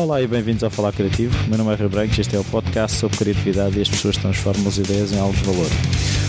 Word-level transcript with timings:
Olá 0.00 0.22
e 0.22 0.26
bem-vindos 0.26 0.64
ao 0.64 0.70
Falar 0.70 0.92
Criativo. 0.92 1.36
Meu 1.46 1.58
nome 1.58 1.74
é 1.74 1.76
Rio 1.76 1.90
Branco 1.90 2.14
e 2.16 2.22
este 2.22 2.34
é 2.34 2.38
o 2.38 2.44
podcast 2.44 2.96
sobre 2.96 3.18
criatividade 3.18 3.78
e 3.78 3.82
as 3.82 3.88
pessoas 3.90 4.16
transformam 4.16 4.66
as 4.66 4.78
ideias 4.78 5.12
em 5.12 5.18
algo 5.18 5.36
de 5.36 5.42
valor. 5.42 5.66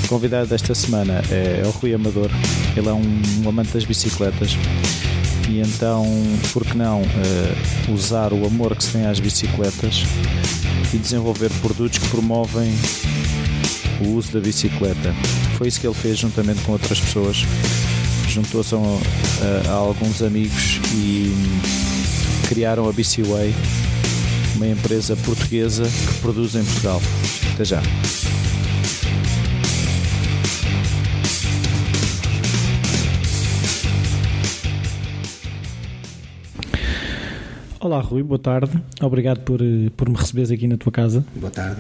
O 0.04 0.08
convidado 0.10 0.50
desta 0.50 0.76
semana 0.76 1.22
é 1.32 1.66
o 1.66 1.70
Rui 1.70 1.94
Amador. 1.94 2.30
Ele 2.76 2.90
é 2.90 2.92
um 2.92 3.48
amante 3.48 3.72
das 3.72 3.86
bicicletas 3.86 4.58
e 5.50 5.62
então, 5.62 6.06
por 6.52 6.66
que 6.66 6.76
não 6.76 7.02
uh, 7.02 7.94
usar 7.94 8.34
o 8.34 8.46
amor 8.46 8.76
que 8.76 8.84
se 8.84 8.92
tem 8.92 9.06
às 9.06 9.22
bicicletas 9.22 10.04
e 10.94 10.98
desenvolver 10.98 11.50
produtos 11.62 11.98
que 11.98 12.10
promovem 12.10 12.74
o 14.06 14.18
uso 14.18 14.34
da 14.34 14.42
bicicleta. 14.42 15.16
Foi 15.58 15.70
isso 15.70 15.80
que 15.80 15.88
ele 15.88 15.96
fez 15.96 16.18
juntamente 16.18 16.62
com 16.64 16.74
outras 16.74 17.00
pessoas. 17.00 17.46
Juntou-se 18.28 18.76
a, 18.76 18.78
a, 18.78 19.72
a 19.72 19.74
alguns 19.76 20.22
amigos 20.22 20.82
e 20.94 21.34
criaram 22.52 22.90
a 22.90 22.92
BCWay, 22.92 23.54
uma 24.58 24.68
empresa 24.68 25.16
portuguesa 25.16 25.84
que 25.84 26.20
produz 26.20 26.54
em 26.54 26.66
Portugal. 26.66 27.02
Até 27.54 27.64
já. 27.64 27.82
Olá 37.80 38.02
Rui, 38.02 38.22
boa 38.22 38.38
tarde. 38.38 38.78
Obrigado 39.02 39.40
por, 39.40 39.62
por 39.96 40.10
me 40.10 40.18
receberes 40.18 40.52
aqui 40.52 40.68
na 40.68 40.76
tua 40.76 40.92
casa. 40.92 41.24
Boa 41.34 41.50
tarde. 41.50 41.80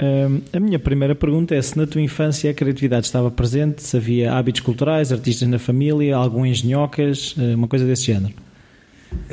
Um, 0.00 0.40
a 0.52 0.60
minha 0.60 0.78
primeira 0.78 1.16
pergunta 1.16 1.56
é 1.56 1.60
se 1.60 1.76
na 1.76 1.84
tua 1.84 2.00
infância 2.00 2.48
a 2.48 2.54
criatividade 2.54 3.06
estava 3.06 3.28
presente, 3.28 3.82
se 3.82 3.96
havia 3.96 4.32
hábitos 4.32 4.60
culturais, 4.60 5.10
artistas 5.10 5.48
na 5.48 5.58
família, 5.58 6.14
algum 6.14 6.46
engenhocas, 6.46 7.34
eh, 7.36 7.56
uma 7.56 7.66
coisa 7.66 7.84
desse 7.84 8.04
género. 8.04 8.34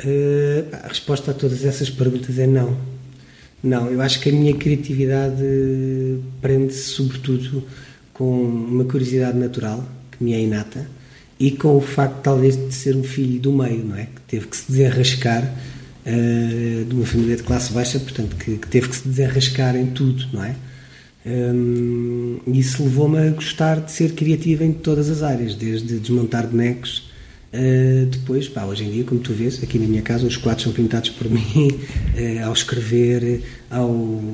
Uh, 0.04 0.76
a 0.84 0.88
resposta 0.88 1.30
a 1.30 1.34
todas 1.34 1.64
essas 1.64 1.90
perguntas 1.90 2.38
é 2.38 2.46
não. 2.46 2.76
Não, 3.62 3.90
eu 3.90 4.00
acho 4.00 4.20
que 4.20 4.30
a 4.30 4.32
minha 4.32 4.54
criatividade 4.54 5.44
prende-se 6.40 6.90
sobretudo 6.90 7.62
com 8.14 8.42
uma 8.42 8.84
curiosidade 8.84 9.36
natural, 9.36 9.86
que 10.10 10.22
me 10.24 10.32
é 10.32 10.40
inata, 10.40 10.86
e 11.38 11.50
com 11.50 11.76
o 11.76 11.80
facto 11.80 12.22
talvez 12.22 12.56
de 12.56 12.74
ser 12.74 12.96
um 12.96 13.02
filho 13.02 13.38
do 13.40 13.52
meio, 13.52 13.84
não 13.84 13.96
é? 13.96 14.04
Que 14.06 14.20
teve 14.28 14.46
que 14.46 14.56
se 14.56 14.70
desenrascar 14.70 15.44
uh, 15.44 16.84
de 16.84 16.94
uma 16.94 17.04
família 17.04 17.36
de 17.36 17.42
classe 17.42 17.72
baixa, 17.72 17.98
portanto, 17.98 18.36
que, 18.36 18.56
que, 18.56 18.68
teve 18.68 18.88
que 18.88 18.96
se 18.96 19.08
desenrascar 19.08 19.76
em 19.76 19.86
tudo, 19.86 20.26
não 20.32 20.44
é? 20.44 20.54
Um, 21.24 22.40
isso 22.46 22.82
levou-me 22.82 23.18
a 23.18 23.30
gostar 23.30 23.80
de 23.80 23.92
ser 23.92 24.12
criativa 24.12 24.64
em 24.64 24.72
todas 24.72 25.10
as 25.10 25.22
áreas, 25.22 25.54
desde 25.54 25.98
desmontar 25.98 26.46
bonecos. 26.46 27.09
Uh, 27.52 28.06
depois, 28.06 28.48
pá, 28.48 28.64
hoje 28.64 28.84
em 28.84 28.90
dia, 28.92 29.02
como 29.02 29.20
tu 29.20 29.32
vês, 29.32 29.60
aqui 29.60 29.76
na 29.76 29.86
minha 29.86 30.02
casa 30.02 30.24
os 30.24 30.36
quadros 30.36 30.62
são 30.62 30.72
pintados 30.72 31.10
por 31.10 31.26
mim, 31.30 31.68
uh, 31.72 32.46
ao 32.46 32.52
escrever, 32.52 33.42
ao, 33.68 33.90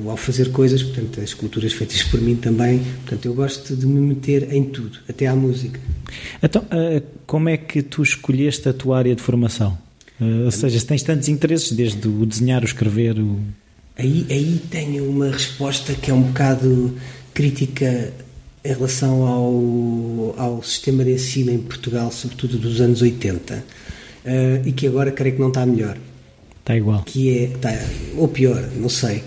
ao 0.06 0.17
fazer 0.19 0.53
coisas, 0.53 0.83
portanto, 0.83 1.20
as 1.20 1.31
esculturas 1.31 1.72
feitas 1.72 2.03
por 2.03 2.20
mim 2.20 2.37
também. 2.37 2.81
Portanto, 3.05 3.25
eu 3.25 3.34
gosto 3.34 3.75
de 3.75 3.87
me 3.87 4.00
meter 4.00 4.53
em 4.53 4.64
tudo, 4.64 4.98
até 5.09 5.27
à 5.27 5.34
música. 5.34 5.81
Então, 6.42 6.62
uh, 6.62 7.03
como 7.27 7.48
é 7.48 7.56
que 7.56 7.83
tu 7.83 8.03
escolheste 8.03 8.69
a 8.69 8.72
tua 8.75 8.98
área 8.98 9.14
de 9.14 9.22
formação? 9.22 9.78
Ou 10.19 10.50
seja, 10.50 10.81
se 10.81 10.87
tens 10.87 11.03
tantos 11.03 11.28
interesses, 11.28 11.72
desde 11.72 12.09
o 12.09 12.25
desenhar, 12.25 12.62
o 12.62 12.64
escrever. 12.64 13.19
O... 13.19 13.39
Aí, 13.98 14.27
aí 14.31 14.62
tenho 14.70 15.06
uma 15.09 15.31
resposta 15.31 15.92
que 15.92 16.11
é 16.11 16.14
um 16.14 16.22
bocado 16.22 16.94
crítica 17.34 18.14
em 18.67 18.72
relação 18.72 19.27
ao, 19.27 20.34
ao 20.36 20.62
sistema 20.62 21.05
de 21.05 21.12
ensino 21.12 21.53
em 21.53 21.59
Portugal, 21.59 22.11
sobretudo 22.11 22.59
dos 22.59 22.81
anos 22.81 23.00
80, 23.03 23.55
uh, 23.55 24.69
e 24.69 24.72
que 24.72 24.86
agora 24.86 25.12
creio 25.12 25.36
que 25.36 25.41
não 25.41 25.48
está 25.48 25.64
melhor. 25.64 25.97
Está 26.61 26.77
igual. 26.77 27.03
Que 27.05 27.39
é, 27.39 27.44
está, 27.44 27.72
ou 28.17 28.28
pior, 28.28 28.69
não 28.77 28.89
sei. 28.89 29.22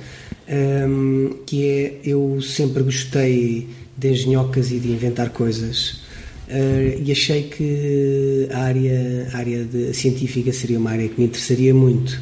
Um, 0.49 1.37
que 1.45 1.65
é, 1.67 1.99
eu 2.03 2.41
sempre 2.41 2.83
gostei 2.83 3.67
de 3.97 4.09
engenhocas 4.09 4.71
e 4.71 4.79
de 4.79 4.89
inventar 4.89 5.29
coisas 5.29 6.09
Uh, 6.49 6.99
e 7.05 7.11
achei 7.11 7.43
que 7.43 8.47
a 8.51 8.57
área, 8.63 9.29
a 9.31 9.37
área 9.37 9.63
de, 9.63 9.93
científica 9.93 10.51
seria 10.51 10.79
uma 10.79 10.89
área 10.89 11.07
que 11.07 11.19
me 11.19 11.27
interessaria 11.27 11.75
muito. 11.75 12.19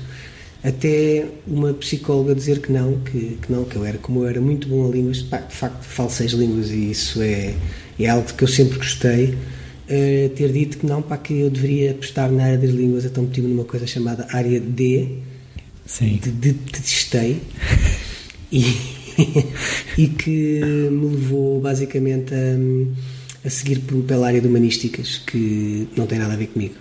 Até 0.68 1.26
uma 1.48 1.74
psicóloga 1.74 2.36
dizer 2.36 2.60
que 2.60 2.72
não, 2.72 3.00
que, 3.00 3.38
que 3.42 3.52
não, 3.52 3.64
que 3.64 3.76
eu 3.76 3.86
era, 3.86 3.98
como 3.98 4.24
eu 4.24 4.28
era 4.28 4.42
muito 4.42 4.68
bom 4.68 4.88
a 4.88 4.92
línguas, 4.92 5.22
pá, 5.22 5.38
de 5.38 5.56
facto 5.56 5.84
falo 5.84 6.10
seis 6.10 6.32
línguas 6.32 6.72
e 6.72 6.92
isso 6.92 7.22
é, 7.22 7.54
é 8.00 8.10
algo 8.10 8.28
que 8.34 8.44
eu 8.44 8.48
sempre 8.48 8.78
gostei, 8.78 9.30
uh, 9.30 10.30
ter 10.36 10.52
dito 10.52 10.80
que 10.80 10.86
não, 10.86 11.02
para 11.02 11.18
que 11.18 11.40
eu 11.40 11.50
deveria 11.50 11.94
prestar 11.94 12.30
na 12.30 12.44
área 12.44 12.58
das 12.58 12.72
línguas, 12.72 13.06
então 13.06 13.24
meti-me 13.24 13.48
numa 13.48 13.64
coisa 13.64 13.88
chamada 13.88 14.28
área 14.32 14.60
D, 14.60 15.08
Sim. 15.86 16.20
de, 16.22 16.32
de, 16.32 16.52
de 16.52 16.72
testei, 16.72 17.42
e, 18.52 18.66
e 19.98 20.08
que 20.08 20.60
me 20.92 21.08
levou 21.08 21.62
basicamente 21.62 22.34
a 22.34 22.58
a 23.48 23.50
seguir 23.50 23.80
pela 24.06 24.28
área 24.28 24.42
de 24.42 24.48
humanísticas, 24.48 25.22
que 25.26 25.88
não 25.96 26.06
tem 26.06 26.20
nada 26.20 26.34
a 26.34 26.38
ver 26.38 26.48
comigo. 26.48 26.76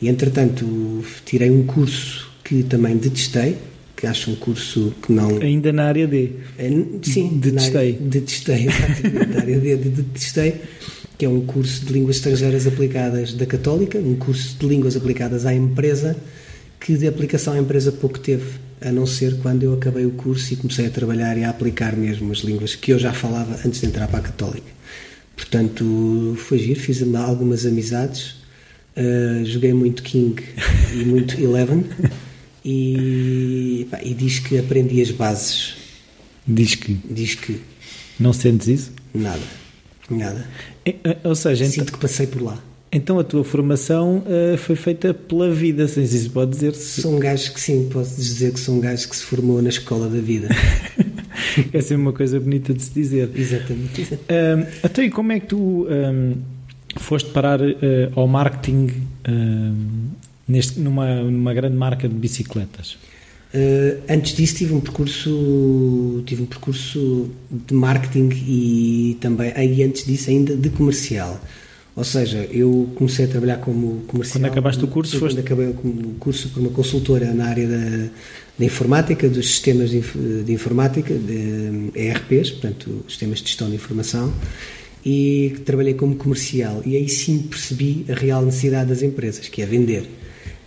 E 0.00 0.08
entretanto 0.08 1.04
tirei 1.24 1.50
um 1.50 1.64
curso 1.66 2.23
que 2.44 2.62
também 2.62 2.96
detestei, 2.96 3.56
que 3.96 4.06
acho 4.06 4.30
um 4.30 4.36
curso 4.36 4.92
que 5.02 5.10
não. 5.12 5.38
Ainda 5.38 5.72
na 5.72 5.84
área 5.86 6.06
D. 6.06 6.32
É, 6.58 6.68
sim, 7.02 7.38
detestei. 7.38 7.92
Detestei, 7.94 8.66
exatamente, 8.68 9.28
na 9.32 9.40
área 9.40 9.58
D, 9.58 9.76
detestei, 9.76 10.60
que 11.16 11.24
é 11.24 11.28
um 11.28 11.40
curso 11.46 11.86
de 11.86 11.92
línguas 11.92 12.16
estrangeiras 12.16 12.66
aplicadas 12.66 13.32
da 13.32 13.46
Católica, 13.46 13.98
um 13.98 14.16
curso 14.16 14.58
de 14.58 14.66
línguas 14.66 14.94
aplicadas 14.94 15.46
à 15.46 15.54
empresa, 15.54 16.16
que 16.78 16.96
de 16.96 17.08
aplicação 17.08 17.54
à 17.54 17.58
empresa 17.58 17.90
pouco 17.90 18.18
teve, 18.18 18.44
a 18.80 18.92
não 18.92 19.06
ser 19.06 19.38
quando 19.38 19.62
eu 19.62 19.72
acabei 19.72 20.04
o 20.04 20.10
curso 20.10 20.52
e 20.52 20.56
comecei 20.56 20.86
a 20.86 20.90
trabalhar 20.90 21.38
e 21.38 21.44
a 21.44 21.48
aplicar 21.48 21.96
mesmo 21.96 22.30
as 22.30 22.38
línguas 22.38 22.74
que 22.74 22.92
eu 22.92 22.98
já 22.98 23.12
falava 23.12 23.58
antes 23.64 23.80
de 23.80 23.86
entrar 23.86 24.06
para 24.08 24.18
a 24.18 24.22
Católica. 24.22 24.74
Portanto, 25.34 26.36
foi 26.36 26.58
giro, 26.58 26.78
fiz 26.78 27.02
algumas 27.16 27.64
amizades, 27.64 28.36
uh, 28.96 29.44
joguei 29.44 29.72
muito 29.72 30.02
King 30.02 30.42
e 30.92 31.04
muito 31.04 31.40
Eleven 31.40 31.84
e, 32.64 33.86
pá, 33.90 34.00
e 34.02 34.14
diz 34.14 34.38
que 34.38 34.58
aprendi 34.58 35.02
as 35.02 35.10
bases. 35.10 35.74
Diz 36.46 36.74
que? 36.74 36.98
Diz 37.10 37.34
que. 37.34 37.60
Não 38.18 38.32
sentes 38.32 38.68
isso? 38.68 38.92
Nada, 39.12 39.42
nada. 40.08 40.48
É, 40.84 40.94
ou 41.24 41.34
seja, 41.34 41.64
Sinto 41.66 41.82
então, 41.82 41.94
que 41.94 42.00
passei 42.00 42.26
por 42.26 42.42
lá. 42.42 42.58
Então 42.90 43.18
a 43.18 43.24
tua 43.24 43.42
formação 43.42 44.18
uh, 44.18 44.56
foi 44.56 44.76
feita 44.76 45.12
pela 45.12 45.50
vida, 45.52 45.88
se 45.88 46.00
isso 46.00 46.30
pode 46.30 46.52
dizer. 46.52 46.74
-se. 46.74 47.02
Sou 47.02 47.16
um 47.16 47.18
gajo 47.18 47.52
que 47.52 47.60
sim, 47.60 47.88
posso 47.92 48.14
dizer 48.14 48.52
que 48.52 48.60
sou 48.60 48.76
um 48.76 48.80
gajo 48.80 49.08
que 49.08 49.16
se 49.16 49.24
formou 49.24 49.60
na 49.60 49.68
escola 49.68 50.08
da 50.08 50.20
vida. 50.20 50.48
é 51.72 51.80
sempre 51.80 52.02
uma 52.02 52.12
coisa 52.12 52.38
bonita 52.38 52.72
de 52.72 52.82
se 52.82 52.92
dizer. 52.92 53.28
Exatamente. 53.34 54.02
Um, 54.14 54.66
então, 54.84 55.04
e 55.04 55.10
como 55.10 55.32
é 55.32 55.40
que 55.40 55.46
tu 55.48 55.88
um, 55.88 56.34
foste 56.96 57.30
parar 57.30 57.60
uh, 57.60 57.74
ao 58.14 58.28
marketing 58.28 58.90
um, 59.28 60.10
neste, 60.46 60.80
numa, 60.80 61.22
numa 61.22 61.54
grande 61.54 61.76
marca 61.76 62.08
de 62.08 62.14
bicicletas? 62.14 62.96
Uh, 63.54 64.02
antes 64.08 64.34
disso 64.34 64.56
tive 64.56 64.74
um 64.74 64.80
percurso 64.80 66.22
tive 66.26 66.42
um 66.42 66.46
percurso 66.46 67.30
de 67.48 67.72
marketing 67.72 68.30
e 68.48 69.16
também 69.20 69.52
aí 69.54 69.80
antes 69.84 70.04
disso 70.04 70.28
ainda 70.28 70.56
de 70.56 70.70
comercial 70.70 71.40
ou 71.94 72.02
seja 72.02 72.38
eu 72.50 72.90
comecei 72.96 73.26
a 73.26 73.28
trabalhar 73.28 73.58
como 73.58 74.00
comercial 74.08 74.40
quando 74.40 74.50
acabaste 74.50 74.84
o 74.84 74.88
curso 74.88 75.12
quando 75.12 75.20
foste... 75.20 75.38
acabei 75.38 75.68
o 75.68 76.16
curso 76.18 76.48
por 76.48 76.58
uma 76.58 76.70
consultora 76.70 77.32
na 77.32 77.46
área 77.46 77.68
da 77.68 78.10
da 78.58 78.64
informática, 78.64 79.28
dos 79.28 79.46
sistemas 79.46 79.90
de, 79.90 80.00
de 80.44 80.52
informática, 80.52 81.12
de 81.12 81.90
ERPs, 81.94 82.50
portanto, 82.52 83.04
sistemas 83.08 83.40
de 83.40 83.48
gestão 83.48 83.68
de 83.68 83.76
informação, 83.76 84.32
e 85.04 85.56
trabalhei 85.64 85.94
como 85.94 86.14
comercial. 86.14 86.82
E 86.86 86.96
aí 86.96 87.08
sim 87.08 87.38
percebi 87.38 88.06
a 88.08 88.14
real 88.14 88.44
necessidade 88.44 88.88
das 88.88 89.02
empresas, 89.02 89.48
que 89.48 89.60
é 89.60 89.66
vender. 89.66 90.08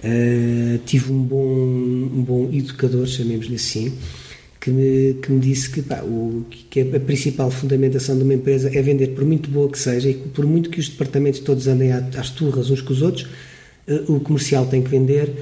Uh, 0.04 0.78
tive 0.86 1.12
um 1.12 1.24
bom, 1.24 1.44
um 1.44 2.24
bom 2.24 2.50
educador, 2.54 3.08
chamemos-lhe 3.08 3.56
assim, 3.56 3.94
que 4.60 4.70
me, 4.70 5.16
que 5.16 5.32
me 5.32 5.40
disse 5.40 5.70
que, 5.70 5.82
pá, 5.82 6.02
o, 6.04 6.46
que 6.70 6.82
a 6.82 7.00
principal 7.00 7.50
fundamentação 7.50 8.16
de 8.16 8.24
uma 8.24 8.34
empresa 8.34 8.70
é 8.74 8.82
vender, 8.82 9.08
por 9.08 9.26
muito 9.26 9.50
boa 9.50 9.70
que 9.70 9.80
seja, 9.80 10.10
e 10.10 10.14
por 10.14 10.46
muito 10.46 10.70
que 10.70 10.80
os 10.80 10.90
departamentos 10.90 11.40
todos 11.40 11.68
andem 11.68 11.92
às 11.92 12.30
turras 12.30 12.70
uns 12.70 12.82
com 12.82 12.94
os 12.94 13.02
outros, 13.02 13.28
uh, 13.88 14.14
o 14.14 14.20
comercial 14.20 14.66
tem 14.68 14.84
que 14.84 14.90
vender, 14.90 15.34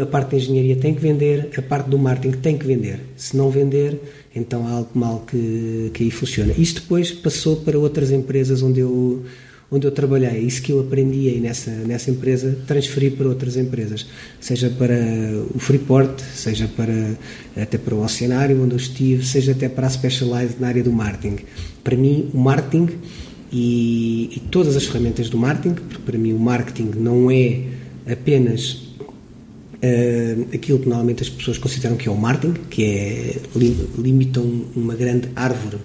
a 0.00 0.06
parte 0.06 0.30
da 0.30 0.36
engenharia 0.36 0.76
tem 0.76 0.94
que 0.94 1.00
vender, 1.00 1.50
a 1.56 1.62
parte 1.62 1.88
do 1.88 1.98
marketing 1.98 2.38
tem 2.38 2.56
que 2.56 2.66
vender. 2.66 3.00
Se 3.16 3.36
não 3.36 3.50
vender, 3.50 4.00
então 4.34 4.66
há 4.66 4.70
algo 4.70 4.90
mal 4.94 5.24
que, 5.26 5.90
que 5.92 6.04
aí 6.04 6.10
funciona. 6.10 6.52
Isto 6.56 6.80
depois 6.80 7.12
passou 7.12 7.56
para 7.56 7.78
outras 7.78 8.10
empresas 8.10 8.62
onde 8.62 8.80
eu, 8.80 9.22
onde 9.70 9.86
eu 9.86 9.90
trabalhei. 9.90 10.40
Isso 10.40 10.62
que 10.62 10.72
eu 10.72 10.80
aprendi 10.80 11.28
aí 11.28 11.40
nessa, 11.40 11.70
nessa 11.70 12.10
empresa, 12.10 12.56
transferi 12.66 13.10
para 13.10 13.28
outras 13.28 13.56
empresas. 13.56 14.06
Seja 14.40 14.70
para 14.70 14.94
o 15.54 15.58
Freeport, 15.58 16.20
seja 16.20 16.68
para, 16.68 17.16
até 17.56 17.76
para 17.78 17.94
o 17.94 18.02
Oceanário, 18.04 18.62
onde 18.62 18.74
eu 18.74 18.78
estive, 18.78 19.24
seja 19.24 19.52
até 19.52 19.68
para 19.68 19.86
a 19.86 19.90
Specialized 19.90 20.56
na 20.60 20.68
área 20.68 20.82
do 20.82 20.92
marketing. 20.92 21.38
Para 21.82 21.96
mim, 21.96 22.30
o 22.32 22.38
marketing 22.38 22.90
e, 23.52 24.30
e 24.36 24.40
todas 24.50 24.76
as 24.76 24.84
ferramentas 24.84 25.28
do 25.28 25.38
marketing, 25.38 25.74
porque 25.74 25.98
para 25.98 26.18
mim 26.18 26.32
o 26.32 26.38
marketing 26.38 26.90
não 26.96 27.30
é 27.30 27.62
apenas 28.10 28.72
uh, 29.82 30.46
aquilo 30.52 30.78
que 30.78 30.88
normalmente 30.88 31.22
as 31.22 31.28
pessoas 31.28 31.58
consideram 31.58 31.96
que 31.96 32.08
é 32.08 32.12
o 32.12 32.16
marketing, 32.16 32.54
que 32.68 32.84
é 32.84 33.36
limitam 33.96 34.64
uma 34.74 34.94
grande 34.94 35.28
árvore, 35.34 35.78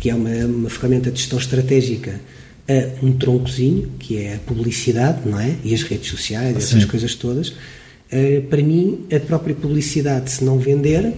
que 0.00 0.10
é 0.10 0.14
uma, 0.14 0.30
uma 0.46 0.70
ferramenta 0.70 1.10
de 1.10 1.20
gestão 1.20 1.38
estratégica, 1.38 2.20
a 2.68 3.04
um 3.04 3.12
troncozinho, 3.12 3.92
que 3.98 4.18
é 4.18 4.34
a 4.34 4.38
publicidade, 4.38 5.26
não 5.26 5.40
é? 5.40 5.56
E 5.64 5.74
as 5.74 5.82
redes 5.82 6.10
sociais, 6.10 6.64
Sim. 6.64 6.76
essas 6.76 6.84
coisas 6.84 7.14
todas. 7.14 7.48
Uh, 7.48 8.42
para 8.48 8.62
mim, 8.62 9.06
a 9.14 9.18
própria 9.18 9.54
publicidade, 9.54 10.30
se 10.30 10.44
não 10.44 10.58
vender, 10.58 11.14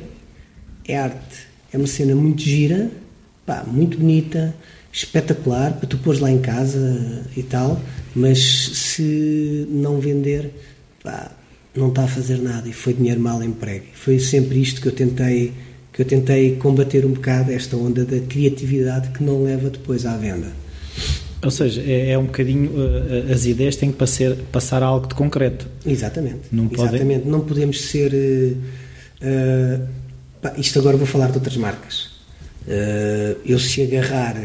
é 0.87 0.97
arte. 0.97 1.51
É 1.73 1.77
uma 1.77 1.87
cena 1.87 2.15
muito 2.15 2.43
gira, 2.43 2.91
pá, 3.45 3.65
muito 3.67 3.99
bonita, 3.99 4.55
espetacular, 4.93 5.73
para 5.73 5.89
tu 5.89 5.99
pôres 5.99 6.21
lá 6.21 6.31
em 6.31 6.41
casa 6.41 7.25
e 7.37 7.43
tal, 7.43 7.81
mas 8.15 8.39
se 8.39 9.67
não 9.71 10.01
vender, 10.01 10.51
pá, 11.03 11.31
não 11.75 11.89
está 11.89 12.05
a 12.05 12.09
fazer 12.09 12.39
nada 12.39 12.69
e 12.69 12.73
foi 12.73 12.95
dinheiro 12.95 13.21
mal 13.21 13.43
emprego. 13.43 13.87
Foi 13.95 14.19
sempre 14.19 14.61
isto 14.61 14.81
que 14.81 14.89
eu 14.89 14.93
tentei 14.93 15.53
que 15.93 16.03
eu 16.03 16.07
tentei 16.07 16.55
combater 16.57 17.05
um 17.05 17.13
bocado 17.13 17.51
esta 17.51 17.77
onda 17.77 18.05
da 18.05 18.21
criatividade 18.21 19.11
que 19.11 19.25
não 19.25 19.43
leva 19.43 19.69
depois 19.69 20.07
à 20.07 20.17
venda. 20.17 20.53
Ou 21.43 21.51
seja, 21.51 21.81
é, 21.83 22.11
é 22.11 22.19
um 22.19 22.27
bocadinho 22.27 22.71
uh, 22.71 23.33
as 23.33 23.47
ideias 23.47 23.77
têm 23.77 23.91
que 23.91 23.97
passar, 23.97 24.35
passar 24.53 24.83
a 24.83 24.87
algo 24.87 25.07
de 25.07 25.15
concreto. 25.15 25.67
Exatamente. 25.87 26.41
Não 26.53 26.69
Exatamente. 26.71 27.27
Não 27.27 27.41
podemos 27.41 27.81
ser 27.81 28.13
uh, 28.13 28.57
uh, 29.25 29.89
pá, 30.43 30.53
isto 30.59 30.79
agora 30.79 30.97
vou 30.97 31.07
falar 31.07 31.31
de 31.31 31.39
outras 31.39 31.57
marcas. 31.57 32.11
eu 33.45 33.59
se 33.59 33.83
agarrar 33.83 34.37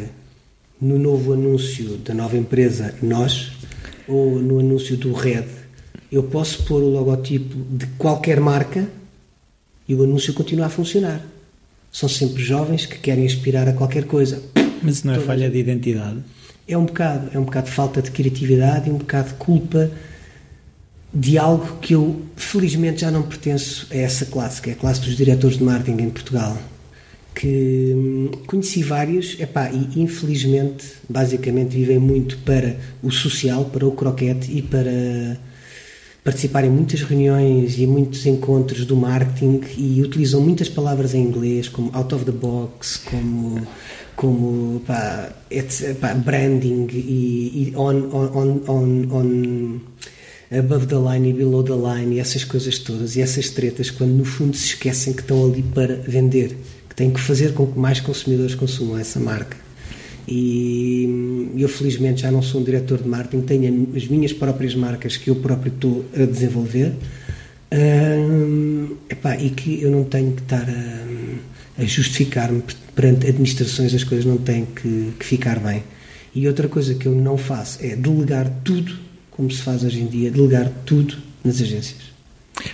no 0.81 0.97
novo 0.97 1.33
anúncio 1.33 1.97
da 1.97 2.13
nova 2.13 2.37
empresa 2.37 2.93
Nós 3.01 3.51
ou 4.07 4.39
no 4.39 4.59
anúncio 4.59 4.95
do 4.97 5.11
Red 5.13 5.45
eu 6.11 6.23
posso 6.23 6.63
pôr 6.63 6.81
o 6.81 6.89
logotipo 6.89 7.57
de 7.69 7.87
qualquer 7.97 8.39
marca 8.39 8.87
e 9.87 9.93
o 9.93 10.03
anúncio 10.03 10.33
continua 10.33 10.67
a 10.67 10.69
funcionar. 10.69 11.21
São 11.91 12.07
sempre 12.07 12.43
jovens 12.43 12.85
que 12.85 12.97
querem 12.97 13.25
aspirar 13.25 13.67
a 13.67 13.73
qualquer 13.73 14.05
coisa. 14.05 14.41
Mas 14.81 14.97
isso 14.97 15.07
não 15.07 15.13
é 15.13 15.17
Toda 15.17 15.27
falha 15.27 15.49
de 15.49 15.57
identidade? 15.57 16.19
É 16.67 16.77
um 16.77 16.85
bocado, 16.85 17.29
é 17.33 17.39
um 17.39 17.43
bocado 17.43 17.67
de 17.67 17.73
falta 17.73 18.01
de 18.01 18.11
criatividade 18.11 18.89
e 18.89 18.91
um 18.91 18.97
bocado 18.97 19.29
de 19.29 19.35
culpa 19.35 19.91
de 21.13 21.37
algo 21.37 21.77
que 21.79 21.93
eu 21.93 22.21
felizmente 22.35 23.01
já 23.01 23.11
não 23.11 23.23
pertenço 23.23 23.87
a 23.89 23.95
essa 23.95 24.25
classe, 24.25 24.61
que 24.61 24.69
é 24.69 24.73
a 24.73 24.75
classe 24.75 24.99
dos 24.99 25.15
diretores 25.15 25.57
de 25.57 25.63
marketing 25.63 26.03
em 26.03 26.09
Portugal. 26.09 26.57
Que 27.33 27.93
hum, 27.95 28.31
conheci 28.45 28.83
vários, 28.83 29.39
epá, 29.39 29.69
e 29.71 30.01
infelizmente, 30.01 30.85
basicamente, 31.07 31.75
vivem 31.75 31.99
muito 31.99 32.37
para 32.39 32.77
o 33.01 33.11
social, 33.11 33.65
para 33.65 33.85
o 33.85 33.91
croquete 33.91 34.51
e 34.51 34.61
para 34.61 35.37
participar 36.25 36.65
em 36.65 36.69
muitas 36.71 37.03
reuniões 37.03 37.77
e 37.77 37.83
em 37.83 37.87
muitos 37.87 38.25
encontros 38.25 38.83
do 38.83 38.95
marketing 38.95 39.61
e 39.77 40.01
utilizam 40.01 40.41
muitas 40.41 40.67
palavras 40.67 41.13
em 41.13 41.21
inglês, 41.21 41.69
como 41.69 41.91
out 41.93 42.15
of 42.15 42.25
the 42.25 42.31
box, 42.31 42.97
como, 42.97 43.61
como 44.15 44.79
pá, 44.81 45.29
pá, 45.99 46.13
branding 46.13 46.87
e, 46.91 47.69
e 47.69 47.73
on, 47.75 48.09
on, 48.11 48.61
on, 48.67 49.07
on, 49.11 49.81
above 50.57 50.87
the 50.87 50.95
line 50.95 51.29
e 51.29 51.33
below 51.33 51.63
the 51.63 51.73
line 51.73 52.15
e 52.15 52.19
essas 52.19 52.43
coisas 52.43 52.79
todas 52.79 53.15
e 53.15 53.21
essas 53.21 53.49
tretas 53.49 53.89
quando 53.89 54.11
no 54.11 54.25
fundo 54.25 54.55
se 54.55 54.67
esquecem 54.67 55.13
que 55.13 55.21
estão 55.21 55.45
ali 55.45 55.63
para 55.63 55.95
vender, 55.95 56.57
que 56.87 56.95
têm 56.95 57.11
que 57.11 57.19
fazer 57.19 57.53
com 57.53 57.67
que 57.67 57.77
mais 57.77 57.99
consumidores 57.99 58.55
consumam 58.55 58.97
essa 58.97 59.19
marca. 59.19 59.57
E 60.27 61.51
eu 61.55 61.69
felizmente 61.69 62.21
já 62.21 62.31
não 62.31 62.41
sou 62.41 62.61
um 62.61 62.63
diretor 62.63 63.01
de 63.01 63.07
marketing, 63.07 63.41
tenho 63.43 63.89
as 63.95 64.07
minhas 64.07 64.33
próprias 64.33 64.73
marcas 64.73 65.17
que 65.17 65.29
eu 65.29 65.35
próprio 65.35 65.71
estou 65.71 66.05
a 66.15 66.25
desenvolver 66.25 66.93
epá, 69.09 69.37
e 69.37 69.49
que 69.49 69.81
eu 69.81 69.91
não 69.91 70.03
tenho 70.03 70.31
que 70.33 70.41
estar 70.41 70.67
a, 70.67 71.81
a 71.81 71.85
justificar-me 71.85 72.63
perante 72.95 73.27
administrações, 73.27 73.93
as 73.93 74.03
coisas 74.03 74.25
não 74.25 74.37
têm 74.37 74.65
que, 74.65 75.13
que, 75.19 75.25
ficar 75.25 75.59
bem. 75.59 75.83
E 76.33 76.47
outra 76.47 76.67
coisa 76.67 76.95
que 76.95 77.07
eu 77.07 77.13
não 77.13 77.37
faço 77.37 77.79
é 77.81 77.95
delegar 77.95 78.49
tudo, 78.63 78.95
como 79.29 79.51
se 79.51 79.61
faz 79.61 79.83
hoje 79.83 80.01
em 80.01 80.07
dia, 80.07 80.31
delegar 80.31 80.71
tudo 80.85 81.15
nas 81.43 81.61
agências. 81.61 82.15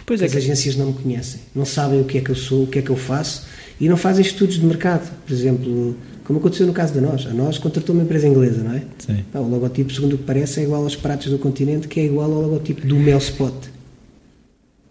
Pois 0.05 0.21
é 0.21 0.25
As 0.25 0.31
que... 0.31 0.37
agências 0.37 0.75
não 0.75 0.87
me 0.87 0.93
conhecem, 0.93 1.41
não 1.55 1.65
sabem 1.65 1.99
o 1.99 2.05
que 2.05 2.19
é 2.19 2.21
que 2.21 2.29
eu 2.29 2.35
sou, 2.35 2.63
o 2.63 2.67
que 2.67 2.79
é 2.79 2.81
que 2.81 2.89
eu 2.89 2.95
faço 2.95 3.45
e 3.79 3.89
não 3.89 3.97
fazem 3.97 4.23
estudos 4.23 4.59
de 4.59 4.65
mercado. 4.65 5.11
Por 5.25 5.33
exemplo, 5.33 5.97
como 6.23 6.37
aconteceu 6.37 6.67
no 6.67 6.73
caso 6.73 6.93
da 6.93 7.01
nós. 7.01 7.25
A 7.25 7.33
nós 7.33 7.57
contratou 7.57 7.95
uma 7.95 8.03
empresa 8.03 8.27
inglesa, 8.27 8.61
não 8.63 8.75
é? 8.75 8.83
Sim. 8.99 9.25
o 9.33 9.39
logotipo, 9.39 9.91
segundo 9.91 10.13
o 10.13 10.17
que 10.19 10.23
parece, 10.23 10.59
é 10.59 10.63
igual 10.63 10.83
aos 10.83 10.95
pratos 10.95 11.31
do 11.31 11.39
continente, 11.39 11.87
que 11.87 11.99
é 11.99 12.05
igual 12.05 12.31
ao 12.31 12.41
logotipo 12.41 12.85
do 12.85 12.95
Mel 12.95 13.17
Spot. 13.17 13.53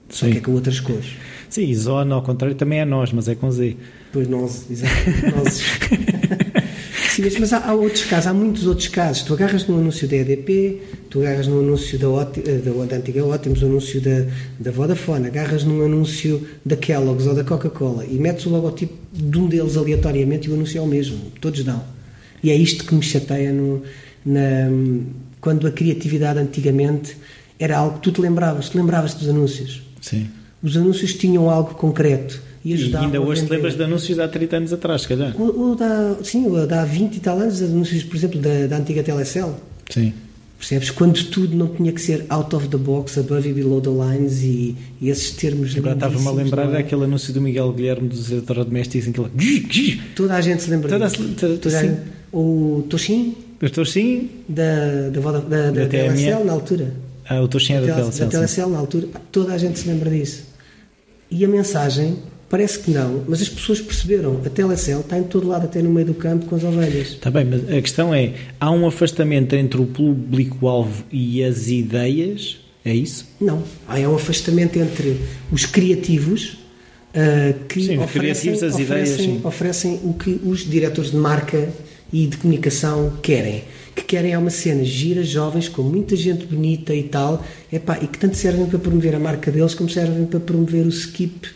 Só 0.08 0.26
Sim. 0.26 0.32
que 0.32 0.38
é 0.38 0.40
com 0.40 0.52
outras 0.52 0.80
cores. 0.80 1.12
Sim, 1.50 1.74
Zona, 1.74 2.14
ao 2.14 2.22
contrário, 2.22 2.56
também 2.56 2.80
é 2.80 2.84
nós, 2.84 3.12
mas 3.12 3.28
é 3.28 3.34
com 3.34 3.50
Z. 3.50 3.76
Pois 4.12 4.28
nós, 4.28 4.70
exato. 4.70 4.94
nós. 5.36 5.60
Sim, 7.10 7.24
mas 7.40 7.52
há, 7.52 7.68
há, 7.68 7.74
outros 7.74 8.04
casos, 8.04 8.28
há 8.28 8.32
muitos 8.32 8.66
outros 8.66 8.86
casos. 8.86 9.22
Tu 9.24 9.34
agarras 9.34 9.66
no 9.66 9.78
anúncio 9.78 10.06
da 10.06 10.16
EDP, 10.16 10.80
tu 11.10 11.20
agarras 11.20 11.48
no 11.48 11.58
anúncio 11.58 11.98
da, 11.98 12.06
eh, 12.06 12.58
da, 12.58 12.84
da 12.84 12.96
antiga 12.96 13.24
Ótimos, 13.24 13.62
o 13.62 13.66
anúncio 13.66 14.00
da, 14.00 14.26
da 14.60 14.70
Vodafone, 14.70 15.26
agarras 15.26 15.64
num 15.64 15.84
anúncio 15.84 16.46
da 16.64 16.76
Kellogg's 16.76 17.26
ou 17.26 17.34
da 17.34 17.42
Coca-Cola 17.42 18.06
e 18.06 18.14
metes 18.14 18.46
o 18.46 18.50
logotipo 18.50 18.94
de 19.12 19.38
um 19.38 19.48
deles 19.48 19.76
aleatoriamente 19.76 20.46
e 20.46 20.50
o 20.52 20.54
anúncio 20.54 20.78
é 20.78 20.80
o 20.80 20.86
mesmo. 20.86 21.18
Todos 21.40 21.64
dão. 21.64 21.82
E 22.44 22.50
é 22.50 22.54
isto 22.54 22.84
que 22.84 22.94
me 22.94 23.02
chateia 23.02 23.52
no, 23.52 23.82
na, 24.24 24.70
quando 25.40 25.66
a 25.66 25.72
criatividade 25.72 26.38
antigamente 26.38 27.16
era 27.58 27.76
algo 27.76 27.96
que 27.96 28.02
tu 28.02 28.12
te 28.12 28.20
lembravas, 28.20 28.70
te 28.70 28.76
lembravas 28.76 29.14
dos 29.14 29.28
anúncios. 29.28 29.82
Sim. 30.00 30.28
Os 30.62 30.76
anúncios 30.76 31.14
tinham 31.14 31.48
algo 31.48 31.74
concreto 31.74 32.40
e 32.64 32.74
ajudavam. 32.74 33.02
E 33.02 33.06
ainda 33.06 33.20
hoje 33.20 33.46
te 33.46 33.50
lembras 33.50 33.76
de 33.76 33.82
anúncios 33.82 34.16
de 34.16 34.22
há 34.22 34.28
30 34.28 34.56
anos 34.56 34.72
atrás, 34.72 35.02
se 35.02 35.08
calhar? 35.08 35.34
Da, 35.78 36.16
sim, 36.22 36.46
o 36.46 36.66
da 36.66 36.82
há 36.82 36.84
20 36.84 37.16
e 37.16 37.20
tal 37.20 37.38
anos, 37.38 37.62
anúncios, 37.62 38.02
por 38.04 38.16
exemplo, 38.16 38.40
da, 38.40 38.66
da 38.66 38.76
antiga 38.76 39.02
Telecel. 39.02 39.58
Sim. 39.88 40.12
Percebes? 40.58 40.90
Quando 40.90 41.24
tudo 41.24 41.56
não 41.56 41.68
tinha 41.68 41.90
que 41.90 42.00
ser 42.00 42.26
out 42.28 42.54
of 42.54 42.68
the 42.68 42.76
box, 42.76 43.18
above 43.18 43.48
e 43.48 43.52
below 43.54 43.80
the 43.80 43.88
lines 43.88 44.42
e, 44.42 44.76
e 45.00 45.08
esses 45.08 45.30
termos. 45.30 45.74
Agora 45.74 45.94
estava-me 45.94 46.26
a 46.26 46.30
lembrar 46.30 46.68
é? 46.68 46.72
daquele 46.72 47.04
anúncio 47.04 47.32
do 47.32 47.40
Miguel 47.40 47.72
Guilherme 47.72 48.08
dos 48.08 48.30
eletrodomésticos 48.30 49.08
em 49.08 49.12
que 49.12 49.20
ele. 49.20 50.02
Toda 50.14 50.34
a 50.34 50.40
gente 50.42 50.62
se 50.62 50.68
lembra 50.68 50.90
toda, 50.90 51.08
disso. 51.08 51.34
Toda, 51.40 51.56
toda 51.56 51.78
a 51.78 51.82
gente, 51.82 52.00
o 52.30 52.84
Toshin. 52.90 53.34
O 53.62 53.70
Toshin. 53.70 54.28
Da, 54.46 55.08
da, 55.08 55.20
da, 55.20 55.38
da, 55.38 55.70
da 55.70 55.86
Telecel 55.86 56.44
na 56.44 56.52
altura. 56.52 56.92
Ah, 57.26 57.40
o 57.40 57.48
Toshin 57.48 57.74
é 57.74 57.80
da, 57.80 57.86
da 57.86 57.94
Telecel. 57.94 58.26
Da 58.26 58.30
Telecel 58.30 58.68
na 58.68 58.78
altura. 58.78 59.08
Toda 59.32 59.54
a 59.54 59.58
gente 59.58 59.78
se 59.78 59.88
lembra 59.88 60.10
disso. 60.10 60.49
E 61.30 61.44
a 61.44 61.48
mensagem 61.48 62.18
Parece 62.50 62.80
que 62.80 62.90
não, 62.90 63.22
mas 63.28 63.40
as 63.40 63.48
pessoas 63.48 63.80
perceberam. 63.80 64.42
A 64.44 64.50
Telecel 64.50 65.00
está 65.00 65.16
em 65.16 65.22
todo 65.22 65.46
lado, 65.46 65.66
até 65.66 65.80
no 65.80 65.88
meio 65.88 66.08
do 66.08 66.14
campo, 66.14 66.46
com 66.46 66.56
as 66.56 66.64
ovelhas. 66.64 67.10
Está 67.10 67.30
bem, 67.30 67.44
mas 67.44 67.62
a 67.62 67.80
questão 67.80 68.12
é: 68.12 68.34
há 68.58 68.72
um 68.72 68.88
afastamento 68.88 69.54
entre 69.54 69.80
o 69.80 69.86
público-alvo 69.86 71.04
e 71.12 71.44
as 71.44 71.68
ideias? 71.68 72.58
É 72.84 72.92
isso? 72.92 73.28
Não. 73.40 73.62
Há 73.86 74.00
um 74.00 74.16
afastamento 74.16 74.80
entre 74.80 75.20
os 75.52 75.64
criativos 75.64 76.58
uh, 77.14 77.64
que 77.68 77.86
sim, 77.86 77.98
oferecem, 77.98 78.52
criativos, 78.52 78.62
as 78.64 78.74
oferecem, 78.74 79.24
ideias, 79.26 79.44
oferecem 79.44 80.00
o 80.02 80.14
que 80.14 80.40
os 80.44 80.68
diretores 80.68 81.12
de 81.12 81.16
marca 81.18 81.68
e 82.12 82.26
de 82.26 82.36
comunicação 82.36 83.12
querem. 83.22 83.64
Que 83.94 84.04
querem 84.04 84.32
é 84.32 84.38
uma 84.38 84.50
cena 84.50 84.84
gira, 84.84 85.22
jovens, 85.22 85.68
com 85.68 85.82
muita 85.82 86.16
gente 86.16 86.46
bonita 86.46 86.94
e 86.94 87.04
tal, 87.04 87.44
epá, 87.72 87.98
e 88.00 88.06
que 88.06 88.18
tanto 88.18 88.36
servem 88.36 88.66
para 88.66 88.78
promover 88.78 89.14
a 89.14 89.18
marca 89.18 89.50
deles 89.50 89.74
como 89.74 89.90
servem 89.90 90.26
para 90.26 90.40
promover 90.40 90.86
o 90.86 90.88
skip 90.88 91.48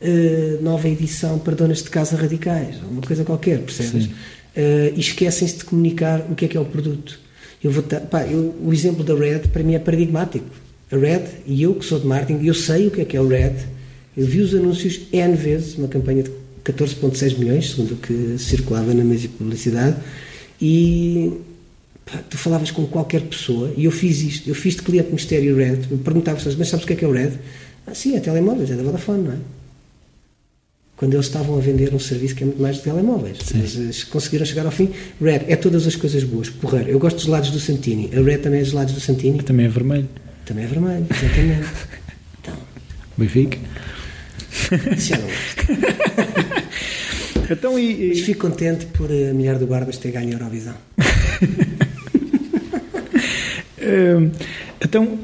uh, 0.00 0.62
nova 0.62 0.88
edição 0.88 1.38
para 1.38 1.54
donas 1.54 1.82
de 1.82 1.90
casa 1.90 2.16
radicais, 2.16 2.76
uma 2.90 3.02
coisa 3.02 3.24
qualquer, 3.24 3.60
percebes? 3.60 4.06
Uh, 4.06 4.94
e 4.94 5.00
esquecem-se 5.00 5.58
de 5.58 5.64
comunicar 5.64 6.26
o 6.30 6.34
que 6.34 6.44
é 6.44 6.48
que 6.48 6.56
é 6.56 6.60
o 6.60 6.64
produto. 6.64 7.20
Eu 7.62 7.70
vou 7.70 7.82
pá, 7.82 8.24
eu, 8.26 8.54
o 8.62 8.72
exemplo 8.72 9.02
da 9.02 9.14
Red 9.14 9.48
para 9.52 9.62
mim 9.62 9.74
é 9.74 9.78
paradigmático. 9.78 10.46
A 10.90 10.96
Red, 10.96 11.24
e 11.46 11.62
eu 11.62 11.74
que 11.74 11.84
sou 11.84 11.98
de 11.98 12.06
marketing, 12.06 12.44
eu 12.44 12.54
sei 12.54 12.86
o 12.86 12.90
que 12.90 13.00
é 13.00 13.04
que 13.04 13.16
é 13.16 13.20
o 13.20 13.26
Red, 13.26 13.54
eu 14.16 14.24
vi 14.24 14.40
os 14.40 14.54
anúncios 14.54 15.00
N 15.12 15.34
vezes, 15.36 15.76
uma 15.76 15.88
campanha 15.88 16.22
de 16.22 16.30
14,6 16.72 17.38
milhões, 17.38 17.70
segundo 17.70 17.92
o 17.92 17.96
que 17.96 18.36
circulava 18.38 18.92
na 18.92 19.04
mesa 19.04 19.22
de 19.22 19.28
publicidade, 19.28 19.96
e 20.60 21.32
pá, 22.04 22.18
tu 22.28 22.36
falavas 22.36 22.70
com 22.70 22.86
qualquer 22.86 23.22
pessoa, 23.22 23.72
e 23.76 23.84
eu 23.84 23.90
fiz 23.90 24.20
isto, 24.22 24.48
eu 24.48 24.54
fiz 24.54 24.76
de 24.76 24.82
cliente 24.82 25.12
mistério 25.12 25.56
Red, 25.56 25.86
me 25.90 25.98
perguntava 25.98 26.38
mas 26.58 26.68
sabes 26.68 26.84
o 26.84 26.86
que 26.86 26.92
é 26.94 26.96
que 26.96 27.04
é 27.04 27.08
o 27.08 27.12
Red? 27.12 27.32
Ah, 27.86 27.94
sim, 27.94 28.16
é 28.16 28.20
telemóveis, 28.20 28.70
é 28.70 28.74
da 28.74 28.82
Vodafone, 28.82 29.22
não 29.22 29.32
é? 29.32 29.36
quando 30.96 31.12
eles 31.12 31.26
estavam 31.26 31.56
a 31.56 31.60
vender 31.60 31.94
um 31.94 31.98
serviço 31.98 32.34
que 32.34 32.42
é 32.42 32.46
muito 32.46 32.60
mais 32.60 32.76
de 32.76 32.82
telemóveis. 32.82 33.38
Sim. 33.44 33.58
Mas 33.60 34.04
conseguiram 34.04 34.46
chegar 34.46 34.64
ao 34.64 34.72
fim. 34.72 34.90
Red 35.20 35.42
é 35.46 35.56
todas 35.56 35.86
as 35.86 35.94
coisas 35.94 36.24
boas. 36.24 36.48
Porreiro. 36.48 36.88
Eu 36.88 36.98
gosto 36.98 37.16
dos 37.16 37.26
lados 37.26 37.50
do 37.50 37.60
Santini. 37.60 38.10
A 38.16 38.22
Red 38.22 38.38
também 38.38 38.60
é 38.60 38.62
dos 38.62 38.72
lados 38.72 38.94
do 38.94 39.00
Santini. 39.00 39.42
Também 39.42 39.66
é 39.66 39.68
vermelho. 39.68 40.08
Também 40.46 40.64
é 40.64 40.66
vermelho, 40.66 41.06
exatamente. 41.10 41.68
então. 42.40 42.54
Benfica. 43.16 43.58
Já 44.96 45.18
não 45.18 45.28
então, 47.50 47.78
e, 47.78 47.92
e... 47.92 48.08
Mas 48.08 48.20
fico 48.20 48.48
contente 48.48 48.86
por 48.86 49.10
a 49.10 49.34
mulher 49.34 49.58
do 49.58 49.66
Barbas 49.66 49.98
ter 49.98 50.10
ganho 50.10 50.30
a 50.30 50.32
Eurovisão. 50.32 50.74
um, 53.80 54.30
então, 54.84 55.18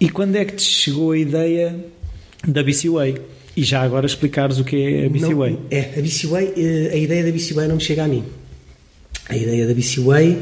e 0.00 0.08
quando 0.08 0.36
é 0.36 0.44
que 0.44 0.54
te 0.54 0.62
chegou 0.62 1.12
a 1.12 1.18
ideia 1.18 1.76
da 2.46 2.62
BC 2.62 2.88
Way. 2.88 3.16
E 3.56 3.64
já 3.64 3.82
agora 3.82 4.06
explicares 4.06 4.58
o 4.58 4.64
que 4.64 4.76
é 4.76 5.06
a 5.06 5.08
BC 5.08 5.34
Não. 5.34 5.58
É, 5.70 5.98
a 5.98 6.02
BC 6.02 6.26
Way, 6.26 6.52
eh, 6.56 6.90
a 6.92 6.96
ideia 6.96 7.24
da 7.24 7.32
BC 7.32 7.54
Way 7.54 7.68
não 7.68 7.76
me 7.76 7.82
chega 7.82 8.04
a 8.04 8.08
mim. 8.08 8.24
A 9.28 9.36
ideia 9.36 9.66
da 9.66 9.74
BC 9.74 10.00
Way, 10.00 10.38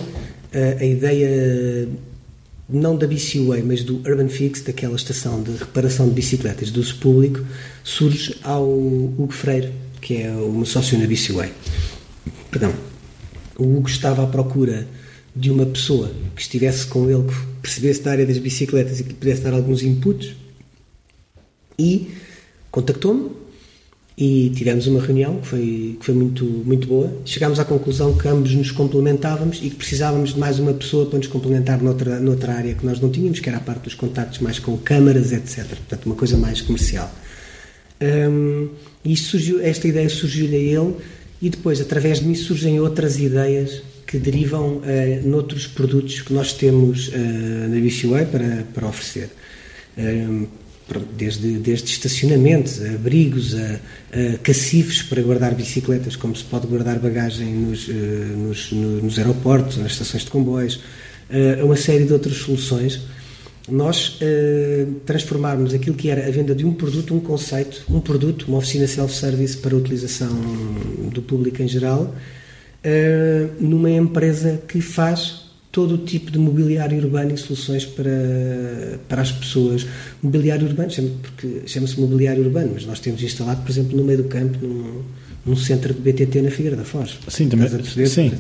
eh, 0.53 0.77
a 0.81 0.85
ideia 0.85 1.89
não 2.69 2.97
da 2.97 3.07
BC 3.07 3.41
Way, 3.41 3.63
mas 3.63 3.83
do 3.83 3.97
Urban 4.09 4.29
Fix, 4.29 4.63
daquela 4.63 4.97
estação 4.97 5.43
de 5.43 5.53
reparação 5.53 6.09
de 6.09 6.15
bicicletas 6.15 6.71
do 6.71 6.81
uso 6.81 6.97
público, 6.97 7.45
surge 7.83 8.37
ao 8.43 8.69
Hugo 8.69 9.33
Freire, 9.33 9.73
que 10.01 10.23
é 10.23 10.31
o 10.31 10.53
meu 10.53 10.67
sócio 10.67 10.99
na 10.99 11.07
BC 11.07 11.33
Way. 11.33 11.53
Perdão. 12.51 12.75
O 13.59 13.65
Hugo 13.65 13.89
estava 13.89 14.25
à 14.25 14.27
procura 14.27 14.87
de 15.35 15.51
uma 15.51 15.67
pessoa 15.67 16.11
que 16.35 16.43
estivesse 16.43 16.87
com 16.87 17.09
ele, 17.09 17.25
que 17.29 17.35
percebesse 17.63 18.03
da 18.03 18.13
área 18.13 18.27
das 18.27 18.39
bicicletas 18.39 19.01
e 19.01 19.03
que 19.05 19.11
lhe 19.11 19.15
pudesse 19.15 19.43
dar 19.43 19.53
alguns 19.53 19.83
inputs 19.83 20.35
e 21.79 22.11
contactou-me 22.71 23.31
e 24.17 24.53
tivemos 24.55 24.87
uma 24.87 25.01
reunião 25.01 25.41
que 25.41 25.47
foi, 25.49 25.97
que 25.99 26.07
foi 26.07 26.15
muito, 26.15 26.45
muito 26.45 26.87
boa. 26.87 27.13
Chegámos 27.25 27.59
à 27.59 27.65
conclusão 27.65 28.17
que 28.17 28.29
ambos 28.29 28.55
nos 28.55 28.71
complementávamos 28.71 29.59
e 29.61 29.71
que 29.71 29.75
precisávamos 29.75 30.35
de 30.35 30.39
mais 30.39 30.61
uma 30.61 30.73
pessoa 30.73 31.07
para 31.07 31.19
nos 31.19 31.27
complementar 31.27 31.83
noutra, 31.83 32.21
noutra 32.21 32.53
área 32.55 32.75
que 32.75 32.87
nós 32.87 33.01
não 33.01 33.11
tínhamos, 33.11 33.41
que 33.41 33.49
era 33.49 33.59
a 33.59 33.61
parte 33.61 33.85
dos 33.85 33.95
contactos 33.95 34.39
mais 34.39 34.61
com 34.61 34.77
câmaras, 34.79 35.33
etc. 35.33 35.67
Portanto, 35.67 36.07
uma 36.07 36.15
coisa 36.15 36.37
mais 36.37 36.61
comercial. 36.61 37.13
Um, 38.01 38.69
e 39.05 39.17
surgiu, 39.17 39.61
esta 39.61 39.89
ideia 39.89 40.09
surgiu-lhe 40.09 40.57
a 40.57 40.81
ele 40.81 40.95
e 41.43 41.51
depois, 41.51 41.81
através 41.81 42.21
de 42.21 42.27
mim, 42.27 42.37
surgem 42.37 42.79
outras 42.79 43.19
ideias 43.19 43.83
que 44.07 44.17
derivam 44.17 44.77
uh, 44.77 44.83
noutros 45.29 45.67
produtos 45.67 46.21
que 46.21 46.33
nós 46.33 46.53
temos 46.53 47.09
uh, 47.09 47.13
na 47.69 47.81
BCUA 47.81 48.27
para, 48.27 48.65
para 48.73 48.87
oferecer. 48.87 49.31
Um, 49.99 50.47
desde, 51.17 51.59
desde 51.59 51.91
estacionamentos, 51.91 52.83
a 52.83 52.95
abrigos, 52.95 53.55
a, 53.55 53.81
a 54.35 54.39
cacifes 54.39 55.03
para 55.03 55.23
guardar 55.23 55.55
bicicletas, 55.55 56.17
como 56.17 56.37
se 56.37 56.45
pode 56.45 56.67
guardar 56.67 56.99
bagagem 56.99 57.53
nos, 57.53 57.89
uh, 57.89 57.93
nos, 57.93 58.73
nos, 58.73 59.19
aeroportos, 59.19 59.79
nas 59.79 59.93
estações 59.93 60.25
de 60.25 60.31
comboios, 60.31 60.77
uh, 61.31 61.65
uma 61.65 61.77
série 61.77 62.05
de 62.05 62.13
outras 62.13 62.37
soluções. 62.37 63.01
Nós 63.67 64.21
uh, 64.21 64.93
transformarmos 65.07 65.73
aquilo 65.73 65.97
que 65.97 66.11
era 66.11 66.27
a 66.27 66.31
venda 66.31 66.55
de 66.55 66.67
um 66.67 66.75
produto, 66.75 67.15
um 67.15 67.21
conceito, 67.21 67.83
um 67.89 68.01
produto, 68.01 68.47
uma 68.47 68.59
oficina 68.59 68.87
self-service 68.87 69.57
para 69.57 69.75
utilização 69.75 70.29
do 71.11 71.23
público 71.23 71.63
em 71.63 71.69
geral, 71.69 72.15
numa 73.59 73.91
empresa 73.91 74.61
que 74.69 74.83
faz 74.83 75.44
todo 75.75 75.97
o 75.97 75.99
tipo 75.99 76.31
de 76.31 76.39
mobiliário 76.39 76.97
urbano 76.99 77.35
e 77.35 77.37
soluções 77.37 77.85
para, 77.85 79.01
para 79.09 79.23
as 79.23 79.33
pessoas. 79.33 79.85
Mobiliário 80.23 80.69
urbano, 80.69 80.89
porque 81.21 81.63
chama-se 81.67 82.01
mobiliário 82.01 82.45
urbano, 82.45 82.71
mas 82.75 82.87
nós 82.87 83.01
temos 83.01 83.21
instalado, 83.25 83.63
por 83.63 83.73
exemplo, 83.73 83.97
no 83.97 84.05
meio 84.05 84.19
do 84.19 84.29
campo, 84.29 84.57
num, 84.65 85.03
num 85.45 85.57
centro 85.57 85.93
de 85.93 86.01
BTT 86.01 86.43
na 86.43 86.51
Figueira 86.53 86.77
da 86.77 86.85
Foz. 86.85 87.19
Sim, 87.27 87.49
também. 87.49 87.69
Sim. 88.07 88.33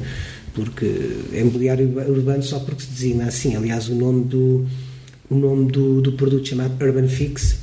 Porque 0.55 0.87
é 1.33 1.43
mobiliário 1.43 1.93
urbano 2.09 2.45
só 2.45 2.61
porque 2.61 2.83
se 2.83 2.91
designa 2.91 3.25
assim. 3.25 3.57
Aliás, 3.57 3.89
o 3.89 3.97
nome 3.97 4.27
do, 4.27 4.65
o 5.29 5.35
nome 5.35 5.73
do, 5.73 6.01
do 6.01 6.13
produto 6.13 6.47
chamado 6.47 6.81
Urban 6.81 7.09
Fix 7.09 7.59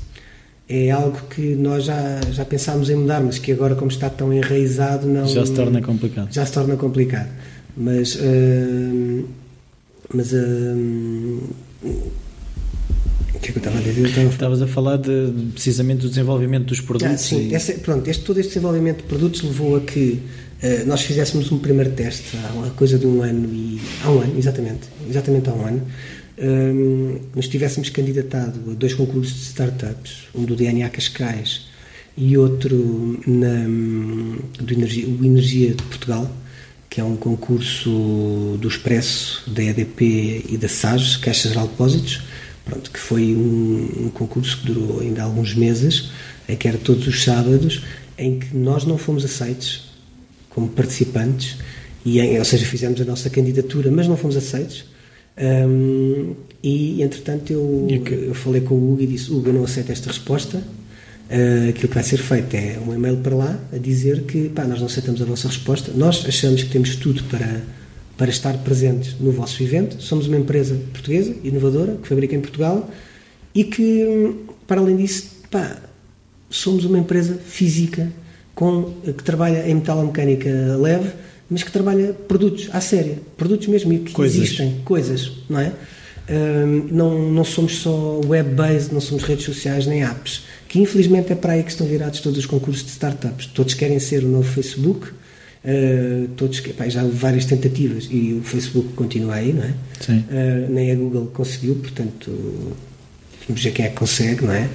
é 0.67 0.91
algo 0.91 1.17
que 1.29 1.55
nós 1.55 1.85
já, 1.85 2.19
já 2.29 2.43
pensámos 2.43 2.89
em 2.89 2.95
mudar, 2.95 3.21
mas 3.21 3.39
que 3.39 3.53
agora, 3.53 3.75
como 3.75 3.89
está 3.89 4.09
tão 4.09 4.33
enraizado, 4.33 5.07
não. 5.07 5.25
Já 5.25 5.45
se 5.45 5.53
torna 5.53 5.81
complicado. 5.81 6.27
Já 6.29 6.45
se 6.45 6.51
torna 6.51 6.75
complicado. 6.75 7.29
Mas. 7.77 8.15
Uh, 8.15 9.39
mas. 10.13 10.33
Hum, 10.33 11.39
o 11.83 13.39
que 13.41 13.49
é 13.49 13.51
que 13.53 13.57
eu 13.57 13.57
estava 13.57 13.79
a 13.79 13.81
dizer? 13.81 14.05
Estava... 14.07 14.27
Estavas 14.27 14.61
a 14.61 14.67
falar 14.67 14.97
de, 14.97 15.33
precisamente 15.53 16.01
do 16.01 16.09
desenvolvimento 16.09 16.65
dos 16.65 16.79
produtos. 16.81 17.13
Ah, 17.13 17.17
sim, 17.17 17.49
e... 17.49 17.55
essa, 17.55 17.73
pronto, 17.73 18.07
este, 18.07 18.23
todo 18.23 18.39
este 18.39 18.49
desenvolvimento 18.49 18.97
de 18.97 19.03
produtos 19.03 19.41
levou 19.41 19.77
a 19.77 19.81
que 19.81 20.21
uh, 20.61 20.85
nós 20.85 21.01
fizéssemos 21.01 21.51
um 21.51 21.57
primeiro 21.57 21.91
teste 21.91 22.37
há 22.37 22.53
uma 22.53 22.69
coisa 22.71 22.99
de 22.99 23.07
um 23.07 23.21
ano 23.21 23.49
e. 23.51 23.81
Há 24.03 24.11
um 24.11 24.21
ano, 24.21 24.37
exatamente. 24.37 24.81
Exatamente 25.09 25.49
há 25.49 25.53
um 25.53 25.65
ano. 25.65 25.87
Um, 26.37 27.19
nos 27.35 27.47
tivéssemos 27.47 27.89
candidatado 27.89 28.71
a 28.71 28.73
dois 28.73 28.93
concursos 28.93 29.33
de 29.33 29.43
startups, 29.43 30.27
um 30.33 30.43
do 30.43 30.55
DNA 30.55 30.89
Cascais 30.89 31.67
e 32.17 32.37
outro 32.37 33.19
na, 33.27 33.65
do 34.59 34.73
Energia, 34.73 35.07
o 35.07 35.25
Energia 35.25 35.69
de 35.69 35.83
Portugal, 35.83 36.29
que 36.91 36.99
é 36.99 37.03
um 37.05 37.15
concurso 37.15 37.89
do 38.59 38.67
Expresso, 38.67 39.49
da 39.49 39.63
EDP 39.63 40.45
e 40.49 40.57
da 40.57 40.67
SAGES, 40.67 41.15
Caixa 41.15 41.47
Geral 41.47 41.63
de 41.63 41.71
Depósitos, 41.71 42.21
pronto, 42.65 42.91
que 42.91 42.99
foi 42.99 43.33
um, 43.33 44.07
um, 44.07 44.09
concurso 44.09 44.59
que 44.59 44.65
durou 44.65 44.99
ainda 44.99 45.23
alguns 45.23 45.55
meses, 45.55 46.11
em 46.49 46.57
que 46.57 46.67
era 46.67 46.77
todos 46.77 47.07
os 47.07 47.23
sábados, 47.23 47.85
em 48.17 48.39
que 48.39 48.57
nós 48.57 48.83
não 48.83 48.97
fomos 48.97 49.23
aceitos 49.23 49.89
como 50.49 50.67
participantes, 50.67 51.59
e 52.03 52.19
em, 52.19 52.37
ou 52.37 52.43
seja, 52.43 52.65
fizemos 52.65 52.99
a 52.99 53.05
nossa 53.05 53.29
candidatura, 53.29 53.89
mas 53.89 54.05
não 54.05 54.17
fomos 54.17 54.35
aceitos. 54.35 54.83
Um, 55.37 56.35
e 56.61 57.01
entretanto 57.01 57.53
eu, 57.53 57.87
eu 58.11 58.33
falei 58.33 58.59
com 58.59 58.75
o 58.75 58.91
Hugo 58.91 59.01
e 59.01 59.07
disse: 59.07 59.31
Hugo, 59.31 59.47
eu 59.47 59.53
não 59.53 59.63
aceito 59.63 59.93
esta 59.93 60.09
resposta, 60.09 60.61
Uh, 61.31 61.69
aquilo 61.69 61.87
que 61.87 61.95
vai 61.95 62.03
ser 62.03 62.17
feito 62.17 62.53
é 62.55 62.77
um 62.85 62.93
e-mail 62.93 63.15
para 63.15 63.33
lá 63.33 63.59
a 63.71 63.77
dizer 63.77 64.23
que 64.23 64.49
pá, 64.49 64.65
nós 64.65 64.79
não 64.79 64.87
aceitamos 64.87 65.21
a 65.21 65.25
vossa 65.25 65.47
resposta, 65.47 65.89
nós 65.95 66.25
achamos 66.27 66.61
que 66.61 66.69
temos 66.69 66.97
tudo 66.97 67.23
para, 67.23 67.61
para 68.17 68.29
estar 68.29 68.57
presentes 68.57 69.15
no 69.17 69.31
vosso 69.31 69.63
evento, 69.63 70.01
somos 70.03 70.27
uma 70.27 70.35
empresa 70.35 70.75
portuguesa, 70.91 71.33
inovadora, 71.41 71.95
que 72.01 72.07
fabrica 72.09 72.35
em 72.35 72.41
Portugal 72.41 72.89
e 73.55 73.63
que, 73.63 74.35
para 74.67 74.81
além 74.81 74.97
disso, 74.97 75.31
pá, 75.49 75.77
somos 76.49 76.83
uma 76.83 76.99
empresa 76.99 77.35
física 77.35 78.11
com, 78.53 78.93
que 79.05 79.23
trabalha 79.23 79.65
em 79.69 79.75
metalomecânica 79.75 80.49
leve, 80.77 81.11
mas 81.49 81.63
que 81.63 81.71
trabalha 81.71 82.13
produtos 82.13 82.69
à 82.73 82.81
séria, 82.81 83.17
produtos 83.37 83.67
mesmo 83.67 83.97
que 83.99 84.11
coisas. 84.11 84.37
existem, 84.37 84.81
coisas, 84.83 85.31
não 85.49 85.59
é? 85.61 85.71
Não, 86.91 87.31
não 87.31 87.43
somos 87.43 87.77
só 87.77 88.21
web-based, 88.25 88.93
não 88.93 89.01
somos 89.01 89.23
redes 89.23 89.45
sociais 89.45 89.85
nem 89.85 90.03
apps 90.03 90.43
que 90.71 90.79
infelizmente 90.79 91.33
é 91.33 91.35
para 91.35 91.51
aí 91.51 91.63
que 91.63 91.69
estão 91.69 91.85
virados 91.85 92.21
todos 92.21 92.39
os 92.39 92.45
concursos 92.45 92.85
de 92.85 92.91
startups. 92.91 93.45
Todos 93.47 93.73
querem 93.73 93.99
ser 93.99 94.23
o 94.23 94.27
novo 94.29 94.49
Facebook, 94.49 95.09
uh, 95.09 96.29
todos, 96.37 96.61
pá, 96.61 96.87
já 96.87 97.03
houve 97.03 97.17
várias 97.17 97.43
tentativas 97.43 98.07
e 98.09 98.39
o 98.39 98.41
Facebook 98.41 98.93
continua 98.93 99.35
aí, 99.35 99.51
não 99.51 99.63
é? 99.63 99.73
Sim. 99.99 100.19
Uh, 100.19 100.71
nem 100.71 100.93
a 100.93 100.95
Google 100.95 101.25
conseguiu, 101.33 101.75
portanto, 101.75 102.31
vamos 103.45 103.61
ver 103.61 103.71
quem 103.71 103.83
é 103.83 103.89
que 103.89 103.95
consegue, 103.95 104.45
não 104.45 104.53
é? 104.53 104.69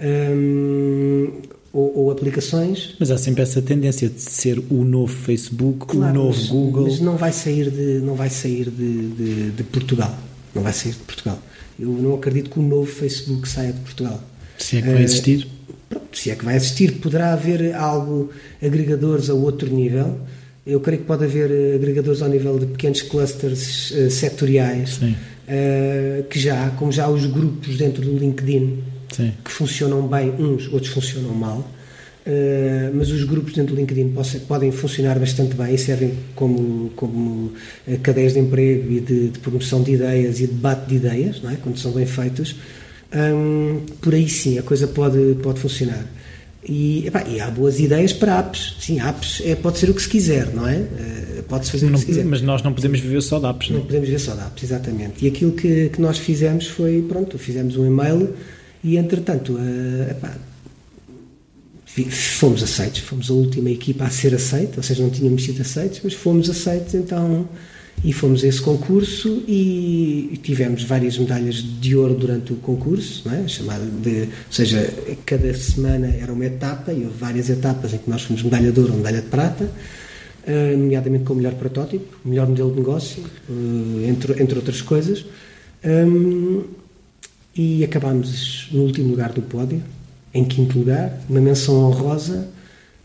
Um, 0.00 1.32
ou, 1.72 1.98
ou, 1.98 2.10
aplicações. 2.12 2.94
Mas 3.00 3.10
há 3.10 3.18
sempre 3.18 3.42
essa 3.42 3.60
tendência 3.60 4.08
de 4.08 4.20
ser 4.20 4.62
o 4.70 4.84
novo 4.84 5.12
Facebook, 5.12 5.86
claro, 5.86 6.12
o 6.12 6.24
novo 6.26 6.38
mas, 6.38 6.48
Google. 6.48 6.84
Mas 6.84 7.00
não 7.00 7.16
vai 7.16 7.32
sair 7.32 7.68
de, 7.68 7.98
não 7.98 8.14
vai 8.14 8.30
sair 8.30 8.70
de, 8.70 9.08
de, 9.08 9.50
de 9.50 9.64
Portugal. 9.64 10.16
Não 10.54 10.62
vai 10.62 10.72
sair 10.72 10.92
de 10.92 10.98
Portugal. 10.98 11.38
Eu 11.78 11.88
não 11.88 12.14
acredito 12.14 12.50
que 12.50 12.58
o 12.58 12.62
novo 12.62 12.86
Facebook 12.86 13.48
saia 13.48 13.72
de 13.72 13.80
Portugal. 13.80 14.22
Se 14.58 14.78
é 14.78 14.82
que 14.82 14.90
vai 14.90 15.02
existir? 15.02 15.48
Uh, 15.90 16.00
se 16.12 16.30
é 16.30 16.36
que 16.36 16.44
vai 16.44 16.56
existir, 16.56 16.92
poderá 17.00 17.32
haver 17.32 17.74
algo, 17.74 18.30
agregadores 18.62 19.30
a 19.30 19.34
outro 19.34 19.68
nível. 19.72 20.20
Eu 20.66 20.80
creio 20.80 21.00
que 21.00 21.06
pode 21.06 21.24
haver 21.24 21.74
agregadores 21.74 22.22
ao 22.22 22.28
nível 22.28 22.58
de 22.58 22.66
pequenos 22.66 23.02
clusters 23.02 23.90
uh, 23.90 24.10
setoriais, 24.10 24.98
uh, 24.98 26.22
que 26.28 26.38
já, 26.38 26.70
como 26.70 26.92
já 26.92 27.06
há 27.06 27.10
os 27.10 27.26
grupos 27.26 27.76
dentro 27.76 28.02
do 28.02 28.16
LinkedIn, 28.16 28.84
Sim. 29.10 29.32
que 29.44 29.50
funcionam 29.50 30.06
bem 30.06 30.30
uns, 30.38 30.72
outros 30.72 30.92
funcionam 30.92 31.34
mal. 31.34 31.68
Uh, 32.24 32.94
mas 32.94 33.10
os 33.10 33.24
grupos 33.24 33.52
dentro 33.52 33.74
do 33.74 33.80
LinkedIn 33.80 34.14
podem 34.46 34.70
funcionar 34.70 35.18
bastante 35.18 35.56
bem 35.56 35.74
e 35.74 35.78
servem 35.78 36.14
como, 36.36 36.90
como 36.90 37.52
cadeias 38.00 38.34
de 38.34 38.38
emprego 38.38 38.92
e 38.92 39.00
de, 39.00 39.28
de, 39.30 39.38
promoção 39.40 39.82
de 39.82 39.94
ideias 39.94 40.38
e 40.38 40.46
debate 40.46 40.88
de 40.88 40.94
ideias, 40.94 41.42
não 41.42 41.50
é? 41.50 41.56
quando 41.56 41.78
são 41.78 41.90
bem 41.90 42.06
feitos 42.06 42.54
hum, 43.14 43.80
por 44.00 44.14
aí 44.14 44.28
sim 44.28 44.58
a 44.58 44.62
coisa 44.62 44.86
pode, 44.86 45.36
pode 45.42 45.60
funcionar. 45.60 46.06
E, 46.64 47.08
epá, 47.08 47.24
e, 47.26 47.40
há 47.40 47.50
boas 47.50 47.80
ideias 47.80 48.12
para 48.12 48.38
apps. 48.38 48.76
Sim, 48.78 49.00
apps 49.00 49.42
é, 49.44 49.56
pode 49.56 49.78
ser 49.78 49.90
o 49.90 49.94
que 49.94 50.02
se 50.02 50.08
quiser, 50.08 50.54
não 50.54 50.68
é? 50.68 50.76
Uh, 50.76 51.42
Pode-se 51.48 51.72
fazer 51.72 51.86
não, 51.86 51.92
o 51.92 51.94
que 51.94 52.00
se 52.02 52.06
quiser. 52.06 52.24
Mas 52.24 52.40
nós 52.40 52.62
não 52.62 52.72
podemos 52.72 53.00
viver 53.00 53.20
só 53.20 53.40
de 53.40 53.46
apps, 53.46 53.68
não? 53.68 53.78
Não 53.78 53.86
podemos 53.86 54.08
viver 54.08 54.20
só 54.20 54.32
de 54.32 54.42
apps, 54.42 54.62
exatamente. 54.62 55.24
E 55.24 55.28
aquilo 55.28 55.52
que, 55.52 55.88
que 55.88 56.00
nós 56.00 56.18
fizemos 56.18 56.68
foi, 56.68 57.02
pronto, 57.02 57.36
fizemos 57.36 57.76
um 57.76 57.84
e-mail 57.84 58.32
e, 58.84 58.96
entretanto, 58.96 59.58
epá, 60.08 60.36
fomos 62.10 62.62
aceitos. 62.62 63.00
Fomos 63.00 63.30
a 63.30 63.34
última 63.34 63.70
equipa 63.70 64.04
a 64.04 64.10
ser 64.10 64.34
aceita, 64.34 64.78
ou 64.78 64.82
seja, 64.82 65.02
não 65.02 65.10
tínhamos 65.10 65.44
sido 65.44 65.60
aceitos, 65.60 66.00
mas 66.02 66.14
fomos 66.14 66.48
aceitos, 66.48 66.94
então 66.94 67.48
e 68.04 68.12
fomos 68.12 68.42
a 68.42 68.48
esse 68.48 68.60
concurso 68.60 69.44
e 69.46 70.38
tivemos 70.42 70.82
várias 70.82 71.16
medalhas 71.18 71.56
de 71.56 71.94
ouro 71.94 72.14
durante 72.14 72.52
o 72.52 72.56
concurso, 72.56 73.22
é? 73.28 73.44
de, 74.02 74.22
ou 74.22 74.28
seja, 74.50 74.92
cada 75.24 75.54
semana 75.54 76.08
era 76.08 76.32
uma 76.32 76.44
etapa 76.44 76.92
e 76.92 77.04
houve 77.04 77.16
várias 77.16 77.48
etapas 77.48 77.94
em 77.94 77.98
que 77.98 78.10
nós 78.10 78.22
fomos 78.22 78.42
medalha 78.42 78.72
de 78.72 78.80
ouro 78.80 78.92
ou 78.92 78.98
medalha 78.98 79.20
de 79.20 79.28
prata, 79.28 79.64
uh, 79.64 80.76
nomeadamente 80.76 81.24
com 81.24 81.34
o 81.34 81.36
melhor 81.36 81.54
protótipo, 81.54 82.18
melhor 82.24 82.48
modelo 82.48 82.72
de 82.72 82.78
negócio, 82.78 83.22
uh, 83.48 84.04
entre, 84.08 84.42
entre 84.42 84.56
outras 84.56 84.82
coisas. 84.82 85.24
Um, 85.84 86.64
e 87.54 87.84
acabámos 87.84 88.68
no 88.72 88.82
último 88.82 89.10
lugar 89.10 89.32
do 89.32 89.42
pódio, 89.42 89.82
Em 90.34 90.44
quinto 90.44 90.78
lugar, 90.78 91.20
uma 91.28 91.40
menção 91.40 91.74
honrosa 91.74 92.48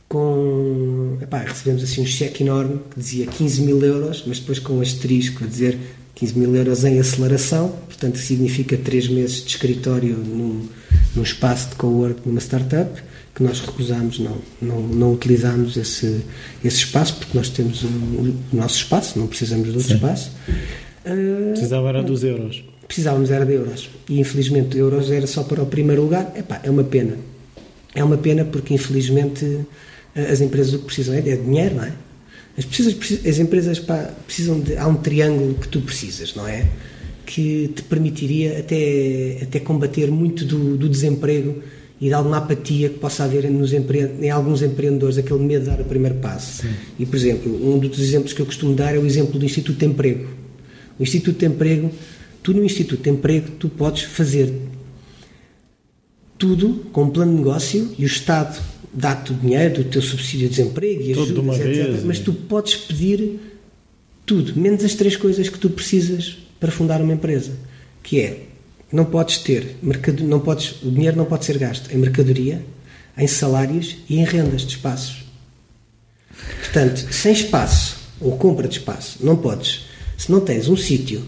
com. 0.07 1.17
Epá, 1.21 1.39
recebemos 1.39 1.83
assim 1.83 2.01
um 2.01 2.05
cheque 2.05 2.43
enorme 2.43 2.79
que 2.89 2.99
dizia 2.99 3.27
15 3.27 3.61
mil 3.61 3.81
euros, 3.83 4.23
mas 4.25 4.39
depois 4.39 4.59
com 4.59 4.73
um 4.73 4.81
asterisco 4.81 5.43
a 5.43 5.47
dizer 5.47 5.77
15 6.15 6.39
mil 6.39 6.55
euros 6.55 6.83
em 6.83 6.99
aceleração, 6.99 7.69
portanto 7.85 8.17
significa 8.17 8.77
3 8.77 9.09
meses 9.09 9.43
de 9.43 9.49
escritório 9.49 10.15
num, 10.15 10.67
num 11.15 11.23
espaço 11.23 11.69
de 11.69 11.75
co-work 11.75 12.21
numa 12.25 12.39
startup, 12.39 13.01
que 13.35 13.43
nós 13.43 13.59
recusámos, 13.59 14.17
não, 14.19 14.37
não, 14.59 14.81
não 14.81 15.13
utilizámos 15.13 15.77
esse, 15.77 16.21
esse 16.63 16.77
espaço, 16.77 17.17
porque 17.17 17.37
nós 17.37 17.49
temos 17.49 17.83
o, 17.83 17.87
o 17.87 18.35
nosso 18.51 18.77
espaço, 18.77 19.19
não 19.19 19.27
precisamos 19.27 19.65
de 19.65 19.73
outro 19.73 19.87
Sim. 19.89 19.95
espaço. 19.95 20.31
Uh, 21.05 21.51
Precisava 21.51 21.89
era 21.89 22.01
dos 22.01 22.23
euros. 22.23 22.63
Precisávamos 22.87 23.29
era 23.31 23.45
de 23.45 23.53
euros. 23.53 23.89
E 24.09 24.19
infelizmente 24.19 24.77
euros 24.77 25.11
era 25.11 25.27
só 25.27 25.43
para 25.43 25.61
o 25.61 25.65
primeiro 25.65 26.03
lugar. 26.03 26.31
Epá, 26.35 26.59
é 26.63 26.69
uma 26.69 26.83
pena. 26.83 27.17
É 27.93 28.03
uma 28.03 28.17
pena 28.17 28.45
porque 28.45 28.73
infelizmente 28.73 29.65
as 30.15 30.41
empresas 30.41 30.73
o 30.73 30.79
que 30.79 30.85
precisam 30.85 31.15
é, 31.15 31.21
de 31.21 31.37
dinheiro, 31.37 31.75
não 31.75 31.83
é? 31.83 31.93
As, 32.57 32.65
precisas, 32.65 32.95
as 33.25 33.39
empresas 33.39 33.79
pá, 33.79 34.11
precisam 34.25 34.59
de. 34.59 34.75
Há 34.77 34.87
um 34.87 34.95
triângulo 34.95 35.55
que 35.55 35.67
tu 35.67 35.81
precisas, 35.81 36.33
não 36.33 36.47
é? 36.47 36.65
Que 37.25 37.71
te 37.75 37.83
permitiria 37.83 38.59
até, 38.59 39.39
até 39.43 39.59
combater 39.59 40.09
muito 40.09 40.43
do, 40.45 40.75
do 40.75 40.89
desemprego 40.89 41.61
e 41.99 42.07
de 42.07 42.13
alguma 42.13 42.37
apatia 42.37 42.89
que 42.89 42.99
possa 42.99 43.23
haver 43.23 43.49
nos 43.49 43.73
empre... 43.73 44.11
em 44.21 44.29
alguns 44.29 44.61
empreendedores, 44.61 45.17
aquele 45.17 45.39
medo 45.39 45.65
de 45.65 45.69
dar 45.69 45.81
o 45.81 45.85
primeiro 45.85 46.15
passo. 46.15 46.61
Sim. 46.61 46.69
E, 46.97 47.05
por 47.05 47.15
exemplo, 47.15 47.73
um 47.73 47.77
dos 47.79 47.99
exemplos 47.99 48.33
que 48.33 48.41
eu 48.41 48.45
costumo 48.45 48.75
dar 48.75 48.95
é 48.95 48.99
o 48.99 49.05
exemplo 49.05 49.39
do 49.39 49.45
Instituto 49.45 49.77
de 49.77 49.85
Emprego. 49.85 50.27
O 50.99 51.03
Instituto 51.03 51.39
de 51.39 51.45
Emprego, 51.45 51.91
tu 52.43 52.53
no 52.53 52.63
Instituto 52.63 53.03
de 53.03 53.09
Emprego, 53.09 53.51
tu 53.59 53.69
podes 53.69 54.03
fazer 54.03 54.53
tudo 56.37 56.85
com 56.91 57.03
um 57.03 57.09
plano 57.09 57.31
de 57.31 57.37
negócio 57.39 57.93
e 57.97 58.03
o 58.03 58.07
Estado 58.07 58.61
dá-te 58.93 59.31
o 59.31 59.35
dinheiro 59.35 59.75
do 59.75 59.83
teu 59.85 60.01
subsídio 60.01 60.49
de 60.49 60.55
desemprego 60.55 61.01
e 61.01 61.11
ajudas, 61.11 61.37
uma 61.37 61.55
etc. 61.55 61.65
Vez, 61.65 62.03
mas 62.03 62.19
tu 62.19 62.33
podes 62.33 62.75
pedir 62.75 63.39
tudo, 64.25 64.59
menos 64.59 64.83
as 64.83 64.95
três 64.95 65.15
coisas 65.15 65.49
que 65.49 65.57
tu 65.57 65.69
precisas 65.69 66.37
para 66.59 66.71
fundar 66.71 67.01
uma 67.01 67.13
empresa, 67.13 67.53
que 68.03 68.19
é 68.19 68.43
não 68.91 69.05
podes 69.05 69.39
ter 69.39 69.77
mercado, 69.81 70.23
não 70.23 70.39
podes, 70.39 70.81
o 70.81 70.89
dinheiro 70.89 71.17
não 71.17 71.25
pode 71.25 71.45
ser 71.45 71.57
gasto 71.57 71.91
em 71.93 71.97
mercadoria, 71.97 72.63
em 73.17 73.27
salários 73.27 73.97
e 74.09 74.17
em 74.17 74.23
rendas 74.23 74.61
de 74.61 74.75
espaços. 74.75 75.25
Portanto, 76.59 77.07
sem 77.11 77.33
espaço 77.33 77.97
ou 78.21 78.37
compra 78.37 78.67
de 78.67 78.77
espaço, 78.77 79.19
não 79.21 79.35
podes. 79.35 79.85
Se 80.17 80.31
não 80.31 80.39
tens 80.39 80.67
um 80.67 80.77
sítio, 80.77 81.23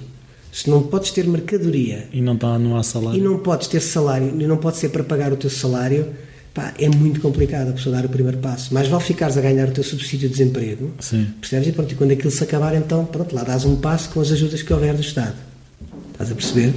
se 0.59 0.69
não 0.69 0.83
podes 0.83 1.11
ter 1.11 1.25
mercadoria 1.25 2.09
e 2.11 2.19
não 2.19 2.33
está 2.33 2.59
não 2.59 2.75
há 2.75 2.83
salário 2.83 3.17
e 3.17 3.23
não 3.23 3.39
podes 3.39 3.69
ter 3.69 3.79
salário 3.79 4.27
e 4.37 4.45
não 4.45 4.57
pode 4.57 4.75
ser 4.75 4.89
para 4.89 5.05
pagar 5.05 5.31
o 5.31 5.37
teu 5.37 5.49
salário, 5.49 6.07
pá, 6.53 6.73
é 6.77 6.89
muito 6.89 7.21
complicado 7.21 7.69
a 7.69 7.71
pessoa 7.71 7.95
dar 7.95 8.05
o 8.05 8.09
primeiro 8.09 8.39
passo. 8.39 8.73
Mais 8.73 8.89
vale 8.89 9.01
ficares 9.01 9.37
a 9.37 9.41
ganhar 9.41 9.69
o 9.69 9.71
teu 9.71 9.85
subsídio 9.85 10.27
de 10.27 10.35
desemprego, 10.35 10.91
Sim. 10.99 11.27
percebes? 11.39 11.69
E 11.69 11.71
pronto, 11.71 11.93
e 11.93 11.95
quando 11.95 12.11
aquilo 12.11 12.29
se 12.29 12.43
acabar, 12.43 12.75
então, 12.75 13.05
pronto, 13.05 13.33
lá 13.33 13.43
dás 13.43 13.63
um 13.63 13.77
passo 13.77 14.09
com 14.09 14.19
as 14.19 14.33
ajudas 14.33 14.61
que 14.61 14.73
houver 14.73 14.93
do 14.93 14.99
Estado. 14.99 15.35
Estás 16.11 16.29
a 16.29 16.35
perceber? 16.35 16.73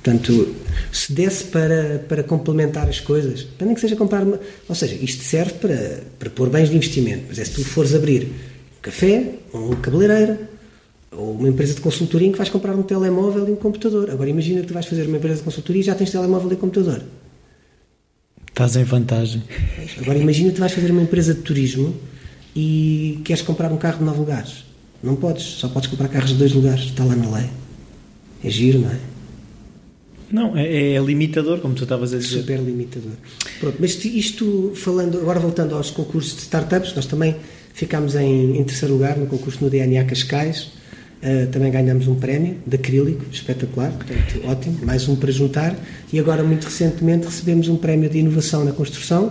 Portanto, 0.00 0.54
se 0.92 1.12
desse 1.12 1.42
para, 1.42 2.04
para 2.08 2.22
complementar 2.22 2.88
as 2.88 3.00
coisas, 3.00 3.42
para 3.42 3.66
nem 3.66 3.74
que 3.74 3.80
seja 3.80 3.96
comprar 3.96 4.22
uma. 4.22 4.38
Ou 4.68 4.76
seja, 4.76 4.94
isto 4.94 5.24
serve 5.24 5.54
para, 5.54 6.04
para 6.20 6.30
pôr 6.30 6.48
bens 6.50 6.70
de 6.70 6.76
investimento, 6.76 7.24
mas 7.30 7.40
é 7.40 7.44
se 7.44 7.50
tu 7.50 7.64
fores 7.64 7.96
abrir 7.96 8.26
um 8.26 8.80
café, 8.80 9.30
ou 9.52 9.72
um 9.72 9.76
cabeleireiro, 9.76 10.53
ou 11.16 11.32
uma 11.32 11.48
empresa 11.48 11.74
de 11.74 11.80
consultoria 11.80 12.28
em 12.28 12.32
que 12.32 12.38
vais 12.38 12.50
comprar 12.50 12.74
um 12.74 12.82
telemóvel 12.82 13.48
e 13.48 13.52
um 13.52 13.56
computador. 13.56 14.10
Agora 14.10 14.28
imagina 14.28 14.60
que 14.60 14.68
tu 14.68 14.74
vais 14.74 14.86
fazer 14.86 15.06
uma 15.06 15.16
empresa 15.16 15.36
de 15.36 15.42
consultoria 15.42 15.80
e 15.80 15.84
já 15.84 15.94
tens 15.94 16.10
telemóvel 16.10 16.52
e 16.52 16.56
computador. 16.56 17.02
Estás 18.48 18.76
em 18.76 18.84
vantagem. 18.84 19.42
Agora 19.98 20.18
imagina 20.18 20.52
que 20.52 20.60
vais 20.60 20.72
fazer 20.72 20.90
uma 20.90 21.02
empresa 21.02 21.34
de 21.34 21.40
turismo 21.40 21.94
e 22.54 23.20
queres 23.24 23.42
comprar 23.42 23.72
um 23.72 23.76
carro 23.76 23.98
de 23.98 24.04
nove 24.04 24.20
lugares. 24.20 24.64
Não 25.02 25.16
podes, 25.16 25.42
só 25.42 25.68
podes 25.68 25.88
comprar 25.88 26.08
carros 26.08 26.30
de 26.30 26.36
dois 26.36 26.52
lugares, 26.52 26.84
está 26.84 27.04
lá 27.04 27.16
na 27.16 27.28
lei. 27.36 27.50
É 28.42 28.50
giro, 28.50 28.78
não 28.78 28.90
é? 28.90 28.98
Não, 30.30 30.56
é, 30.56 30.94
é 30.94 31.00
limitador, 31.00 31.60
como 31.60 31.74
tu 31.74 31.82
estavas 31.82 32.14
a 32.14 32.18
dizer. 32.18 32.40
Super 32.40 32.60
limitador. 32.60 33.12
Pronto, 33.60 33.76
mas 33.80 34.02
isto 34.04 34.72
falando, 34.74 35.18
agora 35.18 35.38
voltando 35.40 35.74
aos 35.74 35.90
concursos 35.90 36.34
de 36.34 36.42
startups, 36.42 36.94
nós 36.94 37.06
também 37.06 37.36
ficámos 37.72 38.14
em, 38.14 38.56
em 38.58 38.64
terceiro 38.64 38.94
lugar 38.94 39.16
no 39.16 39.26
concurso 39.26 39.62
no 39.62 39.68
DNA 39.68 40.04
Cascais 40.04 40.70
Uh, 41.24 41.46
também 41.46 41.72
ganhamos 41.72 42.06
um 42.06 42.16
prémio 42.16 42.58
de 42.66 42.76
acrílico, 42.76 43.24
espetacular, 43.32 43.90
portanto, 43.92 44.46
ótimo, 44.46 44.84
mais 44.84 45.08
um 45.08 45.16
para 45.16 45.32
juntar. 45.32 45.74
E 46.12 46.18
agora, 46.18 46.44
muito 46.44 46.64
recentemente, 46.64 47.24
recebemos 47.24 47.66
um 47.66 47.76
prémio 47.76 48.10
de 48.10 48.18
inovação 48.18 48.62
na 48.62 48.72
construção, 48.72 49.28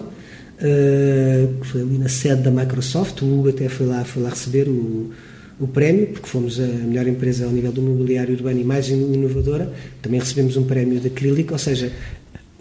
uh, 0.58 1.62
que 1.62 1.68
foi 1.68 1.82
ali 1.82 2.00
na 2.00 2.10
sede 2.10 2.42
da 2.42 2.50
Microsoft. 2.50 3.22
O 3.22 3.26
Hugo 3.26 3.50
até 3.50 3.70
foi 3.70 3.86
lá, 3.86 4.04
foi 4.04 4.24
lá 4.24 4.30
receber 4.30 4.68
o, 4.68 5.12
o 5.60 5.68
prémio, 5.68 6.08
porque 6.08 6.28
fomos 6.28 6.60
a 6.60 6.66
melhor 6.66 7.06
empresa 7.06 7.46
ao 7.46 7.52
nível 7.52 7.72
do 7.72 7.84
mobiliário 7.84 8.34
urbano 8.34 8.60
e 8.60 8.64
mais 8.64 8.90
inovadora. 8.90 9.72
Também 10.02 10.20
recebemos 10.20 10.58
um 10.58 10.64
prémio 10.64 11.00
de 11.00 11.10
acrílico, 11.10 11.54
ou 11.54 11.60
seja, 11.60 11.92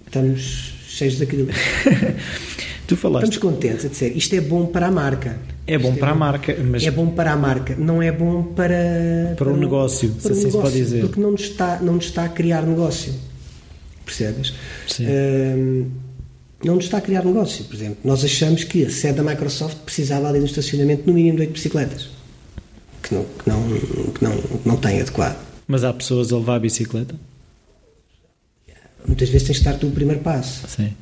estamos 0.04 0.74
cheios 0.88 1.16
de 1.16 1.22
acrílico. 1.22 1.52
tu 2.94 3.00
falaste. 3.00 3.30
Estamos 3.30 3.54
contentes 3.54 3.84
a 3.84 3.88
dizer, 3.88 4.16
isto 4.16 4.34
é 4.34 4.40
bom 4.40 4.66
para 4.66 4.86
a 4.86 4.90
marca 4.90 5.38
é 5.66 5.78
bom 5.78 5.94
para 5.94 6.08
é 6.08 6.10
a 6.10 6.14
marca, 6.14 6.56
mas. 6.64 6.84
É 6.84 6.90
bom 6.90 7.06
para 7.10 7.32
a 7.32 7.36
marca, 7.36 7.76
não 7.76 8.02
é 8.02 8.10
bom 8.10 8.42
para. 8.42 9.34
Para, 9.36 9.48
o 9.48 9.56
negócio, 9.56 10.10
para 10.10 10.20
se 10.20 10.32
assim 10.32 10.46
negócio, 10.46 10.50
se 10.50 10.58
pode 10.58 10.74
dizer. 10.76 11.00
Porque 11.02 11.20
não 11.20 11.30
nos, 11.30 11.42
está, 11.42 11.78
não 11.80 11.94
nos 11.94 12.06
está 12.06 12.24
a 12.24 12.28
criar 12.28 12.62
negócio. 12.62 13.14
Percebes? 14.04 14.54
Sim. 14.88 15.06
Um, 15.06 15.90
não 16.64 16.74
nos 16.76 16.84
está 16.84 16.98
a 16.98 17.00
criar 17.00 17.24
negócio. 17.24 17.64
Por 17.64 17.76
exemplo, 17.76 17.98
nós 18.04 18.24
achamos 18.24 18.64
que 18.64 18.84
a 18.84 18.90
sede 18.90 19.14
da 19.14 19.22
Microsoft 19.22 19.78
precisava 19.84 20.28
ali 20.28 20.40
no 20.40 20.46
estacionamento 20.46 21.04
no 21.06 21.14
mínimo 21.14 21.36
de 21.36 21.42
8 21.42 21.52
bicicletas. 21.52 22.08
Que 23.02 23.14
não, 23.14 23.24
que 23.24 23.48
não, 23.48 23.68
que 24.12 24.24
não, 24.24 24.36
que 24.36 24.68
não 24.68 24.76
tem 24.76 25.00
adequado. 25.00 25.38
Mas 25.66 25.84
há 25.84 25.92
pessoas 25.92 26.32
a 26.32 26.36
levar 26.36 26.56
a 26.56 26.60
bicicleta? 26.60 27.14
Muitas 29.06 29.28
vezes 29.28 29.46
tens 29.46 29.56
de 29.56 29.60
estar 29.60 29.78
tu 29.78 29.88
o 29.88 29.90
primeiro 29.90 30.20
passo. 30.22 30.66
Sim. 30.68 30.92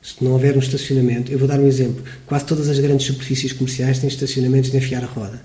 Se 0.00 0.22
não 0.22 0.32
houver 0.32 0.56
um 0.56 0.60
estacionamento, 0.60 1.30
eu 1.30 1.38
vou 1.38 1.48
dar 1.48 1.58
um 1.58 1.66
exemplo. 1.66 2.02
Quase 2.26 2.44
todas 2.46 2.68
as 2.68 2.78
grandes 2.78 3.06
superfícies 3.06 3.52
comerciais 3.52 3.98
têm 3.98 4.08
estacionamentos 4.08 4.70
de 4.70 4.76
enfiar 4.76 5.02
a 5.02 5.06
roda. 5.06 5.42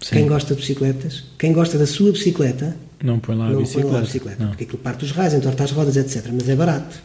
Sim. 0.00 0.16
Quem 0.16 0.26
gosta 0.26 0.54
de 0.54 0.60
bicicletas, 0.60 1.24
quem 1.38 1.52
gosta 1.52 1.76
da 1.78 1.86
sua 1.86 2.12
bicicleta, 2.12 2.76
não 3.02 3.18
põe 3.18 3.36
lá 3.36 3.46
a 3.46 3.50
não 3.50 3.60
bicicleta. 3.60 3.88
Põe 3.88 3.94
lá 3.94 3.98
a 3.98 4.02
bicicleta 4.02 4.46
porque 4.46 4.64
aquilo 4.64 4.78
parte 4.78 5.04
os 5.04 5.10
raios, 5.10 5.34
entorta 5.34 5.64
as 5.64 5.70
rodas, 5.72 5.96
etc. 5.96 6.26
Mas 6.32 6.48
é 6.48 6.54
barato. 6.54 6.96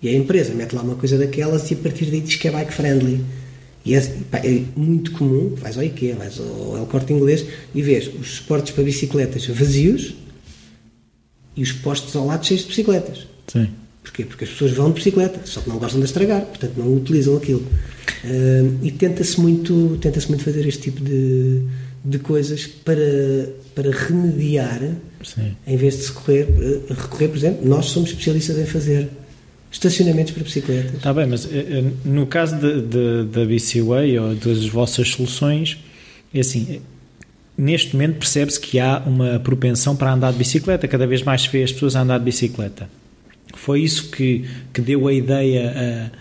E 0.00 0.08
a 0.08 0.12
empresa 0.12 0.54
mete 0.54 0.74
lá 0.74 0.82
uma 0.82 0.94
coisa 0.94 1.18
daquelas 1.18 1.70
e 1.70 1.74
a 1.74 1.76
partir 1.76 2.06
daí 2.06 2.20
diz 2.20 2.36
que 2.36 2.46
é 2.46 2.50
bike 2.50 2.72
friendly. 2.72 3.24
E 3.84 3.94
é, 3.94 4.00
pá, 4.30 4.38
é 4.38 4.62
muito 4.76 5.12
comum, 5.12 5.54
vais 5.56 5.76
ao 5.76 5.82
IKEA, 5.82 6.14
vais 6.14 6.38
ao 6.38 6.76
El 6.76 6.86
Corte 6.86 7.12
Inglês 7.12 7.44
e 7.74 7.82
vês 7.82 8.08
os 8.14 8.36
suportes 8.36 8.72
para 8.72 8.84
bicicletas 8.84 9.46
vazios 9.46 10.14
e 11.56 11.62
os 11.62 11.72
postos 11.72 12.14
ao 12.14 12.26
lado 12.26 12.46
cheios 12.46 12.62
de 12.62 12.68
bicicletas. 12.68 13.26
Sim. 13.46 13.68
Porquê? 14.02 14.24
Porque 14.24 14.44
as 14.44 14.50
pessoas 14.50 14.72
vão 14.72 14.88
de 14.88 14.94
bicicleta, 14.94 15.40
só 15.44 15.60
que 15.60 15.68
não 15.68 15.78
gostam 15.78 16.00
de 16.00 16.06
estragar, 16.06 16.42
portanto 16.42 16.72
não 16.76 16.94
utilizam 16.94 17.36
aquilo. 17.36 17.60
Uh, 18.24 18.78
e 18.82 18.90
tenta-se 18.90 19.40
muito, 19.40 19.98
tenta 20.00 20.20
muito 20.28 20.42
fazer 20.42 20.66
este 20.66 20.82
tipo 20.82 21.02
de, 21.02 21.62
de 22.04 22.18
coisas 22.18 22.66
para, 22.66 23.48
para 23.74 23.90
remediar, 23.90 24.80
Sim. 25.22 25.56
em 25.66 25.76
vez 25.76 25.98
de 25.98 26.06
recorrer, 26.06 26.48
uh, 26.48 26.94
recorrer, 26.94 27.28
por 27.28 27.36
exemplo, 27.36 27.68
nós 27.68 27.86
somos 27.86 28.10
especialistas 28.10 28.58
em 28.58 28.66
fazer 28.66 29.08
estacionamentos 29.70 30.32
para 30.32 30.42
bicicletas. 30.42 30.94
Está 30.94 31.12
bem, 31.12 31.26
mas 31.26 31.44
uh, 31.44 31.48
no 32.04 32.26
caso 32.26 32.56
da 32.56 33.44
BCWay 33.44 34.18
ou 34.18 34.34
das 34.34 34.66
vossas 34.66 35.08
soluções, 35.08 35.78
é 36.32 36.40
assim, 36.40 36.80
neste 37.56 37.94
momento 37.94 38.18
percebe-se 38.18 38.60
que 38.60 38.78
há 38.78 39.02
uma 39.04 39.38
propensão 39.40 39.96
para 39.96 40.12
andar 40.12 40.32
de 40.32 40.38
bicicleta, 40.38 40.86
cada 40.86 41.06
vez 41.06 41.22
mais 41.22 41.42
se 41.42 41.48
vê 41.50 41.62
as 41.62 41.72
pessoas 41.72 41.96
a 41.96 42.02
andar 42.02 42.18
de 42.18 42.24
bicicleta. 42.24 42.88
Foi 43.54 43.80
isso 43.80 44.10
que, 44.10 44.44
que 44.72 44.80
deu 44.80 45.06
a 45.08 45.12
ideia 45.12 46.10
uh, 46.12 46.16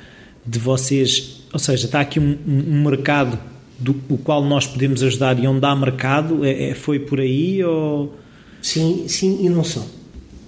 de 0.45 0.59
vocês, 0.59 1.41
ou 1.51 1.59
seja, 1.59 1.85
está 1.85 2.01
aqui 2.01 2.19
um, 2.19 2.37
um, 2.47 2.83
mercado 2.83 3.37
do 3.79 3.95
o 4.09 4.17
qual 4.17 4.43
nós 4.43 4.65
podemos 4.65 5.03
ajudar 5.03 5.37
e 5.39 5.47
onde 5.47 5.65
há 5.65 5.75
mercado, 5.75 6.43
é, 6.43 6.69
é, 6.69 6.73
foi 6.73 6.99
por 6.99 7.19
aí 7.19 7.63
ou... 7.63 8.15
Sim, 8.61 9.05
sim 9.07 9.45
e 9.45 9.49
não 9.49 9.63
só. 9.63 9.85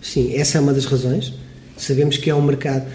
Sim, 0.02 0.34
essa 0.36 0.58
é 0.58 0.62
uma 0.62 0.74
das 0.74 0.86
razões. 0.86 1.34
Sabemos 1.78 2.18
que 2.18 2.30
é 2.30 2.36
um 2.36 2.42
mercado 2.42 2.88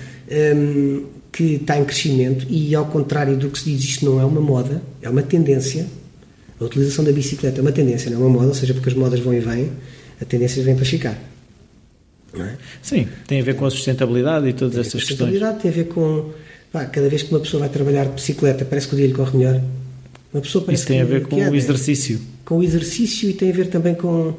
um, 0.57 1.05
que 1.31 1.55
está 1.55 1.79
em 1.79 1.85
crescimento 1.85 2.47
e, 2.49 2.75
ao 2.75 2.87
contrário 2.87 3.37
do 3.37 3.49
que 3.51 3.59
se 3.59 3.70
diz, 3.70 3.85
isto 3.85 4.05
não 4.05 4.20
é 4.20 4.25
uma 4.25 4.40
moda, 4.40 4.83
é 5.03 5.09
uma 5.09 5.23
tendência. 5.23 5.87
A 6.61 6.64
utilização 6.64 7.05
da 7.05 7.12
bicicleta 7.12 7.61
é 7.61 7.62
uma 7.62 7.73
tendência, 7.73 8.11
não 8.11 8.18
é 8.18 8.20
uma 8.20 8.31
moda, 8.31 8.49
ou 8.49 8.55
seja, 8.55 8.73
porque 8.73 8.88
as 8.88 8.94
modas 8.94 9.20
vão 9.20 9.35
e 9.35 9.40
vêm, 9.40 9.70
a 10.20 10.25
tendência 10.25 10.62
vem 10.62 10.75
para 10.75 10.85
ficar. 10.85 11.34
É? 12.40 12.57
Sim, 12.83 13.09
tem 13.27 13.40
a 13.40 13.44
ver 13.44 13.57
com 13.57 13.64
a 13.64 13.70
sustentabilidade 13.70 14.49
e 14.49 14.53
todas 14.53 14.77
essas 14.77 14.92
questões. 14.92 15.09
Sustentabilidade 15.09 15.61
tem 15.61 15.70
a 15.70 15.75
ver 15.75 15.85
com. 15.88 16.31
Pá, 16.73 16.85
cada 16.87 17.09
vez 17.09 17.23
que 17.23 17.31
uma 17.31 17.40
pessoa 17.40 17.61
vai 17.61 17.68
trabalhar 17.68 18.05
de 18.05 18.12
bicicleta, 18.12 18.64
parece 18.64 18.88
que 18.88 18.94
o 18.94 18.97
dia 18.97 19.07
lhe 19.07 19.12
corre 19.12 19.38
melhor. 19.38 19.61
Uma 20.33 20.40
pessoa 20.40 20.64
Isso 20.73 20.87
tem 20.87 21.01
a 21.01 21.05
ver 21.05 21.27
com 21.27 21.37
o 21.37 21.55
exercício. 21.55 22.20
Com 22.44 22.59
o 22.59 22.62
exercício 22.62 23.31
e 23.31 23.33
tem 23.33 23.51
a 23.51 23.53
ver 23.53 23.68
também 23.68 23.94
com. 23.94 24.35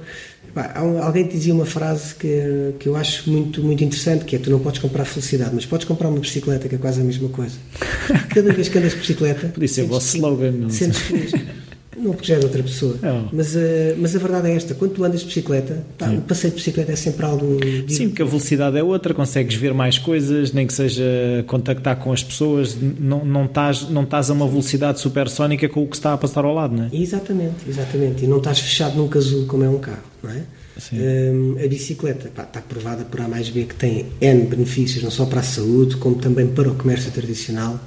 alguém 1.01 1.25
dizia 1.25 1.53
uma 1.53 1.65
frase 1.65 2.15
que, 2.15 2.73
que 2.77 2.89
eu 2.89 2.97
acho 2.97 3.29
muito, 3.31 3.63
muito 3.63 3.81
interessante, 3.81 4.25
que 4.25 4.35
é 4.35 4.39
tu 4.39 4.49
não 4.49 4.59
podes 4.59 4.81
comprar 4.81 5.05
felicidade, 5.05 5.51
mas 5.53 5.65
podes 5.65 5.87
comprar 5.87 6.09
uma 6.09 6.19
bicicleta, 6.19 6.67
que 6.67 6.75
é 6.75 6.77
quase 6.77 6.99
a 6.99 7.03
mesma 7.03 7.29
coisa. 7.29 7.55
Cada 8.27 8.51
vez 8.51 8.67
que 8.67 8.77
andas 8.77 8.91
de 8.91 8.99
bicicleta... 8.99 9.47
Podia 9.47 9.69
ser 9.69 9.83
o 9.83 9.87
vosso 9.87 10.17
slogan. 10.17 10.51
Não 10.51 10.69
sentes 10.69 10.99
feliz. 10.99 11.31
Não, 11.97 12.11
porque 12.11 12.27
já 12.27 12.35
é 12.35 12.39
de 12.39 12.45
outra 12.45 12.61
pessoa. 12.61 12.97
Não. 13.01 13.29
Mas, 13.31 13.55
uh, 13.55 13.59
mas 13.97 14.15
a 14.15 14.19
verdade 14.19 14.49
é 14.49 14.55
esta: 14.55 14.75
quando 14.75 14.93
tu 14.93 15.03
andas 15.03 15.21
de 15.21 15.27
bicicleta, 15.27 15.83
tá, 15.97 16.09
o 16.09 16.21
passeio 16.21 16.51
de 16.51 16.57
bicicleta 16.57 16.91
é 16.91 16.95
sempre 16.95 17.25
algo. 17.25 17.59
Sim, 17.87 18.09
porque 18.09 18.21
a 18.21 18.25
velocidade 18.25 18.77
é 18.77 18.83
outra, 18.83 19.13
consegues 19.13 19.55
ver 19.55 19.73
mais 19.73 19.97
coisas, 19.97 20.51
nem 20.51 20.67
que 20.67 20.73
seja 20.73 21.03
contactar 21.47 21.97
com 21.97 22.11
as 22.11 22.23
pessoas, 22.23 22.75
não, 22.99 23.23
não, 23.23 23.45
estás, 23.45 23.89
não 23.89 24.03
estás 24.03 24.29
a 24.29 24.33
uma 24.33 24.47
velocidade 24.47 24.99
supersónica 24.99 25.67
com 25.69 25.83
o 25.83 25.87
que 25.87 25.95
está 25.95 26.13
a 26.13 26.17
passar 26.17 26.45
ao 26.45 26.53
lado, 26.53 26.75
não 26.75 26.85
é? 26.85 26.89
Exatamente, 26.93 27.67
exatamente. 27.67 28.25
E 28.25 28.27
não 28.27 28.37
estás 28.37 28.59
fechado 28.59 28.97
num 28.97 29.07
casulo 29.07 29.45
como 29.45 29.63
é 29.63 29.69
um 29.69 29.79
carro, 29.79 30.03
não 30.21 30.31
é? 30.31 30.43
Um, 30.91 31.55
a 31.63 31.67
bicicleta 31.67 32.29
pá, 32.35 32.43
está 32.43 32.59
provada 32.59 33.05
por 33.05 33.21
A 33.21 33.29
mais 33.29 33.49
B 33.49 33.63
que 33.63 33.75
tem 33.75 34.07
N 34.19 34.45
benefícios, 34.45 35.01
não 35.01 35.11
só 35.11 35.25
para 35.25 35.39
a 35.39 35.43
saúde, 35.43 35.95
como 35.95 36.15
também 36.15 36.47
para 36.47 36.69
o 36.69 36.75
comércio 36.75 37.11
tradicional 37.11 37.79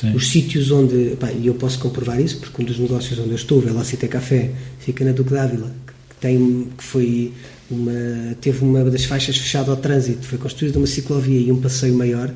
Sim. 0.00 0.14
Os 0.14 0.30
sítios 0.30 0.70
onde, 0.70 1.16
e 1.40 1.46
eu 1.46 1.54
posso 1.54 1.78
comprovar 1.78 2.20
isso, 2.20 2.38
porque 2.38 2.62
um 2.62 2.64
dos 2.64 2.78
negócios 2.78 3.18
onde 3.18 3.30
eu 3.30 3.36
estou, 3.36 3.58
o 3.58 3.60
Velocité 3.60 4.08
Café, 4.08 4.50
fica 4.80 5.04
na 5.04 5.12
Duque 5.12 5.30
d'Ávila, 5.30 5.70
que, 5.86 6.16
tem, 6.20 6.68
que 6.76 6.84
foi 6.84 7.32
uma, 7.70 8.34
teve 8.40 8.64
uma 8.64 8.84
das 8.84 9.04
faixas 9.04 9.36
fechada 9.36 9.70
ao 9.70 9.76
trânsito, 9.76 10.26
foi 10.26 10.38
construída 10.38 10.78
uma 10.78 10.86
ciclovia 10.86 11.40
e 11.40 11.52
um 11.52 11.60
passeio 11.60 11.94
maior, 11.94 12.32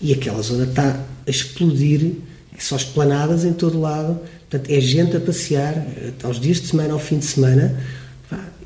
e 0.00 0.12
aquela 0.12 0.40
zona 0.42 0.64
está 0.64 1.04
a 1.26 1.30
explodir, 1.30 2.12
é 2.56 2.60
só 2.60 2.76
esplanadas 2.76 3.44
em 3.44 3.52
todo 3.52 3.80
lado, 3.80 4.20
portanto 4.48 4.70
é 4.70 4.80
gente 4.80 5.16
a 5.16 5.20
passear 5.20 5.74
eh, 5.76 6.12
aos 6.22 6.38
dias 6.38 6.60
de 6.60 6.68
semana, 6.68 6.92
ao 6.92 6.98
fim 6.98 7.18
de 7.18 7.24
semana, 7.24 7.78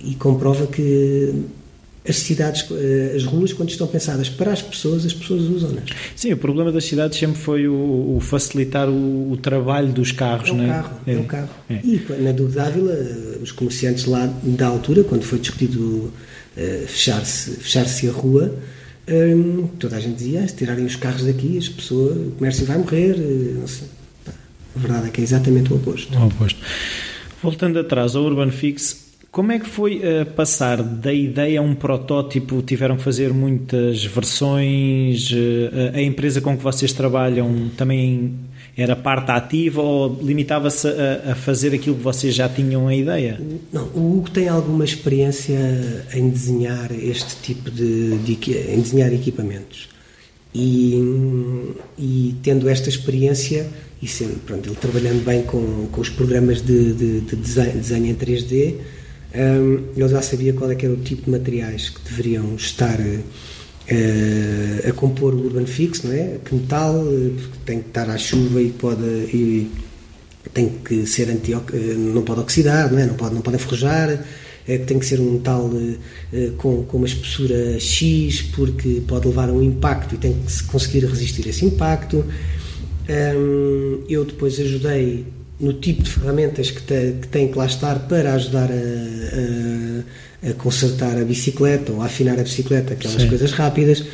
e 0.04 0.14
comprova 0.14 0.66
que 0.66 1.32
as 2.08 2.16
cidades, 2.16 2.66
eh, 2.72 3.14
as 3.14 3.24
ruas, 3.24 3.52
quando 3.52 3.70
estão 3.70 3.86
pensadas 3.86 4.28
para 4.28 4.52
as 4.52 4.60
pessoas, 4.60 5.06
as 5.06 5.12
pessoas 5.12 5.42
usam-nas. 5.42 5.84
Sim, 6.16 6.32
o 6.32 6.36
problema 6.36 6.72
das 6.72 6.84
cidades 6.84 7.16
sempre 7.16 7.36
foi 7.36 7.68
o, 7.68 8.16
o 8.16 8.20
facilitar 8.20 8.88
o, 8.88 9.30
o, 9.30 9.36
trabalho 9.36 9.92
dos 9.92 10.10
carros, 10.10 10.48
é 10.48 10.52
um 10.52 10.56
não 10.56 10.64
é? 10.64 10.68
Carro, 10.68 11.00
é. 11.06 11.12
é 11.12 11.18
um 11.18 11.24
carro. 11.24 11.48
É. 11.70 11.80
E 11.84 12.04
na 12.20 12.32
Dúvida 12.32 12.64
Ávila, 12.64 12.94
os 13.40 13.52
comerciantes 13.52 14.06
lá 14.06 14.26
da 14.42 14.66
altura, 14.66 15.04
quando 15.04 15.22
foi 15.22 15.38
discutido 15.38 15.80
uh, 15.80 16.86
fechar-se 16.88 17.52
fechar 17.52 17.86
a 17.86 18.12
rua, 18.12 18.52
um, 19.06 19.12
ehm, 19.12 19.66
toda 19.78 19.96
a 19.96 20.00
gente 20.00 20.16
dizia, 20.16 20.46
se 20.48 20.56
tirarem 20.56 20.84
os 20.84 20.96
carros 20.96 21.24
daqui, 21.24 21.56
as 21.56 21.68
pessoas, 21.68 22.16
o 22.16 22.30
comércio 22.32 22.66
vai 22.66 22.78
morrer, 22.78 23.14
eh, 23.16 23.54
não 23.58 23.66
sei. 23.68 23.86
A 24.74 24.78
verdade 24.78 25.08
é 25.08 25.10
que 25.10 25.20
é 25.20 25.24
exatamente 25.24 25.72
o 25.72 25.76
oposto. 25.76 26.16
O 26.18 26.26
oposto. 26.26 26.58
Voltando 27.42 27.78
atrás 27.78 28.16
ao 28.16 28.24
Urban 28.24 28.50
Fix, 28.50 29.11
como 29.32 29.50
é 29.50 29.58
que 29.58 29.66
foi 29.66 29.96
uh, 29.96 30.26
passar 30.32 30.82
da 30.82 31.10
ideia 31.10 31.58
a 31.58 31.62
um 31.62 31.74
protótipo? 31.74 32.60
Tiveram 32.60 32.98
que 32.98 33.02
fazer 33.02 33.32
muitas 33.32 34.04
versões? 34.04 35.30
Uh, 35.30 35.94
a 35.94 36.02
empresa 36.02 36.42
com 36.42 36.54
que 36.54 36.62
vocês 36.62 36.92
trabalham 36.92 37.70
também 37.74 38.34
era 38.76 38.94
parte 38.94 39.30
ativa 39.30 39.80
ou 39.80 40.20
limitava-se 40.22 40.86
a, 40.86 41.32
a, 41.32 41.34
fazer 41.34 41.74
aquilo 41.74 41.96
que 41.96 42.02
vocês 42.02 42.34
já 42.34 42.46
tinham 42.46 42.86
a 42.86 42.94
ideia? 42.94 43.40
Não, 43.72 43.86
o 43.94 44.18
Hugo 44.18 44.30
tem 44.30 44.48
alguma 44.48 44.84
experiência 44.84 45.58
em 46.12 46.28
desenhar 46.28 46.92
este 46.92 47.36
tipo 47.36 47.70
de, 47.70 48.18
de 48.18 48.32
em 48.70 48.82
desenhar 48.82 49.14
equipamentos 49.14 49.88
e, 50.54 51.74
e 51.98 52.34
tendo 52.42 52.68
esta 52.68 52.90
experiência 52.90 53.66
e 54.02 54.06
sendo, 54.06 54.38
pronto, 54.44 54.68
ele 54.68 54.76
trabalhando 54.76 55.24
bem 55.24 55.42
com, 55.44 55.86
com 55.90 56.00
os 56.02 56.10
programas 56.10 56.60
de, 56.60 56.92
de, 56.92 57.20
de 57.22 57.36
desenho, 57.36 57.72
desenho 57.72 58.06
em 58.06 58.14
3D 58.14 58.74
um, 59.34 59.84
ele 59.96 60.08
já 60.08 60.20
sabia 60.20 60.52
qual 60.52 60.70
é 60.70 60.74
era 60.74 60.92
o 60.92 60.96
tipo 60.96 61.24
de 61.24 61.30
materiais 61.30 61.88
que 61.88 62.00
deveriam 62.02 62.54
estar 62.54 62.98
uh, 63.00 64.88
a 64.88 64.92
compor 64.92 65.34
o 65.34 65.46
Urban 65.46 65.66
Fix, 65.66 66.02
não 66.02 66.12
é? 66.12 66.38
Que 66.44 66.54
metal, 66.54 66.94
porque 66.94 67.58
tem 67.64 67.80
que 67.80 67.88
estar 67.88 68.10
à 68.10 68.18
chuva 68.18 68.60
e 68.60 68.70
pode 68.70 69.02
e 69.02 69.70
tem 70.52 70.68
que 70.84 71.06
ser 71.06 71.30
anti 71.30 71.52
não 71.96 72.22
pode 72.22 72.40
oxidar, 72.40 72.92
não 72.92 72.98
é? 72.98 73.06
Não 73.06 73.14
pode 73.14 73.34
não 73.34 73.40
pode 73.40 73.56
enferrujar, 73.56 74.22
é, 74.68 74.78
tem 74.78 74.98
que 74.98 75.06
ser 75.06 75.18
um 75.18 75.32
metal 75.32 75.64
uh, 75.64 76.52
com, 76.58 76.84
com 76.84 76.96
uma 76.98 77.06
espessura 77.06 77.80
X 77.80 78.42
porque 78.54 79.02
pode 79.06 79.26
levar 79.26 79.48
a 79.48 79.52
um 79.52 79.62
impacto 79.62 80.14
e 80.14 80.18
tem 80.18 80.34
que 80.34 80.64
conseguir 80.64 81.06
resistir 81.06 81.46
a 81.46 81.50
esse 81.50 81.64
impacto. 81.64 82.24
Um, 83.08 84.04
eu 84.08 84.24
depois 84.24 84.60
ajudei 84.60 85.24
no 85.62 85.74
tipo 85.74 86.02
de 86.02 86.10
ferramentas 86.10 86.72
que, 86.72 86.82
te, 86.82 87.14
que 87.22 87.28
têm 87.28 87.48
que 87.48 87.56
lá 87.56 87.66
estar 87.66 88.00
para 88.08 88.34
ajudar 88.34 88.68
a, 88.68 90.48
a, 90.48 90.50
a, 90.50 90.54
consertar 90.54 91.16
a 91.16 91.24
bicicleta 91.24 91.92
ou 91.92 92.02
a 92.02 92.06
afinar 92.06 92.38
a 92.38 92.42
bicicleta, 92.42 92.94
aquelas 92.94 93.22
Sim. 93.22 93.28
coisas 93.28 93.52
rápidas. 93.52 94.04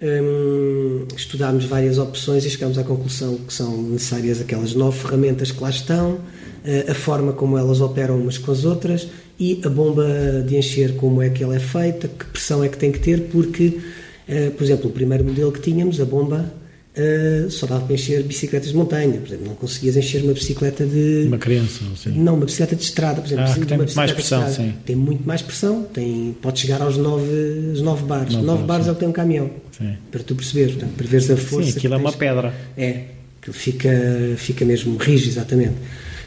Um, 0.00 1.06
estudámos 1.16 1.64
várias 1.64 1.98
opções 1.98 2.44
e 2.44 2.50
chegámos 2.50 2.78
à 2.78 2.84
conclusão 2.84 3.36
que 3.36 3.52
são 3.52 3.82
necessárias 3.82 4.40
aquelas 4.40 4.74
nove 4.74 4.98
ferramentas 4.98 5.52
que 5.52 5.60
lá 5.62 5.70
estão, 5.70 6.12
uh, 6.12 6.90
a 6.90 6.94
forma 6.94 7.32
como 7.32 7.58
elas 7.58 7.80
operam 7.80 8.16
umas 8.18 8.38
com 8.38 8.52
as 8.52 8.64
outras 8.64 9.08
e 9.38 9.60
a 9.64 9.68
bomba 9.68 10.04
de 10.46 10.56
encher, 10.56 10.94
como 10.96 11.20
é 11.20 11.30
que 11.30 11.42
ela 11.42 11.56
é 11.56 11.60
feita, 11.60 12.08
que 12.08 12.24
pressão 12.26 12.62
é 12.62 12.68
que 12.68 12.78
tem 12.78 12.92
que 12.92 13.00
ter, 13.00 13.22
porque, 13.22 13.80
uh, 14.28 14.50
por 14.52 14.62
exemplo, 14.62 14.88
o 14.88 14.92
primeiro 14.92 15.24
modelo 15.24 15.50
que 15.50 15.60
tínhamos, 15.60 16.00
a 16.00 16.04
bomba 16.04 16.52
Uh, 16.94 17.50
só 17.50 17.66
dava 17.66 17.86
para 17.86 17.94
encher 17.94 18.22
bicicletas 18.22 18.68
de 18.68 18.76
montanha, 18.76 19.18
por 19.18 19.26
exemplo, 19.26 19.46
não 19.46 19.54
conseguias 19.54 19.96
encher 19.96 20.22
uma 20.22 20.34
bicicleta 20.34 20.84
de. 20.84 21.24
Uma 21.26 21.38
criança, 21.38 21.80
sim. 21.96 22.10
Não, 22.10 22.34
uma 22.34 22.44
bicicleta 22.44 22.76
de 22.76 22.82
estrada, 22.82 23.22
por 23.22 23.26
exemplo. 23.26 23.44
Ah, 23.44 23.66
tem 23.66 23.78
muito 23.78 23.96
mais 23.96 24.12
pressão, 24.12 24.52
sim. 24.52 24.74
Tem 24.84 24.96
muito 24.96 25.26
mais 25.26 25.40
pressão, 25.40 25.82
tem, 25.84 26.36
pode 26.42 26.60
chegar 26.60 26.82
aos 26.82 26.98
9, 26.98 27.24
os 27.72 27.80
9 27.80 28.04
bares. 28.04 28.34
9, 28.34 28.46
9 28.46 28.64
bares 28.64 28.88
é 28.88 28.90
o 28.90 28.94
que 28.94 29.00
tem 29.00 29.08
um 29.08 29.12
caminhão. 29.12 29.50
Sim. 29.70 29.94
Para 30.10 30.22
tu 30.22 30.34
perceberes, 30.34 30.72
portanto, 30.72 30.94
para 30.94 31.06
veres 31.06 31.30
a 31.30 31.36
força. 31.38 31.70
Sim, 31.70 31.78
aquilo 31.78 31.94
é 31.94 31.96
uma 31.96 32.12
pedra. 32.12 32.54
É, 32.76 33.04
aquilo 33.40 33.54
fica, 33.54 33.90
fica 34.36 34.62
mesmo 34.66 34.98
rígido, 34.98 35.30
exatamente. 35.30 35.76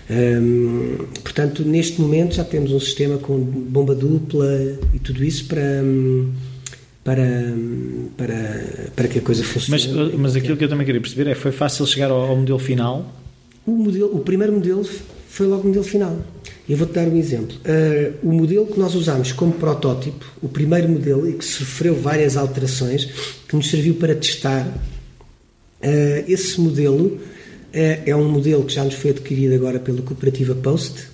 Hum, 0.10 0.98
portanto, 1.24 1.64
neste 1.64 2.02
momento 2.02 2.34
já 2.34 2.44
temos 2.44 2.72
um 2.72 2.80
sistema 2.80 3.20
com 3.20 3.38
bomba 3.40 3.94
dupla 3.94 4.80
e 4.96 4.98
tudo 4.98 5.24
isso 5.24 5.46
para. 5.46 5.62
Hum, 5.84 6.32
para, 7.06 7.54
para, 8.18 8.90
para 8.96 9.08
que 9.08 9.20
a 9.20 9.22
coisa 9.22 9.44
funcione. 9.44 10.12
Mas, 10.12 10.14
mas 10.16 10.36
aquilo 10.36 10.58
que 10.58 10.64
eu 10.64 10.70
também 10.70 10.86
queria 10.86 11.00
perceber 11.00 11.30
é 11.30 11.36
foi 11.36 11.52
fácil 11.52 11.86
chegar 11.86 12.10
ao, 12.10 12.20
ao 12.20 12.36
modelo 12.36 12.58
final? 12.58 13.14
O, 13.64 13.72
modelo, 13.72 14.18
o 14.18 14.20
primeiro 14.22 14.54
modelo 14.54 14.84
foi 15.30 15.46
logo 15.46 15.62
o 15.62 15.68
modelo 15.68 15.86
final. 15.86 16.20
Eu 16.68 16.76
vou-te 16.78 16.94
dar 16.94 17.08
um 17.08 17.16
exemplo. 17.16 17.56
Uh, 17.58 18.28
o 18.28 18.34
modelo 18.34 18.66
que 18.66 18.80
nós 18.80 18.96
usámos 18.96 19.32
como 19.32 19.54
protótipo, 19.54 20.26
o 20.42 20.50
primeiro 20.50 20.90
modelo, 20.90 21.30
e 21.30 21.34
que 21.34 21.46
sofreu 21.46 21.94
várias 21.96 22.36
alterações, 22.36 23.06
que 23.48 23.56
nos 23.56 23.70
serviu 23.70 23.94
para 23.96 24.16
testar, 24.16 24.66
uh, 24.66 26.24
esse 26.28 26.60
modelo 26.60 27.06
uh, 27.06 27.20
é 27.74 28.16
um 28.16 28.28
modelo 28.28 28.64
que 28.64 28.74
já 28.74 28.84
nos 28.84 28.96
foi 28.96 29.12
adquirido 29.12 29.54
agora 29.54 29.80
pela 29.80 30.02
cooperativa 30.02 30.56
Post, 30.56 31.08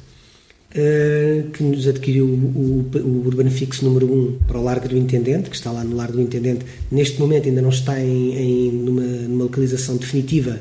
que 1.53 1.63
nos 1.63 1.88
adquiriu 1.88 2.25
o, 2.25 2.89
o, 2.95 2.99
o 2.99 3.27
Urbanifix 3.27 3.81
número 3.81 4.12
1 4.12 4.39
para 4.47 4.57
o 4.57 4.63
Largo 4.63 4.88
do 4.88 4.97
Intendente, 4.97 5.49
que 5.49 5.55
está 5.55 5.71
lá 5.71 5.84
no 5.84 5.95
Largo 5.95 6.13
do 6.13 6.21
Intendente. 6.21 6.65
Neste 6.89 7.19
momento 7.19 7.49
ainda 7.49 7.62
não 7.62 7.69
está 7.69 7.99
em, 7.99 8.36
em 8.36 8.71
numa, 8.71 9.01
numa, 9.01 9.43
localização 9.43 9.97
definitiva, 9.97 10.60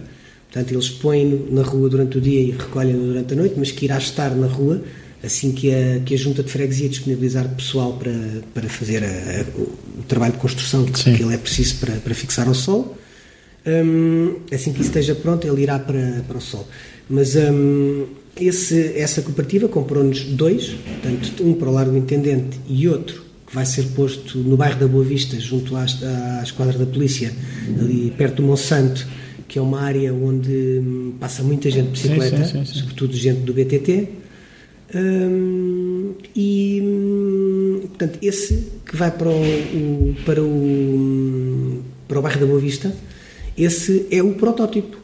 portanto 0.50 0.72
eles 0.72 0.90
põem 0.90 1.46
na 1.50 1.62
rua 1.62 1.88
durante 1.88 2.18
o 2.18 2.20
dia 2.20 2.40
e 2.40 2.50
recolhem-no 2.50 3.06
durante 3.06 3.34
a 3.34 3.36
noite, 3.36 3.54
mas 3.56 3.70
que 3.70 3.84
irá 3.84 3.98
estar 3.98 4.34
na 4.34 4.48
rua 4.48 4.82
assim 5.22 5.52
que 5.52 5.72
a, 5.72 6.00
que 6.00 6.14
a 6.14 6.16
Junta 6.16 6.42
de 6.42 6.50
Freguesia 6.50 6.88
disponibilizar 6.88 7.48
pessoal 7.54 7.92
para, 7.92 8.12
para 8.54 8.68
fazer 8.68 9.04
a, 9.04 9.06
a, 9.06 9.60
o 9.60 10.02
trabalho 10.08 10.32
de 10.32 10.38
construção 10.38 10.84
que, 10.84 10.92
que 10.92 11.22
ele 11.22 11.34
é 11.34 11.38
preciso 11.38 11.76
para, 11.76 11.94
para 11.96 12.14
fixar 12.14 12.48
ao 12.48 12.54
sol. 12.54 12.96
Um, 13.66 14.36
assim 14.50 14.72
que 14.72 14.80
isso 14.80 14.88
esteja 14.88 15.14
pronto, 15.14 15.46
ele 15.46 15.62
irá 15.62 15.78
para, 15.78 16.24
para 16.26 16.38
o 16.38 16.40
sol. 16.40 16.66
Mas 17.08 17.36
um, 17.36 18.06
esse, 18.38 18.92
essa 18.96 19.22
cooperativa 19.22 19.68
comprou-nos 19.68 20.24
dois, 20.24 20.68
portanto, 20.68 21.44
um 21.44 21.54
para 21.54 21.68
o 21.68 21.72
Largo 21.72 21.92
do 21.92 21.98
Intendente 21.98 22.58
e 22.68 22.88
outro 22.88 23.30
que 23.50 23.54
vai 23.54 23.66
ser 23.66 23.82
posto 23.96 24.38
no 24.38 24.56
bairro 24.56 24.78
da 24.78 24.86
Boa 24.86 25.04
Vista, 25.04 25.38
junto 25.40 25.74
à, 25.74 25.82
à 25.82 26.42
esquadra 26.42 26.78
da 26.78 26.86
polícia, 26.86 27.32
ali 27.80 28.12
perto 28.16 28.36
do 28.36 28.42
Monsanto, 28.44 29.04
que 29.48 29.58
é 29.58 29.62
uma 29.62 29.80
área 29.80 30.14
onde 30.14 30.52
hum, 30.52 31.14
passa 31.18 31.42
muita 31.42 31.68
gente 31.68 31.86
de 31.86 31.90
bicicleta, 31.90 32.44
sim, 32.44 32.64
sim, 32.64 32.64
sim, 32.64 32.78
sobretudo 32.78 33.16
gente 33.16 33.40
do 33.40 33.52
BTT. 33.52 34.08
Hum, 34.94 36.12
e, 36.36 36.80
hum, 36.80 37.80
portanto, 37.88 38.18
esse 38.22 38.68
que 38.86 38.96
vai 38.96 39.10
para 39.10 39.28
o, 39.28 39.42
o, 39.42 40.16
para, 40.24 40.40
o, 40.40 41.82
para 42.06 42.18
o 42.20 42.22
bairro 42.22 42.38
da 42.38 42.46
Boa 42.46 42.60
Vista, 42.60 42.94
esse 43.58 44.06
é 44.12 44.22
o 44.22 44.34
protótipo. 44.34 44.99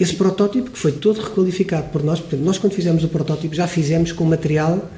Esse 0.00 0.14
protótipo 0.14 0.70
que 0.70 0.78
foi 0.78 0.92
todo 0.92 1.20
requalificado 1.20 1.90
por 1.90 2.02
nós, 2.02 2.18
portanto, 2.18 2.40
nós 2.40 2.56
quando 2.56 2.72
fizemos 2.72 3.04
o 3.04 3.08
protótipo 3.08 3.54
já 3.54 3.68
fizemos 3.68 4.12
com 4.12 4.24
material 4.24 4.90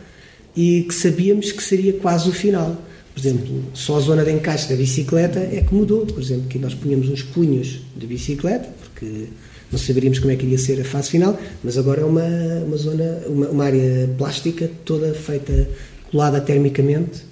e 0.56 0.84
que 0.84 0.94
sabíamos 0.94 1.50
que 1.50 1.60
seria 1.60 1.92
quase 1.94 2.28
o 2.28 2.32
final. 2.32 2.76
Por 3.12 3.20
exemplo, 3.20 3.64
só 3.74 3.96
a 3.96 4.00
zona 4.00 4.24
de 4.24 4.30
encaixe 4.30 4.68
da 4.68 4.76
bicicleta 4.76 5.40
é 5.40 5.60
que 5.60 5.74
mudou. 5.74 6.06
Por 6.06 6.22
exemplo, 6.22 6.46
que 6.48 6.56
nós 6.56 6.72
punhamos 6.72 7.08
uns 7.08 7.20
punhos 7.20 7.80
de 7.96 8.06
bicicleta, 8.06 8.68
porque 8.80 9.26
não 9.72 9.78
saberíamos 9.78 10.20
como 10.20 10.32
é 10.32 10.36
que 10.36 10.46
iria 10.46 10.56
ser 10.56 10.80
a 10.80 10.84
fase 10.84 11.10
final, 11.10 11.36
mas 11.64 11.76
agora 11.76 12.02
é 12.02 12.04
uma, 12.04 12.22
uma 12.64 12.76
zona, 12.76 13.22
uma, 13.26 13.48
uma 13.48 13.64
área 13.64 14.08
plástica 14.16 14.70
toda 14.84 15.12
feita, 15.14 15.68
colada 16.12 16.40
termicamente, 16.40 17.22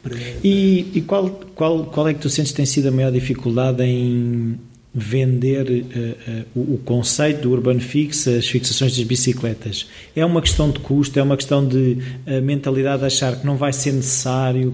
Para... 0.00 0.14
E, 0.44 0.92
e 0.94 1.00
qual, 1.00 1.28
qual, 1.56 1.86
qual 1.86 2.08
é 2.08 2.14
que 2.14 2.20
tu 2.20 2.30
sentes 2.30 2.52
que 2.52 2.56
tem 2.58 2.66
sido 2.66 2.88
a 2.88 2.90
maior 2.92 3.10
dificuldade 3.10 3.82
em 3.82 4.58
vender 4.98 5.66
uh, 5.70 6.58
uh, 6.58 6.74
o, 6.74 6.78
conceito 6.78 7.42
do 7.42 7.52
Urban 7.52 7.78
Fix, 7.78 8.26
as 8.26 8.48
fixações 8.48 8.96
das 8.96 9.04
bicicletas? 9.04 9.86
É 10.16 10.24
uma 10.24 10.40
questão 10.40 10.70
de 10.70 10.78
custo, 10.80 11.18
é 11.18 11.22
uma 11.22 11.36
questão 11.36 11.66
de 11.66 11.98
uh, 12.26 12.40
mentalidade 12.42 13.00
de 13.00 13.06
achar 13.06 13.38
que 13.38 13.44
não 13.44 13.58
vai 13.58 13.74
ser 13.74 13.92
necessário? 13.92 14.72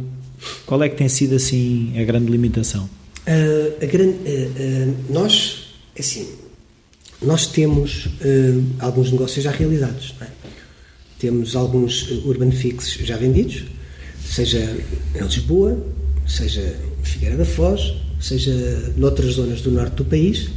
Qual 0.65 0.81
é 0.81 0.89
que 0.89 0.95
tem 0.95 1.09
sido 1.09 1.35
assim 1.35 1.93
a 2.01 2.05
grande 2.05 2.31
limitação? 2.31 2.89
a 3.25 3.87
grande, 3.87 4.19
nós, 5.09 5.69
assim, 5.97 6.29
nós 7.23 7.47
temos 7.47 8.09
alguns 8.81 9.13
negócios 9.13 9.45
já 9.45 9.53
realizados. 9.53 10.13
É? 10.21 10.27
Temos 11.21 11.55
alguns 11.55 12.11
Urban 12.25 12.51
Fix 12.51 12.95
já 13.05 13.17
vendidos, 13.17 13.67
seja 14.25 14.59
em 15.15 15.23
Lisboa, 15.23 15.81
seja 16.27 16.77
Figueira 17.05 17.37
da 17.37 17.45
Foz, 17.45 17.95
seja 18.23 18.93
noutras 18.97 19.35
zonas 19.35 19.61
do 19.61 19.71
norte 19.71 19.97
do 19.97 20.05
país. 20.05 20.51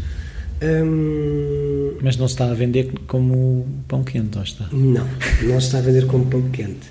Hum, 0.64 1.94
Mas 2.02 2.16
não 2.18 2.28
se 2.28 2.36
está 2.36 2.50
a 2.50 2.54
vender 2.54 2.92
como 3.08 3.66
pão 3.88 4.04
quente, 4.04 4.38
ou 4.38 4.44
está? 4.44 4.68
Não, 4.72 5.06
não 5.44 5.60
se 5.60 5.68
está 5.68 5.80
a 5.80 5.82
vender 5.82 6.06
como 6.06 6.26
pão 6.26 6.44
quente. 6.50 6.88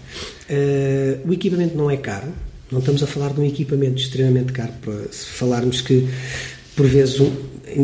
Uh, 0.50 1.28
o 1.28 1.32
equipamento 1.32 1.76
não 1.76 1.90
é 1.90 1.96
caro, 1.96 2.28
não 2.70 2.80
estamos 2.80 3.02
a 3.02 3.06
falar 3.06 3.32
de 3.32 3.40
um 3.40 3.44
equipamento 3.44 3.96
extremamente 3.96 4.52
caro, 4.52 4.72
para, 4.82 4.94
se 5.10 5.26
falarmos 5.26 5.80
que, 5.80 6.06
por 6.76 6.86
vezes, 6.86 7.20
um, 7.20 7.30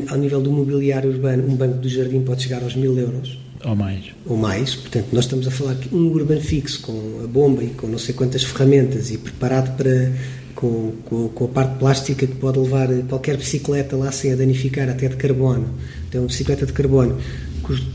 ao 0.08 0.18
nível 0.18 0.40
do 0.40 0.50
mobiliário 0.50 1.10
urbano, 1.10 1.48
um 1.48 1.56
banco 1.56 1.78
do 1.78 1.88
jardim 1.88 2.20
pode 2.20 2.42
chegar 2.42 2.62
aos 2.62 2.74
mil 2.76 2.96
euros. 2.98 3.38
Ou 3.64 3.76
mais. 3.76 4.04
Ou 4.26 4.36
mais. 4.36 4.74
Portanto, 4.74 5.08
nós 5.12 5.24
estamos 5.24 5.46
a 5.46 5.50
falar 5.50 5.74
que 5.74 5.94
um 5.94 6.08
urban 6.08 6.40
fixo 6.40 6.80
com 6.80 7.20
a 7.22 7.26
bomba 7.26 7.62
e 7.62 7.68
com 7.68 7.86
não 7.86 7.98
sei 7.98 8.14
quantas 8.14 8.42
ferramentas 8.42 9.10
e 9.10 9.18
preparado 9.18 9.76
para 9.76 10.12
com, 10.54 10.92
com, 11.04 11.28
com, 11.28 11.44
a 11.44 11.48
parte 11.48 11.78
plástica 11.78 12.26
que 12.26 12.34
pode 12.34 12.58
levar 12.58 12.88
qualquer 13.08 13.36
bicicleta 13.36 13.96
lá 13.96 14.10
sem 14.12 14.32
a 14.32 14.36
danificar, 14.36 14.88
até 14.88 15.08
de 15.08 15.16
carbono. 15.16 15.74
Então, 16.08 16.22
uma 16.22 16.28
bicicleta 16.28 16.66
de 16.66 16.72
carbono 16.72 17.18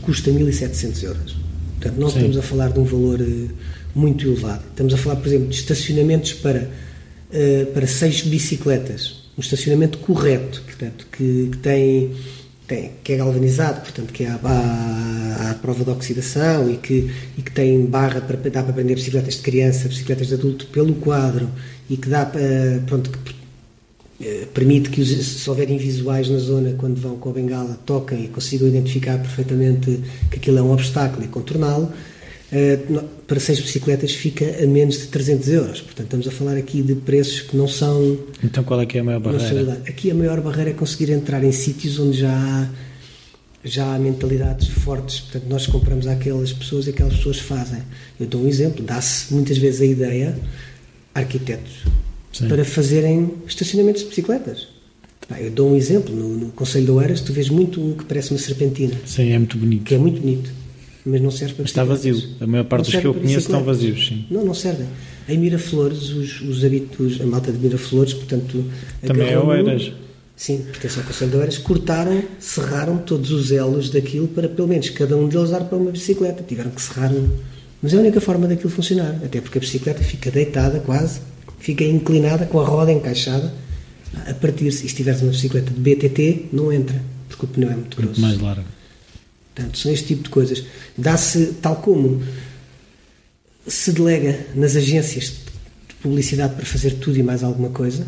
custa 0.02 0.32
1.700 0.32 1.04
euros. 1.04 1.38
Portanto, 1.80 2.00
não 2.00 2.10
Sim. 2.10 2.18
estamos 2.18 2.38
a 2.38 2.42
falar 2.42 2.72
de 2.72 2.80
um 2.80 2.84
valor 2.84 3.22
uh, 3.22 3.50
muito 3.94 4.28
elevado. 4.28 4.64
Estamos 4.70 4.94
a 4.94 4.98
falar, 4.98 5.18
por 5.18 5.28
exemplo, 5.28 5.48
de 5.48 5.56
estacionamentos 5.56 6.34
para, 6.34 6.70
uh, 7.32 7.66
para 7.74 7.88
seis 7.88 8.22
bicicletas. 8.22 9.26
Um 9.38 9.42
estacionamento 9.42 9.98
correto, 10.00 10.62
portanto, 10.66 11.06
que, 11.12 11.50
que 11.52 11.58
tem 11.58 12.12
tem, 12.68 12.92
que 13.04 13.14
é 13.14 13.18
galvanizado, 13.18 13.82
portanto, 13.82 14.12
que 14.12 14.24
é 14.24 14.30
à, 14.30 15.56
prova 15.62 15.84
de 15.84 15.90
oxidação 15.90 16.70
e 16.70 16.78
que, 16.78 17.12
e 17.38 17.42
que 17.42 17.52
tem 17.52 17.86
barra 17.86 18.22
para, 18.22 18.38
dá 18.50 18.64
para 18.64 18.74
prender 18.74 18.96
bicicletas 18.96 19.36
de 19.36 19.42
criança, 19.42 19.88
bicicletas 19.88 20.28
de 20.28 20.34
adulto 20.34 20.68
pelo 20.68 20.96
quadro 20.96 21.50
e 21.90 21.98
que 21.98 22.10
dá 22.10 22.26
para, 22.26 22.82
pronto, 22.86 23.12
que 23.12 23.36
eh, 24.22 24.48
permite 24.54 24.90
que, 24.90 25.02
os, 25.02 25.10
se 25.10 25.50
houver 25.50 25.70
invisuais 25.70 26.30
na 26.30 26.38
zona, 26.38 26.74
quando 26.78 27.00
vão 27.00 27.18
com 27.18 27.30
a 27.30 27.34
bengala, 27.34 27.78
toquem 27.86 28.26
e 28.26 28.28
consigam 28.30 28.68
identificar 28.68 29.18
perfeitamente 29.18 30.02
que 30.32 30.38
aquilo 30.38 30.58
é 30.58 30.62
um 30.62 30.72
obstáculo 30.72 31.24
e 31.24 31.28
contorná-lo. 31.28 31.92
Uh, 32.52 33.04
para 33.26 33.40
seis 33.40 33.60
bicicletas 33.60 34.12
fica 34.12 34.64
a 34.64 34.68
menos 34.68 35.00
de 35.00 35.08
300 35.08 35.48
euros. 35.50 35.82
Portanto, 35.82 36.06
estamos 36.06 36.28
a 36.28 36.32
falar 36.32 36.58
aqui 36.58 36.82
de 36.82 36.94
preços 36.96 37.42
que 37.42 37.58
não 37.58 37.68
são. 37.68 38.18
Então, 38.44 38.64
qual 38.64 38.80
é 38.82 38.86
que 38.86 38.98
é 38.98 39.02
a 39.02 39.04
maior 39.04 39.20
barreira? 39.20 39.82
Aqui 39.88 40.12
a 40.12 40.16
maior 40.16 40.40
barreira 40.42 40.70
é 40.70 40.74
conseguir 40.74 41.12
entrar 41.12 41.44
em 41.44 41.52
sítios 41.52 41.98
onde 41.98 42.20
já 42.20 42.32
há, 42.32 42.70
já 43.64 43.96
há 43.96 43.98
mentalidades 43.98 44.68
fortes. 44.68 45.22
Portanto, 45.22 45.46
nós 45.50 45.66
compramos 45.66 46.06
àquelas 46.06 46.54
pessoas 46.54 46.86
e 46.86 46.92
aquelas 46.92 47.16
pessoas 47.16 47.40
fazem. 47.40 47.82
Eu 48.20 48.28
dou 48.28 48.42
um 48.42 48.48
exemplo: 48.48 48.84
dá-se 48.84 49.34
muitas 49.34 49.58
vezes 49.58 49.82
a 49.82 49.86
ideia 49.86 50.40
arquitetos 51.16 51.84
Sim. 52.32 52.48
para 52.48 52.64
fazerem 52.64 53.34
estacionamentos 53.48 54.04
de 54.04 54.10
bicicletas. 54.10 54.68
Eu 55.40 55.50
dou 55.50 55.72
um 55.72 55.76
exemplo, 55.76 56.16
no, 56.16 56.38
no 56.38 56.52
Conselho 56.52 56.86
de 56.86 56.92
Oeiras 56.92 57.22
tu 57.22 57.34
vês 57.34 57.50
muito 57.50 57.82
um 57.82 57.94
que 57.94 58.06
parece 58.06 58.32
uma 58.32 58.38
serpentina. 58.38 58.96
Sim, 59.06 59.32
é 59.32 59.38
muito 59.40 59.58
bonito. 59.58 59.84
Que 59.84 59.96
é 59.96 59.98
muito 59.98 60.22
bonito, 60.22 60.52
mas 61.06 61.22
não 61.22 61.32
serve 61.32 61.54
para 61.54 61.66
Está 61.66 61.84
vazio, 61.84 62.22
a 62.40 62.48
maior 62.48 62.64
parte 62.66 62.92
dos 62.92 63.00
que 63.00 63.06
eu 63.06 63.14
conheço 63.14 63.40
estão 63.40 63.64
vazios, 63.64 64.08
sim. 64.08 64.26
Não, 64.30 64.44
não 64.44 64.54
servem. 64.54 64.88
Em 65.28 65.38
Miraflores, 65.38 66.10
os, 66.10 66.42
os 66.42 66.66
habitos, 66.66 67.22
a 67.22 67.26
malta 67.26 67.52
de 67.52 67.60
Miraflores, 67.60 68.14
portanto... 68.14 68.64
Também 69.06 69.30
é 69.30 69.40
Oeiras. 69.40 69.92
Sim, 70.36 70.66
pertence 70.72 71.00
ao 71.00 71.06
Conselho 71.06 71.32
de 71.32 71.38
Oeiras, 71.38 71.58
cortaram, 71.58 72.24
serraram 72.40 72.98
todos 72.98 73.32
os 73.32 73.52
elos 73.52 73.90
daquilo 73.90 74.28
para 74.28 74.50
pelo 74.50 74.68
menos 74.68 74.90
cada 74.90 75.16
um 75.16 75.28
deles 75.30 75.50
dar 75.50 75.62
para 75.62 75.78
uma 75.78 75.92
bicicleta. 75.92 76.44
Tiveram 76.44 76.72
que 76.72 76.82
serrar 76.82 77.14
um 77.14 77.30
mas 77.86 77.94
é 77.94 77.98
a 77.98 78.00
única 78.00 78.20
forma 78.20 78.48
daquilo 78.48 78.72
funcionar, 78.72 79.16
até 79.24 79.40
porque 79.40 79.60
a 79.60 79.62
bicicleta 79.62 80.04
fica 80.04 80.32
deitada 80.32 80.80
quase, 80.80 81.20
fica 81.60 81.84
inclinada 81.84 82.48
com 82.48 82.60
a 82.60 82.66
roda 82.66 82.92
encaixada 82.92 83.54
a 84.28 84.34
partir-se. 84.34 84.88
E 84.88 84.90
se 84.90 84.96
tiveres 84.96 85.22
uma 85.22 85.30
bicicleta 85.30 85.72
de 85.72 85.80
BTT, 85.80 86.46
não 86.52 86.74
entra, 86.74 87.00
porque 87.30 87.46
o 87.46 87.48
pneu 87.48 87.70
é 87.70 87.76
muito 87.76 87.96
grosso. 87.96 88.20
Muito 88.20 88.22
mais 88.22 88.42
largo. 88.42 88.66
Portanto, 89.56 89.78
são 89.78 89.92
este 89.92 90.08
tipo 90.08 90.24
de 90.24 90.30
coisas. 90.30 90.66
Dá-se, 90.98 91.54
tal 91.62 91.78
como 91.78 92.22
se 93.66 93.94
delega 93.94 94.46
nas 94.54 94.76
agências 94.76 95.34
de 95.88 95.96
publicidade 96.02 96.56
para 96.56 96.66
fazer 96.66 96.96
tudo 96.96 97.18
e 97.18 97.24
mais 97.24 97.44
alguma 97.44 97.70
coisa, 97.70 98.06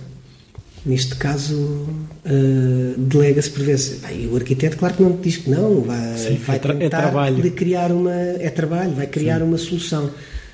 Neste 0.87 1.15
caso, 1.15 1.55
uh, 1.55 2.97
delega-se 2.97 3.49
por 3.49 3.61
vezes. 3.61 3.99
Bem, 3.99 4.27
o 4.27 4.37
arquiteto, 4.37 4.77
claro 4.77 4.93
que 4.93 5.03
não 5.03 5.17
diz 5.17 5.35
que 5.35 5.49
não, 5.49 5.81
vai, 5.81 6.17
Sim, 6.17 6.35
vai 6.35 6.55
é, 6.55 6.59
tra 6.59 6.75
é 6.79 6.89
trabalho. 6.89 7.41
de 7.41 7.51
criar 7.51 7.91
uma. 7.91 8.13
É 8.13 8.49
trabalho, 8.49 8.91
vai 8.91 9.05
criar 9.05 9.39
Sim. 9.39 9.43
uma 9.43 9.57
solução. 9.57 10.09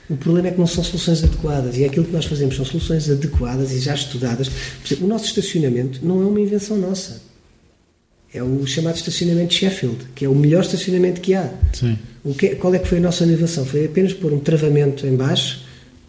O 0.10 0.18
problema 0.18 0.48
é 0.48 0.52
que 0.52 0.60
não 0.60 0.66
são 0.66 0.84
soluções 0.84 1.24
adequadas 1.24 1.78
e 1.78 1.84
é 1.84 1.86
aquilo 1.86 2.06
que 2.06 2.12
nós 2.12 2.26
fazemos 2.26 2.56
são 2.56 2.66
soluções 2.66 3.08
adequadas 3.12 3.72
e 3.72 3.80
já 3.80 3.94
estudadas. 3.94 4.50
Exemplo, 4.84 5.06
o 5.06 5.10
nosso 5.10 5.26
estacionamento 5.26 6.00
não 6.04 6.24
é 6.24 6.26
uma 6.26 6.42
invenção 6.42 6.78
nossa. 6.78 7.22
É 8.34 8.42
o 8.42 8.66
chamado 8.66 8.96
estacionamento 8.96 9.54
Sheffield, 9.54 9.98
que 10.16 10.26
é 10.26 10.30
o 10.30 10.34
melhor 10.34 10.62
estacionamento 10.62 11.22
que 11.22 11.36
há. 11.36 11.54
Sim. 11.72 11.98
O 12.24 12.34
que, 12.34 12.56
qual 12.56 12.74
é 12.74 12.80
que 12.80 12.88
foi 12.88 12.98
a 12.98 13.02
nossa 13.02 13.24
inovação? 13.24 13.66
Foi 13.66 13.86
apenas 13.86 14.14
pôr 14.14 14.34
um 14.34 14.40
travamento 14.40 15.06
em 15.06 15.16
baixo 15.16 15.62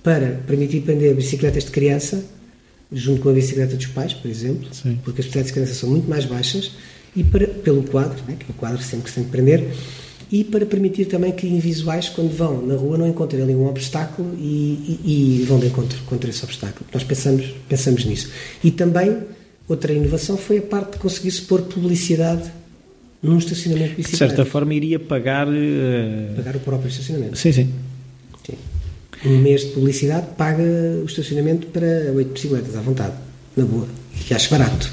para 0.02 0.40
permitir 0.46 0.80
prender 0.80 1.14
bicicletas 1.14 1.64
de 1.64 1.70
criança 1.70 2.24
junto 2.92 3.20
com 3.22 3.28
a 3.28 3.32
bicicleta 3.32 3.76
dos 3.76 3.86
pais, 3.86 4.14
por 4.14 4.30
exemplo, 4.30 4.68
Sim. 4.72 4.98
porque 5.04 5.20
as 5.20 5.26
bicicletas 5.26 5.48
de 5.48 5.52
criança 5.54 5.74
são 5.74 5.90
muito 5.90 6.08
mais 6.08 6.24
baixas, 6.24 6.72
e 7.16 7.22
para, 7.22 7.46
pelo 7.46 7.82
quadro, 7.82 8.22
né, 8.26 8.36
que 8.38 8.44
é 8.44 8.50
o 8.50 8.54
quadro 8.54 8.82
sempre 8.82 9.04
que 9.04 9.10
se 9.10 9.16
tem 9.16 9.24
que 9.24 9.30
prender, 9.30 9.66
e 10.30 10.42
para 10.42 10.64
permitir 10.64 11.04
também 11.06 11.32
que 11.32 11.46
invisuais, 11.46 12.08
quando 12.08 12.34
vão 12.34 12.64
na 12.66 12.74
rua, 12.74 12.98
não 12.98 13.06
encontrem 13.06 13.42
ali 13.42 13.54
um 13.54 13.66
obstáculo 13.66 14.34
e, 14.38 15.00
e, 15.04 15.40
e 15.42 15.44
vão 15.44 15.58
de 15.58 15.66
encontro 15.66 15.98
contra 16.06 16.30
esse 16.30 16.42
obstáculo. 16.42 16.86
Nós 16.92 17.04
pensamos, 17.04 17.54
pensamos 17.68 18.04
nisso. 18.04 18.30
E 18.62 18.70
também, 18.70 19.18
outra 19.68 19.92
inovação 19.92 20.36
foi 20.36 20.58
a 20.58 20.62
parte 20.62 20.92
de 20.92 20.98
conseguir-se 20.98 21.42
pôr 21.42 21.62
publicidade 21.62 22.50
num 23.22 23.38
estacionamento 23.38 23.90
de 23.90 23.96
bicicletas. 23.96 24.28
De 24.28 24.36
certa 24.36 24.44
forma, 24.44 24.74
iria 24.74 24.98
pagar... 24.98 25.48
Uh... 25.48 26.34
Pagar 26.36 26.56
o 26.56 26.60
próprio 26.60 26.88
estacionamento. 26.88 27.38
Sim, 27.38 27.52
sim 27.52 27.72
um 29.24 29.38
mês 29.38 29.62
de 29.62 29.68
publicidade 29.68 30.26
paga 30.36 30.62
o 30.62 31.06
estacionamento 31.06 31.66
para 31.68 32.12
oito 32.14 32.32
bicicletas, 32.32 32.76
à 32.76 32.80
vontade, 32.80 33.14
na 33.56 33.64
boa, 33.64 33.88
que 34.26 34.34
acho 34.34 34.50
barato. 34.50 34.92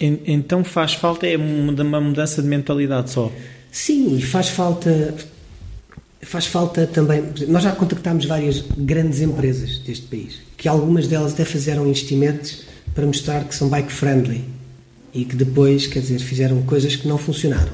Então 0.00 0.62
faz 0.62 0.94
falta 0.94 1.26
é 1.26 1.36
uma 1.36 2.00
mudança 2.00 2.42
de 2.42 2.48
mentalidade 2.48 3.10
só? 3.10 3.32
Sim, 3.70 4.16
e 4.16 4.22
faz 4.22 4.48
falta 4.48 5.14
faz 6.20 6.46
falta 6.46 6.86
também. 6.86 7.22
Nós 7.48 7.62
já 7.62 7.72
contactámos 7.72 8.26
várias 8.26 8.64
grandes 8.76 9.20
empresas 9.20 9.78
deste 9.78 10.06
país, 10.06 10.40
que 10.56 10.68
algumas 10.68 11.06
delas 11.06 11.32
até 11.32 11.44
fizeram 11.44 11.86
investimentos 11.86 12.64
para 12.94 13.06
mostrar 13.06 13.44
que 13.44 13.54
são 13.54 13.68
bike 13.68 13.92
friendly 13.92 14.44
e 15.12 15.24
que 15.24 15.36
depois, 15.36 15.86
quer 15.86 16.00
dizer, 16.00 16.18
fizeram 16.18 16.62
coisas 16.62 16.96
que 16.96 17.06
não 17.06 17.18
funcionaram. 17.18 17.72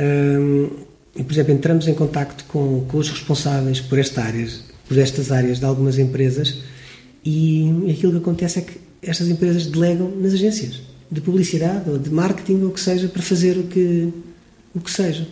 Hum, 0.00 0.70
e, 1.16 1.24
por 1.24 1.32
exemplo, 1.32 1.52
entramos 1.52 1.88
em 1.88 1.94
contacto 1.94 2.44
com, 2.44 2.84
com 2.86 2.98
os 2.98 3.10
responsáveis 3.10 3.80
por, 3.80 3.98
esta 3.98 4.22
áreas, 4.22 4.62
por 4.86 4.96
estas 4.96 5.32
áreas 5.32 5.58
de 5.58 5.64
algumas 5.64 5.98
empresas 5.98 6.58
e 7.24 7.90
aquilo 7.90 8.12
que 8.12 8.18
acontece 8.18 8.60
é 8.60 8.62
que 8.62 8.78
estas 9.02 9.28
empresas 9.28 9.66
delegam 9.66 10.10
nas 10.16 10.32
agências 10.32 10.80
de 11.10 11.20
publicidade 11.20 11.90
ou 11.90 11.98
de 11.98 12.10
marketing 12.10 12.62
ou 12.62 12.68
o 12.68 12.72
que 12.72 12.80
seja 12.80 13.08
para 13.08 13.22
fazer 13.22 13.58
o 13.58 13.64
que, 13.64 14.12
o 14.74 14.80
que 14.80 14.90
seja. 14.90 15.26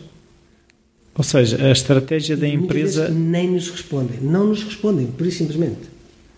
Ou 1.14 1.24
seja, 1.24 1.64
a 1.64 1.70
estratégia 1.70 2.36
da 2.36 2.46
empresa. 2.46 3.08
Nem 3.08 3.50
nos 3.50 3.70
respondem. 3.70 4.18
Não 4.20 4.46
nos 4.46 4.62
respondem, 4.62 5.06
por 5.06 5.26
isso 5.26 5.38
simplesmente. 5.38 5.80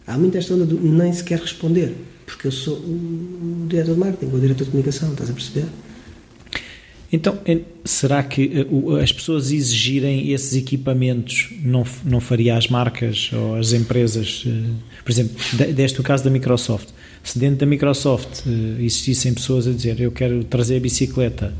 Há 0.06 0.16
muita 0.16 0.38
esta 0.38 0.54
onda 0.54 0.64
do 0.64 0.80
nem 0.80 1.12
sequer 1.12 1.40
responder, 1.40 1.94
porque 2.28 2.46
eu 2.46 2.52
sou 2.52 2.74
o 2.76 3.66
diretor 3.68 3.94
de 3.94 4.00
marketing 4.00 4.34
o 4.34 4.40
diretor 4.40 4.64
de 4.64 4.70
comunicação, 4.70 5.10
estás 5.12 5.30
a 5.30 5.32
perceber? 5.32 5.66
Então, 7.10 7.38
será 7.86 8.22
que 8.22 8.66
eh, 8.98 9.02
as 9.02 9.10
pessoas 9.12 9.50
exigirem 9.50 10.30
esses 10.30 10.54
equipamentos 10.54 11.48
não, 11.62 11.82
não 12.04 12.20
faria 12.20 12.54
as 12.56 12.68
marcas 12.68 13.30
ou 13.32 13.56
as 13.56 13.72
empresas? 13.72 14.44
Eh, 14.46 14.70
por 15.02 15.10
exemplo, 15.10 15.34
deste 15.74 15.98
o 16.00 16.02
caso 16.02 16.22
da 16.22 16.28
Microsoft. 16.30 16.88
Se 17.24 17.38
dentro 17.38 17.56
da 17.56 17.66
Microsoft 17.66 18.42
eh, 18.46 18.82
existissem 18.82 19.32
pessoas 19.32 19.66
a 19.66 19.72
dizer 19.72 19.98
eu 20.00 20.12
quero 20.12 20.44
trazer 20.44 20.76
a 20.76 20.80
bicicleta 20.80 21.54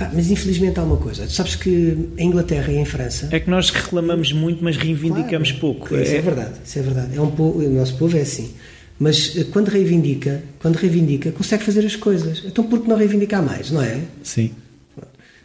Ah, 0.00 0.10
mas 0.12 0.28
infelizmente 0.32 0.80
há 0.80 0.82
uma 0.82 0.96
coisa. 0.96 1.28
Sabes 1.28 1.54
que 1.54 1.96
em 2.18 2.26
Inglaterra 2.26 2.72
e 2.72 2.76
em 2.76 2.84
França. 2.84 3.28
É 3.30 3.38
que 3.38 3.48
nós 3.48 3.70
reclamamos 3.70 4.32
muito, 4.32 4.64
mas 4.64 4.76
reivindicamos 4.76 5.52
Claro, 5.52 5.60
pouco. 5.60 5.94
Isso 5.94 6.12
é, 6.12 6.16
É- 6.16 6.20
verdade, 6.20 6.54
isso 6.64 6.76
é 6.80 6.82
verdade. 6.82 7.16
É 7.16 7.20
um 7.20 7.30
povo, 7.30 7.60
o 7.60 7.70
nosso 7.70 7.96
povo 7.96 8.16
é 8.16 8.22
assim. 8.22 8.50
Mas 8.98 9.32
eh, 9.36 9.44
quando 9.44 9.68
reivindica, 9.68 10.42
quando 10.60 10.76
reivindica, 10.76 11.32
consegue 11.32 11.64
fazer 11.64 11.84
as 11.84 11.96
coisas. 11.96 12.42
Então 12.44 12.64
por 12.64 12.80
que 12.80 12.88
não 12.88 12.96
reivindicar 12.96 13.42
mais, 13.42 13.70
não 13.70 13.82
é? 13.82 14.00
Sim. 14.22 14.52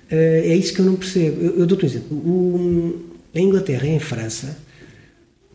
Eh, 0.09 0.43
É 0.51 0.55
isso 0.55 0.73
que 0.73 0.79
eu 0.81 0.85
não 0.85 0.95
percebo. 0.95 1.41
Eu, 1.41 1.59
eu 1.59 1.65
dou-te 1.65 1.83
um 1.85 1.87
exemplo. 1.87 2.17
O- 2.17 3.05
em 3.33 3.45
Inglaterra 3.47 3.85
e 3.85 3.91
em 3.91 3.99
França 3.99 4.57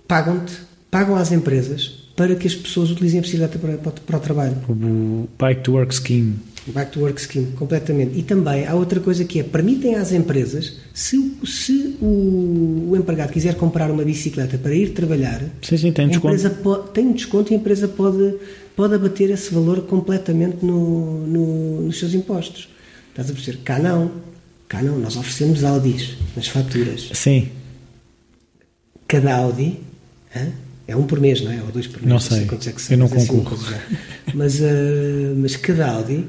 pagam-te, 0.06 0.52
pagam 0.90 1.16
às 1.16 1.32
empresas 1.32 2.02
para 2.16 2.34
que 2.36 2.46
as 2.46 2.54
pessoas 2.54 2.90
utilizem 2.90 3.18
a 3.18 3.22
bicicleta 3.22 3.58
para, 3.58 3.76
para, 3.78 3.88
o- 3.90 4.00
para 4.00 4.16
o 4.16 4.20
trabalho. 4.20 4.56
O 4.68 5.28
Bike 5.38 5.62
to 5.62 5.72
Work 5.72 5.94
Scheme. 5.94 6.34
Back 6.66 6.92
to 6.92 7.00
work 7.00 7.20
scheme, 7.20 7.48
completamente. 7.58 8.18
E 8.18 8.22
também 8.22 8.66
há 8.66 8.74
outra 8.74 8.98
coisa 8.98 9.22
que 9.24 9.38
é, 9.38 9.42
permitem 9.42 9.96
às 9.96 10.12
empresas, 10.12 10.76
se, 10.94 11.18
o- 11.18 11.46
se 11.46 11.94
o, 12.00 12.88
o 12.90 12.96
empregado 12.96 13.32
quiser 13.32 13.54
comprar 13.56 13.90
uma 13.90 14.02
bicicleta 14.02 14.56
para 14.56 14.74
ir 14.74 14.90
trabalhar, 14.94 15.42
a 15.42 16.08
desconto. 16.08 16.34
empresa 16.34 16.48
pode, 16.50 16.90
tem 16.92 17.12
desconto 17.12 17.52
e 17.52 17.56
a 17.56 17.58
empresa 17.58 17.86
pode, 17.86 18.36
pode 18.74 18.94
abater 18.94 19.28
esse 19.30 19.52
valor 19.52 19.82
completamente 19.82 20.64
no, 20.64 21.26
no- 21.26 21.80
nos 21.82 21.98
seus 21.98 22.14
impostos. 22.14 22.68
Estás 23.10 23.28
a 23.30 23.34
perceber? 23.34 23.58
Cá 23.62 23.78
não. 23.78 24.10
Cá 24.66 24.82
não. 24.82 24.98
Nós 24.98 25.16
oferecemos 25.16 25.62
Audis 25.64 26.16
nas 26.34 26.48
faturas. 26.48 27.10
Sim. 27.12 27.48
Cada 29.06 29.36
Audi 29.36 29.78
hã? 30.34 30.48
é 30.88 30.96
um 30.96 31.04
por 31.06 31.20
mês, 31.20 31.40
não 31.42 31.52
é? 31.52 31.60
Ou 31.62 31.68
dois 31.70 31.86
por 31.86 32.00
mês. 32.00 32.08
Não 32.08 32.18
sei. 32.18 32.46
quantos 32.46 32.66
é 32.66 32.72
que 32.72 32.80
Eu 32.80 32.84
são, 32.84 32.96
não 32.96 33.08
mas 33.08 33.18
é 33.18 33.22
assim 33.22 33.40
coisa 33.44 33.64
já. 33.70 33.82
Mas, 34.34 34.62
ah, 34.62 35.34
mas 35.36 35.56
cada 35.56 35.90
Audi 35.92 36.24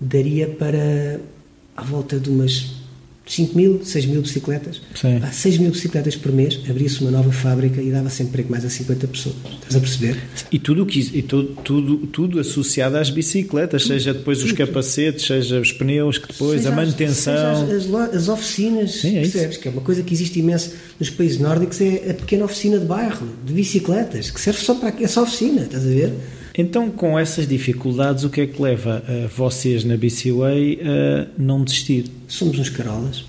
daria 0.00 0.46
para 0.46 1.20
à 1.76 1.82
volta 1.82 2.18
de 2.18 2.28
umas 2.30 2.76
5 3.26 3.54
mil, 3.54 3.84
6 3.84 4.06
mil 4.06 4.22
bicicletas. 4.22 4.80
Sim. 4.94 5.18
Pá, 5.20 5.30
6 5.30 5.58
mil 5.58 5.70
bicicletas 5.70 6.16
por 6.16 6.32
mês, 6.32 6.58
abria-se 6.68 7.02
uma 7.02 7.10
nova 7.10 7.30
fábrica 7.30 7.78
e 7.82 7.90
dava-se 7.90 8.22
emprego 8.22 8.50
mais 8.50 8.64
a 8.64 8.70
50 8.70 9.06
pessoas. 9.06 9.36
Estás 9.54 9.76
a 9.76 9.80
perceber? 9.80 10.16
E 10.50 10.58
tudo 10.58 10.86
que 10.86 10.98
e 10.98 11.20
tudo, 11.20 11.48
tudo, 11.62 11.98
tudo 12.06 12.40
associado 12.40 12.96
às 12.96 13.10
bicicletas, 13.10 13.84
seja 13.84 14.14
depois 14.14 14.42
os 14.42 14.52
capacetes, 14.52 15.26
seja 15.26 15.60
os 15.60 15.70
pneus, 15.72 16.16
que 16.16 16.28
depois 16.28 16.62
Seja 16.62 16.70
a 16.70 16.72
as- 16.72 16.76
manutenção. 16.78 17.66
seja 17.66 17.76
as, 17.76 17.94
as 18.08 18.14
as 18.16 18.28
oficinas, 18.30 18.92
Sim, 18.92 19.18
é 19.18 19.22
isso. 19.22 19.32
percebes? 19.32 19.56
Que 19.58 19.68
é 19.68 19.70
uma 19.72 19.82
coisa 19.82 20.02
que 20.02 20.14
existe 20.14 20.38
imenso 20.38 20.72
nos 20.98 21.10
países 21.10 21.38
nórdicos, 21.38 21.80
é 21.82 22.10
a 22.10 22.14
pequena 22.14 22.46
oficina 22.46 22.78
de 22.78 22.86
bairro, 22.86 23.28
de 23.46 23.52
bicicletas, 23.52 24.30
que 24.30 24.40
serve 24.40 24.58
só 24.60 24.74
para 24.74 24.94
essa 25.02 25.20
oficina, 25.20 25.62
estás 25.64 25.84
a 25.84 25.88
ver? 25.90 26.14
Então, 26.58 26.90
com 26.90 27.16
essas 27.16 27.46
dificuldades, 27.46 28.24
o 28.24 28.30
que 28.30 28.40
é 28.40 28.46
que 28.48 28.60
leva 28.60 29.00
a 29.06 29.28
vocês 29.28 29.84
na 29.84 29.96
BCWay 29.96 30.80
a 30.82 31.26
não 31.40 31.62
desistir? 31.62 32.06
Somos 32.26 32.58
uns 32.58 32.68
carolas. 32.68 33.24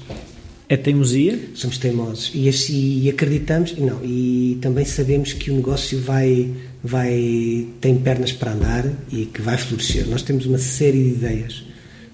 É 0.68 0.76
teimosia? 0.76 1.40
somos 1.56 1.80
teimosos 1.80 2.32
e, 2.36 3.04
e 3.04 3.10
acreditamos 3.10 3.76
não 3.76 4.06
e 4.06 4.60
também 4.62 4.86
sabemos 4.86 5.34
que 5.34 5.50
o 5.50 5.56
negócio 5.56 6.00
vai 6.00 6.54
vai 6.84 7.68
tem 7.82 7.98
pernas 7.98 8.32
para 8.32 8.52
andar 8.52 8.86
e 9.12 9.26
que 9.26 9.42
vai 9.42 9.58
florescer 9.58 10.08
nós 10.08 10.22
temos 10.22 10.46
uma 10.46 10.60
série 10.60 11.02
de 11.02 11.10
ideias 11.10 11.64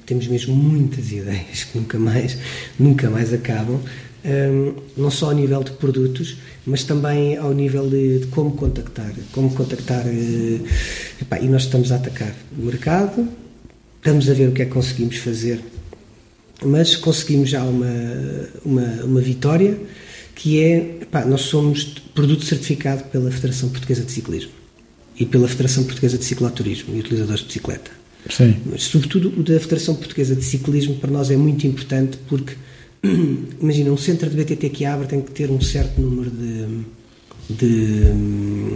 temos 0.05 0.25
mesmo 0.27 0.55
muitas 0.55 1.11
ideias 1.11 1.65
que 1.65 1.77
nunca 1.77 1.99
mais 1.99 2.37
nunca 2.79 3.09
mais 3.09 3.33
acabam 3.33 3.81
hum, 4.23 4.73
não 4.95 5.11
só 5.11 5.31
ao 5.31 5.35
nível 5.35 5.61
de 5.61 5.71
produtos 5.71 6.37
mas 6.65 6.83
também 6.83 7.37
ao 7.37 7.53
nível 7.53 7.89
de, 7.89 8.19
de 8.19 8.27
como 8.27 8.51
contactar 8.51 9.13
como 9.31 9.51
contactar 9.51 10.05
eh, 10.07 10.59
epá, 11.21 11.39
e 11.39 11.47
nós 11.47 11.63
estamos 11.63 11.91
a 11.91 11.95
atacar 11.95 12.33
o 12.57 12.63
mercado 12.63 13.27
estamos 13.97 14.29
a 14.29 14.33
ver 14.33 14.49
o 14.49 14.51
que 14.51 14.61
é 14.61 14.65
que 14.65 14.71
conseguimos 14.71 15.17
fazer 15.17 15.61
mas 16.63 16.95
conseguimos 16.95 17.49
já 17.49 17.63
uma, 17.63 17.87
uma, 18.63 19.03
uma 19.03 19.21
vitória 19.21 19.77
que 20.35 20.61
é, 20.61 20.99
nós 21.25 21.41
somos 21.41 21.85
produto 22.13 22.43
certificado 22.43 23.05
pela 23.05 23.31
Federação 23.31 23.69
Portuguesa 23.69 24.03
de 24.03 24.11
Ciclismo 24.11 24.51
e 25.17 25.25
pela 25.25 25.47
Federação 25.47 25.85
Portuguesa 25.85 26.17
de 26.17 26.25
Cicloturismo 26.25 26.95
e 26.95 26.99
utilizadores 26.99 27.39
de 27.41 27.47
bicicleta. 27.47 27.91
Sim. 28.29 28.57
Mas, 28.65 28.83
sobretudo, 28.83 29.29
o 29.29 29.43
da 29.43 29.59
Federação 29.59 29.95
Portuguesa 29.95 30.35
de 30.35 30.43
Ciclismo 30.43 30.95
para 30.95 31.09
nós 31.09 31.31
é 31.31 31.37
muito 31.37 31.65
importante 31.65 32.17
porque, 32.27 32.55
imagina, 33.61 33.91
um 33.91 33.97
centro 33.97 34.29
de 34.29 34.35
BTT 34.35 34.69
que 34.69 34.85
abre 34.85 35.07
tem 35.07 35.21
que 35.21 35.31
ter 35.31 35.49
um 35.49 35.61
certo 35.61 35.99
número 36.01 36.29
de. 36.29 36.85
de 37.49 38.75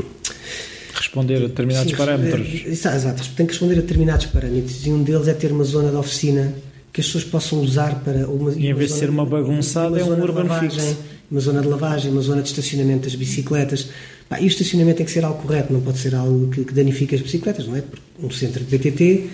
Responder 0.96 1.38
a 1.38 1.48
determinados 1.48 1.90
Sim, 1.92 1.98
parâmetros. 1.98 2.48
é, 2.66 2.70
Exato, 2.70 3.24
tem 3.36 3.46
que 3.46 3.54
responder 3.54 3.74
a 3.74 3.82
determinados 3.82 4.26
parâmetros 4.28 4.86
e 4.86 4.90
um 4.92 5.02
deles 5.02 5.28
é 5.28 5.34
ter 5.34 5.52
uma 5.52 5.64
zona 5.64 5.90
de 5.90 5.96
oficina 5.96 6.54
que 6.92 7.02
as 7.02 7.08
pessoas 7.08 7.24
possam 7.24 7.62
usar 7.62 8.04
para 8.04 8.28
uma, 8.28 8.52
E 8.52 8.68
em 8.68 8.74
vez 8.74 8.92
de 8.94 9.00
ser 9.00 9.10
uma 9.10 9.26
bagunçada, 9.26 10.00
é 10.00 10.04
um 10.04 10.10
urban 10.22 10.44
lavagem, 10.44 10.70
fix. 10.70 10.98
uma 11.32 11.40
zona 11.40 11.62
de 11.62 11.68
lavagem, 11.68 12.12
uma 12.12 12.22
zona 12.22 12.42
de 12.42 12.50
estacionamento 12.50 13.04
das 13.04 13.16
bicicletas. 13.16 13.90
Pá, 14.28 14.40
e 14.40 14.46
o 14.46 14.48
estacionamento 14.48 14.98
tem 14.98 15.06
que 15.06 15.12
ser 15.12 15.24
algo 15.24 15.42
correto, 15.42 15.72
não 15.74 15.82
pode 15.82 15.98
ser 16.00 16.14
algo 16.16 16.50
que, 16.50 16.64
que 16.64 16.74
danifique 16.74 17.16
as 17.16 17.22
bicicletas, 17.22 17.68
não 17.68 17.76
é? 17.76 17.82
Porque 17.82 18.02
um 18.22 18.30
centro 18.30 18.64
de 18.64 18.78
BTT, 18.78 19.30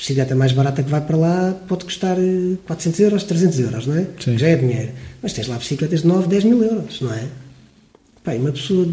bicicleta 0.00 0.34
mais 0.34 0.52
barata 0.52 0.82
que 0.82 0.90
vai 0.90 1.02
para 1.02 1.16
lá 1.16 1.54
pode 1.68 1.84
custar 1.84 2.16
eh, 2.18 2.56
400 2.66 3.00
euros, 3.00 3.24
300 3.24 3.60
euros, 3.60 3.86
não 3.86 3.96
é? 3.96 4.06
Sim. 4.18 4.38
Já 4.38 4.48
é 4.48 4.56
dinheiro. 4.56 4.92
Mas 5.22 5.34
tens 5.34 5.46
lá 5.46 5.58
bicicletas 5.58 6.00
de 6.00 6.06
9, 6.06 6.26
10 6.26 6.44
mil 6.44 6.64
euros, 6.64 7.00
não 7.02 7.12
é? 7.12 7.26
E 8.26 8.38
uma 8.38 8.52
pessoa 8.52 8.88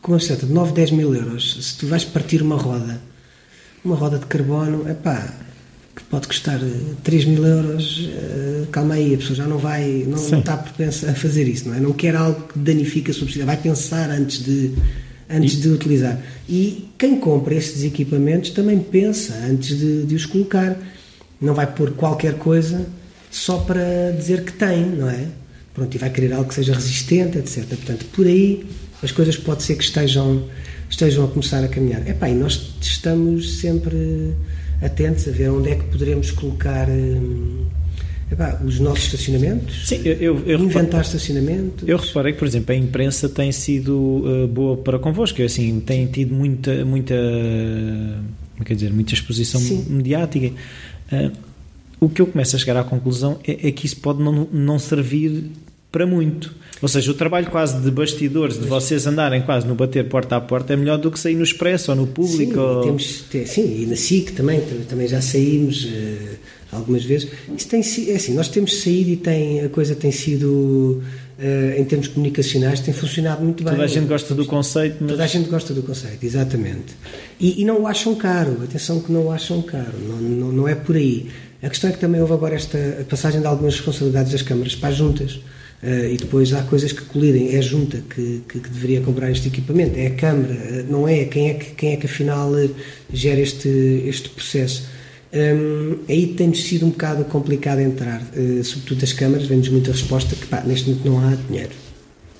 com 0.00 0.12
uma 0.12 0.18
bicicleta 0.18 0.46
de 0.46 0.52
9, 0.52 0.72
10 0.72 0.90
mil 0.92 1.14
euros, 1.14 1.58
se 1.60 1.76
tu 1.76 1.86
vais 1.86 2.04
partir 2.04 2.40
uma 2.40 2.56
roda, 2.56 3.00
uma 3.84 3.96
roda 3.96 4.18
de 4.18 4.26
carbono, 4.26 4.88
é 4.88 4.94
pá, 4.94 5.28
que 5.94 6.02
pode 6.04 6.26
custar 6.26 6.58
eh, 6.62 6.94
3 7.02 7.24
mil 7.26 7.44
euros, 7.44 8.08
eh, 8.10 8.64
calma 8.72 8.94
aí, 8.94 9.14
a 9.14 9.18
pessoa 9.18 9.36
já 9.36 9.46
não 9.46 9.58
vai, 9.58 10.04
não, 10.06 10.18
não 10.18 10.38
está 10.38 10.56
propensa 10.56 11.10
a 11.10 11.14
fazer 11.14 11.46
isso, 11.46 11.68
não 11.68 11.74
é? 11.74 11.80
Não 11.80 11.92
quer 11.92 12.16
algo 12.16 12.48
que 12.48 12.58
danifique 12.58 13.10
a 13.10 13.14
sua 13.14 13.26
bicicleta, 13.26 13.46
vai 13.46 13.56
pensar 13.62 14.10
antes 14.10 14.42
de, 14.42 14.72
antes 15.28 15.60
de 15.60 15.68
utilizar. 15.68 16.20
E 16.48 16.88
quem 16.98 17.18
compra 17.18 17.54
estes 17.54 17.82
equipamentos 17.84 18.50
também 18.50 18.78
pensa 18.78 19.34
antes 19.48 19.78
de, 19.78 20.04
de 20.04 20.14
os 20.14 20.26
colocar. 20.26 20.76
Não 21.40 21.54
vai 21.54 21.66
pôr 21.72 21.92
qualquer 21.92 22.34
coisa 22.34 22.86
só 23.30 23.58
para 23.58 24.12
dizer 24.16 24.44
que 24.44 24.52
tem, 24.52 24.86
não 24.86 25.10
é? 25.10 25.26
Pronto, 25.74 25.94
e 25.94 25.98
vai 25.98 26.08
querer 26.10 26.32
algo 26.32 26.48
que 26.48 26.54
seja 26.54 26.72
resistente, 26.72 27.38
etc. 27.38 27.66
Portanto, 27.66 28.06
por 28.12 28.26
aí 28.26 28.64
as 29.02 29.10
coisas 29.10 29.36
pode 29.36 29.62
ser 29.62 29.76
que 29.76 29.84
estejam, 29.84 30.44
estejam 30.88 31.24
a 31.24 31.28
começar 31.28 31.62
a 31.62 31.68
caminhar. 31.68 32.08
Epá, 32.08 32.28
e 32.28 32.34
nós 32.34 32.74
estamos 32.80 33.58
sempre 33.58 34.34
atentos 34.80 35.26
a 35.26 35.30
ver 35.30 35.50
onde 35.50 35.70
é 35.70 35.74
que 35.74 35.84
poderemos 35.84 36.30
colocar 36.30 36.88
hum, 36.88 37.66
epá, 38.30 38.60
os 38.64 38.80
nossos 38.80 39.04
estacionamentos, 39.04 39.86
Sim, 39.88 40.00
eu, 40.04 40.40
eu, 40.46 40.58
inventar. 40.60 41.04
Eu 41.86 41.96
reparei 41.98 42.32
que, 42.32 42.38
por 42.38 42.48
exemplo, 42.48 42.72
a 42.74 42.76
imprensa 42.76 43.28
tem 43.28 43.52
sido 43.52 43.92
uh, 43.96 44.48
boa 44.48 44.76
para 44.76 44.98
convosco, 44.98 45.40
assim, 45.42 45.80
tem 45.80 46.06
tido 46.06 46.34
muita, 46.34 46.84
muita, 46.84 47.14
como 48.54 48.64
quer 48.64 48.74
dizer, 48.74 48.92
muita 48.92 49.14
exposição 49.14 49.60
Sim. 49.60 49.84
mediática. 49.88 50.52
Uh, 51.12 51.30
o 52.00 52.08
que 52.08 52.20
eu 52.20 52.26
começo 52.26 52.54
a 52.56 52.58
chegar 52.58 52.76
à 52.76 52.84
conclusão 52.84 53.38
é, 53.46 53.68
é 53.68 53.72
que 53.72 53.86
isso 53.86 53.96
pode 53.98 54.22
não, 54.22 54.46
não 54.52 54.78
servir 54.78 55.44
para 55.90 56.06
muito. 56.06 56.52
Ou 56.82 56.88
seja, 56.88 57.10
o 57.12 57.14
trabalho 57.14 57.46
quase 57.46 57.80
de 57.80 57.90
bastidores, 57.90 58.58
de 58.58 58.66
vocês 58.66 59.06
andarem 59.06 59.40
quase 59.42 59.66
no 59.66 59.74
bater 59.74 60.06
porta 60.08 60.36
a 60.36 60.40
porta, 60.40 60.72
é 60.74 60.76
melhor 60.76 60.98
do 60.98 61.10
que 61.10 61.18
sair 61.18 61.34
no 61.36 61.44
expresso 61.44 61.92
ou 61.92 61.96
no 61.96 62.06
público. 62.06 62.52
Sim, 62.52 62.58
ou- 62.58 62.80
e 62.80 62.84
temos, 62.84 63.24
te- 63.30 63.46
sim, 63.46 63.82
e 63.82 63.86
na 63.86 63.96
SIC 63.96 64.32
também, 64.32 64.60
tam- 64.60 64.80
também 64.88 65.06
já 65.08 65.22
saímos 65.22 65.88
eh, 65.90 66.34
algumas 66.74 67.04
vezes. 67.04 67.28
Isso 67.56 67.68
tem 67.68 67.82
si- 67.82 68.10
é 68.10 68.16
assim, 68.16 68.34
nós 68.34 68.48
temos 68.48 68.80
saído 68.82 69.10
e 69.10 69.16
tem, 69.16 69.62
a 69.64 69.68
coisa 69.68 69.94
tem 69.94 70.10
sido, 70.12 71.02
eh, 71.38 71.76
em 71.78 71.84
termos 71.84 72.08
comunicacionais, 72.08 72.80
tem 72.80 72.92
funcionado 72.92 73.42
muito 73.42 73.62
bem. 73.64 73.72
Toda 73.72 73.84
a 73.84 73.86
gente 73.86 74.06
gosta 74.06 74.34
do 74.34 74.44
conceito, 74.46 74.96
mas 75.00 75.10
Toda 75.10 75.24
a 75.24 75.26
gente 75.26 75.48
gosta 75.48 75.72
do 75.74 75.82
conceito, 75.82 76.24
exatamente. 76.24 76.94
E, 77.40 77.62
e 77.62 77.64
não 77.64 77.82
o 77.82 77.86
acham 77.86 78.14
caro, 78.14 78.58
atenção 78.62 79.00
que 79.00 79.10
não 79.12 79.26
o 79.26 79.30
acham 79.32 79.62
caro, 79.62 79.94
não, 80.08 80.16
não, 80.16 80.52
não 80.52 80.68
é 80.68 80.74
por 80.74 80.96
aí. 80.96 81.28
A 81.62 81.68
questão 81.70 81.88
é 81.88 81.92
que 81.92 81.98
também 81.98 82.20
houve 82.20 82.32
agora 82.34 82.54
esta 82.54 82.78
passagem 83.08 83.40
de 83.40 83.46
algumas 83.46 83.74
responsabilidades 83.76 84.32
das 84.32 84.42
câmaras 84.42 84.74
para 84.74 84.90
as 84.90 84.96
juntas. 84.96 85.40
eh, 85.82 86.12
e 86.14 86.16
depois 86.16 86.52
há 86.54 86.62
coisas 86.62 86.92
que 86.92 87.02
colidem. 87.02 87.54
É 87.54 87.58
a 87.58 87.60
junta 87.62 88.02
que, 88.14 88.42
que, 88.48 88.58
que 88.58 88.68
deveria 88.70 89.00
comprar 89.02 89.30
este 89.30 89.48
equipamento, 89.48 89.98
é 89.98 90.06
a 90.06 90.10
Câmara, 90.14 90.54
eh, 90.54 90.84
não 90.88 91.06
é? 91.06 91.24
Quem 91.24 91.50
é 91.50 91.54
que, 91.54 91.72
quem 91.74 91.92
é 91.92 91.96
que 91.96 92.06
afinal 92.06 92.50
gera 93.12 93.40
este, 93.40 93.68
este 94.06 94.28
processo? 94.30 94.84
Hum, 95.34 95.98
aí 96.08 96.28
tem-nos 96.28 96.62
sido 96.62 96.86
um 96.86 96.90
bocado 96.90 97.24
complicado 97.24 97.80
entrar, 97.80 98.22
eh, 98.36 98.62
sobretudo 98.62 99.00
das 99.00 99.12
câmaras, 99.12 99.46
vem-nos 99.48 99.68
muita 99.68 99.90
resposta 99.90 100.36
que 100.36 100.46
pá, 100.46 100.62
neste 100.64 100.88
momento 100.88 101.08
não 101.08 101.28
há 101.28 101.34
dinheiro. 101.34 101.72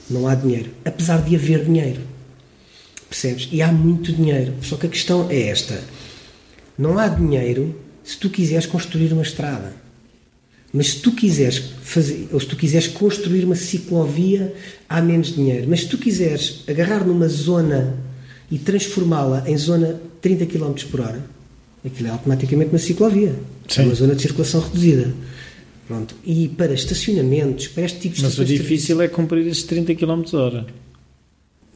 Não 0.08 0.28
há 0.28 0.34
dinheiro. 0.36 0.70
Apesar 0.84 1.20
de 1.22 1.34
haver 1.34 1.64
dinheiro. 1.64 2.00
Percebes? 3.08 3.48
E 3.50 3.60
há 3.60 3.72
muito 3.72 4.12
dinheiro. 4.12 4.54
Só 4.62 4.76
que 4.76 4.86
a 4.86 4.88
questão 4.88 5.28
é 5.28 5.48
esta: 5.48 5.82
não 6.78 6.96
há 6.96 7.08
dinheiro 7.08 7.74
se 8.04 8.16
tu 8.16 8.30
quiseres 8.30 8.66
construir 8.66 9.12
uma 9.12 9.22
estrada. 9.22 9.72
Mas 10.72 10.90
se 10.90 11.00
tu 11.00 11.12
quiseres 11.12 11.58
fazer, 11.82 12.28
ou 12.32 12.38
se 12.38 12.46
tu 12.46 12.56
quiseres 12.56 12.88
construir 12.88 13.44
uma 13.44 13.54
ciclovia, 13.56 14.54
há 14.88 15.00
menos 15.00 15.34
dinheiro. 15.34 15.66
Mas 15.68 15.80
se 15.80 15.88
tu 15.88 15.98
quiseres 15.98 16.62
agarrar 16.68 17.04
numa 17.04 17.28
zona 17.28 17.96
e 18.50 18.58
transformá-la 18.58 19.44
em 19.46 19.56
zona 19.56 20.00
30 20.20 20.46
km 20.46 20.74
por 20.90 21.00
hora, 21.00 21.34
Aquilo 21.84 22.08
é 22.08 22.10
automaticamente 22.12 22.70
uma 22.70 22.78
ciclovia. 22.78 23.34
Sim. 23.68 23.82
É 23.82 23.84
uma 23.84 23.94
zona 23.94 24.14
de 24.14 24.22
circulação 24.22 24.60
reduzida. 24.60 25.12
Pronto. 25.86 26.14
E 26.24 26.48
para 26.48 26.72
estacionamentos, 26.72 27.68
para 27.68 27.84
este 27.84 27.98
tipo 28.00 28.16
de 28.16 28.22
Mas 28.22 28.38
o 28.38 28.44
difícil 28.44 29.00
é 29.02 29.08
cumprir 29.08 29.46
esses 29.46 29.64
30 29.64 29.94
km 29.94 30.22
hora. 30.34 30.66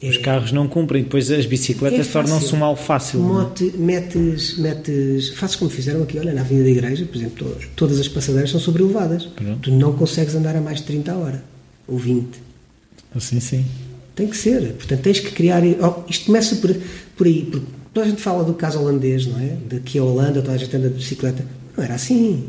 Os 0.01 0.15
É. 0.15 0.19
carros 0.19 0.51
não 0.51 0.67
cumprem, 0.67 1.03
depois 1.03 1.29
as 1.29 1.45
bicicletas 1.45 2.07
É 2.07 2.11
tornam-se 2.11 2.55
um 2.55 2.57
mal 2.57 2.75
fácil. 2.75 3.19
é? 3.19 3.23
Mote, 3.23 3.63
metes, 3.77 4.57
metes, 4.57 5.29
fazes 5.31 5.57
como 5.57 5.69
fizeram 5.69 6.01
aqui, 6.03 6.17
olha, 6.17 6.33
na 6.33 6.41
Avenida 6.41 6.63
da 6.65 6.71
Igreja, 6.71 7.05
por 7.05 7.17
exemplo, 7.17 7.49
to- 7.51 7.67
todas 7.75 7.99
as 7.99 8.07
passadeiras 8.07 8.49
são 8.49 8.59
sobrelevadas. 8.61 9.25
Pronto. 9.25 9.59
Tu 9.59 9.71
não 9.71 9.93
consegues 9.93 10.33
andar 10.35 10.55
a 10.55 10.61
mais 10.61 10.77
de 10.79 10.85
30 10.85 11.11
a 11.11 11.17
hora, 11.17 11.43
ou 11.85 11.97
20. 11.99 12.29
Assim 13.13 13.39
sim. 13.41 13.65
Tem 14.15 14.27
que 14.27 14.37
ser. 14.37 14.73
Portanto, 14.73 15.01
tens 15.01 15.19
que 15.19 15.31
criar. 15.31 15.61
oh, 15.81 16.09
isto 16.09 16.25
começa 16.27 16.55
por, 16.55 16.73
por 17.17 17.27
aí, 17.27 17.45
porque 17.51 17.67
toda 17.93 18.05
a 18.05 18.09
gente 18.09 18.21
fala 18.21 18.43
do 18.43 18.53
caso 18.53 18.79
holandês, 18.79 19.25
não 19.25 19.39
é? 19.39 19.57
De 19.67 19.79
que 19.79 19.97
a 19.97 20.03
Holanda, 20.03 20.41
toda 20.41 20.53
a 20.53 20.57
gente 20.57 20.75
anda 20.75 20.89
de 20.89 20.95
bicicleta. 20.95 21.45
Não 21.75 21.83
era 21.83 21.95
assim. 21.95 22.45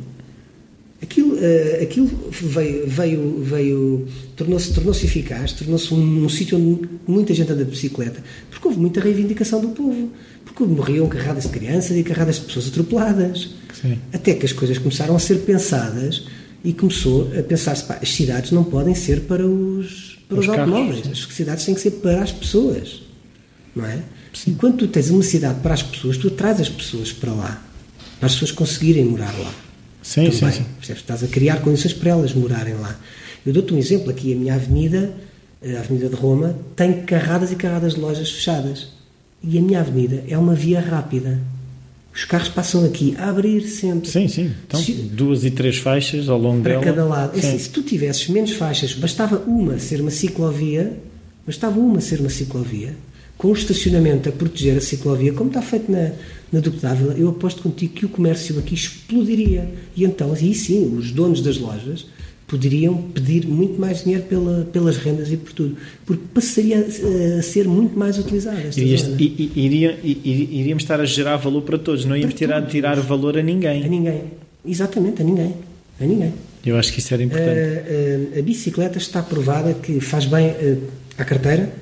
Aquilo, 1.02 1.38
eh, 1.38 1.80
aquilo 1.82 2.10
veio, 2.30 2.86
veio, 2.86 3.42
veio 3.42 4.08
tornou-se 4.36 4.74
tornou 4.74 4.92
eficaz, 4.92 5.52
tornou-se 5.52 5.94
um, 5.94 6.24
um 6.24 6.28
sítio 6.28 6.58
onde 6.58 6.88
muita 7.06 7.32
gente 7.32 7.50
anda 7.50 7.64
de 7.64 7.70
bicicleta, 7.70 8.22
porque 8.50 8.68
houve 8.68 8.78
muita 8.78 9.00
reivindicação 9.00 9.62
do 9.62 9.68
povo, 9.68 10.10
porque 10.44 10.62
morriam 10.64 11.08
carradas 11.08 11.44
de 11.44 11.50
crianças 11.50 11.96
e 11.96 12.02
carradas 12.02 12.36
de 12.36 12.42
pessoas 12.42 12.68
atropeladas. 12.68 13.54
Sim. 13.80 13.98
Até 14.12 14.34
que 14.34 14.44
as 14.44 14.52
coisas 14.52 14.76
começaram 14.76 15.16
a 15.16 15.18
ser 15.18 15.38
pensadas 15.38 16.26
e 16.62 16.74
começou 16.74 17.30
a 17.38 17.42
pensar-se, 17.42 17.90
as 17.90 18.08
cidades 18.10 18.50
não 18.50 18.64
podem 18.64 18.94
ser 18.94 19.20
para 19.22 19.46
os, 19.46 20.18
para 20.28 20.38
Os 20.38 20.46
os, 20.46 20.50
automóveis, 20.50 21.06
as 21.10 21.34
cidades 21.34 21.64
têm 21.64 21.74
que 21.74 21.80
ser 21.80 21.92
para 21.92 22.22
as 22.22 22.30
pessoas, 22.30 23.02
não 23.74 23.84
é? 23.86 23.98
E 24.46 24.52
quando 24.52 24.76
tu 24.78 24.88
tens 24.88 25.10
uma 25.10 25.22
cidade 25.22 25.60
para 25.60 25.74
as 25.74 25.82
pessoas, 25.82 26.16
tu 26.16 26.30
traz 26.30 26.60
as 26.60 26.68
pessoas 26.68 27.12
para 27.12 27.32
lá, 27.32 27.62
para 28.18 28.26
as 28.26 28.32
pessoas 28.34 28.52
conseguirem 28.52 29.04
morar 29.04 29.32
lá. 29.38 29.52
Sim, 30.02 30.30
sim, 30.30 30.38
Também, 30.40 30.54
sim. 30.56 30.64
percebes? 30.78 31.02
Estás 31.02 31.22
a 31.24 31.28
criar 31.28 31.60
condições 31.60 31.92
para 31.94 32.10
elas 32.10 32.32
morarem 32.32 32.74
lá. 32.74 32.98
Eu 33.44 33.52
dou-te 33.52 33.74
um 33.74 33.78
exemplo 33.78 34.10
aqui, 34.10 34.32
a 34.32 34.36
minha 34.36 34.54
avenida, 34.54 35.12
a 35.62 35.78
Avenida 35.80 36.08
de 36.08 36.14
Roma, 36.14 36.56
tem 36.74 37.02
carradas 37.02 37.52
e 37.52 37.56
carradas 37.56 37.94
de 37.94 38.00
lojas 38.00 38.30
fechadas. 38.30 38.88
E 39.42 39.58
a 39.58 39.60
minha 39.62 39.80
avenida 39.80 40.24
é 40.28 40.36
uma 40.38 40.54
via 40.54 40.80
rápida. 40.80 41.38
Os 42.14 42.24
carros 42.24 42.48
passam 42.48 42.84
aqui 42.84 43.14
a 43.18 43.28
abrir 43.28 43.62
sempre. 43.68 44.08
Sim, 44.10 44.26
sim. 44.26 44.52
Então, 44.66 44.80
Se- 44.82 44.92
duas 44.92 45.44
e 45.44 45.50
três 45.50 45.76
faixas 45.78 46.28
ao 46.28 46.38
longo 46.38 46.62
para 46.62 46.72
dela. 46.72 46.84
cada 46.84 47.04
lado. 47.04 47.38
É 47.38 47.40
Sim. 47.40 47.48
assim, 47.48 47.58
se 47.58 47.70
tu 47.70 47.82
tivesses 47.82 48.28
menos 48.28 48.52
faixas, 48.52 48.92
bastava 48.94 49.36
uma 49.46 49.78
ser 49.78 50.00
uma 50.00 50.10
ciclovia, 50.10 50.92
bastava 51.46 51.78
uma 51.78 52.00
ser 52.00 52.20
uma 52.20 52.28
ciclovia, 52.30 52.94
com 53.40 53.48
o 53.48 53.52
estacionamento 53.54 54.28
a 54.28 54.32
proteger 54.32 54.76
a 54.76 54.80
ciclovia, 54.82 55.32
como 55.32 55.48
está 55.48 55.62
feito 55.62 55.90
na, 55.90 56.10
na 56.52 56.60
Duque 56.60 56.76
d'Ávila, 56.78 57.14
eu 57.16 57.26
aposto 57.30 57.62
contigo 57.62 57.94
que 57.94 58.04
o 58.04 58.08
comércio 58.10 58.58
aqui 58.58 58.74
explodiria. 58.74 59.66
E 59.96 60.04
então, 60.04 60.34
aí 60.34 60.52
sim, 60.54 60.94
os 60.94 61.10
donos 61.10 61.40
das 61.40 61.56
lojas 61.56 62.04
poderiam 62.46 62.94
pedir 63.14 63.46
muito 63.46 63.80
mais 63.80 64.02
dinheiro 64.04 64.24
pela, 64.24 64.68
pelas 64.70 64.98
rendas 64.98 65.32
e 65.32 65.38
por 65.38 65.52
tudo, 65.54 65.74
porque 66.04 66.22
passaria 66.34 66.84
a, 66.84 67.38
a 67.38 67.42
ser 67.42 67.66
muito 67.66 67.98
mais 67.98 68.18
utilizada 68.18 68.58
Irias- 68.76 69.08
i- 69.18 69.50
iria- 69.56 69.98
iríamos 70.04 70.82
estar 70.82 71.00
a 71.00 71.04
gerar 71.06 71.36
valor 71.38 71.62
para 71.62 71.78
todos, 71.78 72.04
não 72.04 72.14
íamos 72.16 72.34
tirar, 72.34 72.56
todos. 72.60 72.72
tirar 72.72 73.00
valor 73.00 73.36
a 73.38 73.40
A 73.40 73.42
ninguém. 73.42 73.88
ninguém. 73.88 74.20
Exatamente, 74.66 75.22
a 75.22 75.24
ninguém. 75.24 75.54
A 75.98 76.04
ninguém. 76.04 76.34
Eu 76.66 76.76
acho 76.76 76.92
que 76.92 76.98
isso 76.98 77.14
era 77.14 77.22
importante. 77.22 77.58
A, 77.58 78.36
a- 78.36 78.38
a 78.40 78.42
bicicleta 78.42 78.98
está 78.98 79.22
provada 79.22 79.72
que 79.72 79.98
faz 80.00 80.26
bem 80.26 80.46
eh, 80.48 80.76
à 81.16 81.24
carteira, 81.24 81.72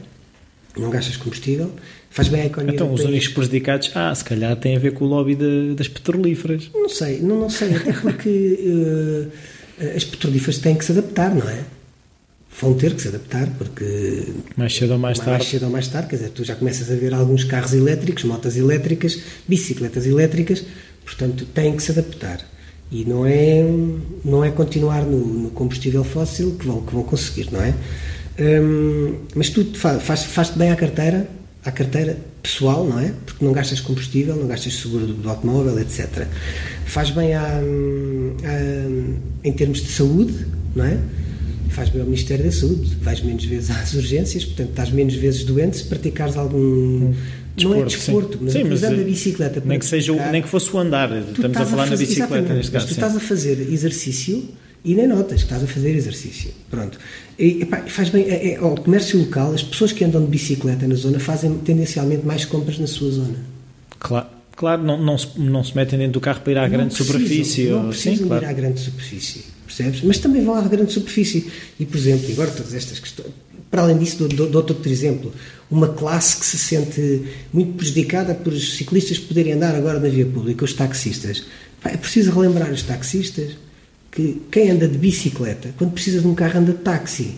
não 0.76 0.90
gastas 0.90 1.16
combustível, 1.16 1.70
faz 2.10 2.28
bem 2.28 2.42
à 2.42 2.46
economia 2.46 2.74
então, 2.74 2.92
os 2.92 3.00
únicos 3.04 3.28
prejudicados, 3.28 3.90
ah, 3.94 4.14
se 4.14 4.24
calhar 4.24 4.54
tem 4.56 4.76
a 4.76 4.78
ver 4.78 4.92
com 4.92 5.04
o 5.04 5.08
lobby 5.08 5.34
de- 5.34 5.74
das 5.74 5.88
petrolíferas. 5.88 6.70
Não 6.74 6.88
sei, 6.88 7.20
não, 7.20 7.40
não 7.40 7.50
sei, 7.50 7.74
até 7.74 7.92
porque 7.92 9.28
eh, 9.80 9.94
as 9.96 10.04
petrolíferas 10.04 10.58
têm 10.58 10.74
que 10.76 10.84
se 10.84 10.92
adaptar, 10.92 11.34
não 11.34 11.48
é? 11.48 11.64
Vão 12.60 12.74
ter 12.74 12.92
que 12.94 13.02
se 13.02 13.08
adaptar, 13.08 13.48
porque 13.56 14.24
Mais 14.56 14.74
cedo 14.74 14.92
ou 14.94 14.98
mais 14.98 15.18
mais 15.18 15.28
tarde. 15.30 15.46
cedo 15.46 15.64
ou 15.66 15.70
mais 15.70 15.86
tarde, 15.88 16.08
quer 16.08 16.16
dizer, 16.16 16.30
tu 16.30 16.42
já 16.44 16.56
começas 16.56 16.90
a 16.90 16.94
ver 16.96 17.14
alguns 17.14 17.44
carros 17.44 17.72
elétricos, 17.72 18.24
motas 18.24 18.56
elétricas, 18.56 19.18
bicicletas 19.46 20.06
elétricas, 20.06 20.64
portanto 21.04 21.44
têm 21.54 21.76
que 21.76 21.82
se 21.82 21.92
adaptar. 21.92 22.40
E 22.90 23.04
não 23.04 23.24
é, 23.26 23.62
não 24.24 24.42
é 24.44 24.50
continuar 24.50 25.02
no, 25.04 25.18
no 25.24 25.50
combustível 25.50 26.02
fóssil 26.02 26.56
que 26.58 26.66
vão, 26.66 26.80
que 26.82 26.92
vão 26.94 27.02
conseguir, 27.04 27.48
não 27.52 27.60
é? 27.62 27.74
Hum, 28.38 29.14
mas 29.34 29.50
tu 29.50 29.64
fa- 29.74 29.98
faz, 29.98 30.24
faz-te 30.24 30.58
bem 30.58 30.70
à 30.70 30.76
carteira, 30.76 31.28
à 31.64 31.70
carteira 31.72 32.16
pessoal, 32.42 32.86
não 32.86 32.98
é? 33.00 33.12
Porque 33.26 33.44
não 33.44 33.52
gastas 33.52 33.80
combustível, 33.80 34.36
não 34.36 34.46
gastas 34.46 34.74
seguro 34.74 35.06
do, 35.06 35.14
do 35.14 35.28
automóvel, 35.28 35.78
etc. 35.80 36.26
Faz 36.86 37.10
bem 37.10 37.34
à, 37.34 37.42
à- 37.42 39.20
em 39.44 39.52
termos 39.52 39.80
de 39.82 39.88
saúde, 39.90 40.46
não 40.74 40.84
é? 40.84 40.98
Faz 41.70 41.88
bem 41.90 42.00
ao 42.00 42.06
Ministério 42.06 42.44
da 42.44 42.52
Saúde, 42.52 42.96
vais 43.02 43.20
menos 43.22 43.44
vezes 43.44 43.70
às 43.74 43.94
urgências, 43.94 44.44
portanto 44.44 44.70
estás 44.70 44.90
menos 44.90 45.14
vezes 45.14 45.44
doente 45.44 45.76
se 45.78 45.84
praticares 45.84 46.36
algum. 46.36 47.12
não 47.60 47.74
é 47.74 47.84
Desporto, 47.84 47.90
sim. 47.90 47.96
desporto, 47.96 48.38
mas 48.40 48.52
Sim, 48.52 48.64
mas, 48.64 48.82
eh, 48.84 48.86
a 48.86 48.90
bicicleta 48.92 49.62
Nem 49.64 49.78
que, 49.80 49.84
seja, 49.84 50.30
nem 50.30 50.40
que 50.42 50.48
fosse 50.48 50.74
o 50.74 50.78
andar, 50.78 51.10
estamos 51.16 51.56
a 51.56 51.66
falar 51.66 51.84
na 51.86 51.90
fazer- 51.90 52.06
bicicleta 52.06 52.34
exatamente, 52.34 52.56
neste 52.56 52.72
mas 52.72 52.82
caso. 52.84 52.86
Tu 52.86 52.94
sim. 52.94 53.00
estás 53.00 53.16
a 53.16 53.20
fazer 53.20 53.68
exercício 53.72 54.44
e 54.84 54.94
nem 54.94 55.06
notas 55.06 55.38
que 55.38 55.44
estás 55.44 55.62
a 55.62 55.66
fazer 55.66 55.94
exercício. 55.94 56.50
Pronto. 56.70 56.98
E, 57.38 57.62
epá, 57.62 57.78
faz 57.86 58.08
bem. 58.10 58.24
É, 58.24 58.52
é, 58.52 58.56
ao 58.56 58.74
comércio 58.76 59.18
local, 59.18 59.52
as 59.52 59.62
pessoas 59.62 59.92
que 59.92 60.04
andam 60.04 60.24
de 60.24 60.28
bicicleta 60.28 60.86
na 60.86 60.94
zona 60.94 61.18
fazem 61.18 61.56
tendencialmente 61.58 62.24
mais 62.24 62.44
compras 62.44 62.78
na 62.78 62.86
sua 62.86 63.10
zona. 63.10 63.36
Claro, 63.98 64.26
claro 64.56 64.82
não, 64.82 65.02
não, 65.02 65.18
se, 65.18 65.28
não 65.38 65.64
se 65.64 65.74
metem 65.74 65.98
dentro 65.98 66.14
do 66.14 66.20
carro 66.20 66.40
para 66.40 66.52
ir 66.52 66.58
à 66.58 66.62
Não 66.62 66.70
grande 66.70 66.94
precisam, 66.94 67.12
superfície. 67.20 67.66
Não 67.66 67.82
ou- 67.82 67.88
precisam 67.88 68.14
sim, 68.16 68.22
de 68.22 68.28
claro. 68.28 68.44
ir 68.44 68.48
à 68.48 68.52
grande 68.52 68.80
superfície, 68.80 69.44
percebes? 69.66 70.02
Mas 70.02 70.18
também 70.18 70.44
vão 70.44 70.54
à 70.54 70.62
grande 70.62 70.92
superfície. 70.92 71.50
E, 71.78 71.84
por 71.84 71.96
exemplo, 71.96 72.30
agora 72.32 72.50
todas 72.50 72.74
estas 72.74 72.98
questões. 72.98 73.32
Para 73.70 73.82
além 73.82 73.98
disso, 73.98 74.26
dou, 74.26 74.48
dou, 74.48 74.62
outro 74.62 74.90
exemplo. 74.90 75.32
Uma 75.70 75.88
classe 75.88 76.38
que 76.38 76.46
se 76.46 76.56
sente 76.56 77.22
muito 77.52 77.74
prejudicada 77.74 78.34
por 78.34 78.52
os 78.52 78.76
ciclistas 78.76 79.18
poderem 79.18 79.52
andar 79.52 79.74
agora 79.74 80.00
na 80.00 80.08
via 80.08 80.24
pública, 80.24 80.64
os 80.64 80.72
taxistas. 80.72 81.44
Pá, 81.82 81.90
é 81.90 81.96
preciso 81.98 82.30
relembrar 82.30 82.72
os 82.72 82.82
taxistas 82.82 83.50
que 84.10 84.42
quem 84.50 84.70
anda 84.70 84.88
de 84.88 84.98
bicicleta, 84.98 85.74
quando 85.76 85.92
precisa 85.92 86.20
de 86.20 86.26
um 86.26 86.34
carro, 86.34 86.58
anda 86.60 86.72
de 86.72 86.78
táxi. 86.78 87.34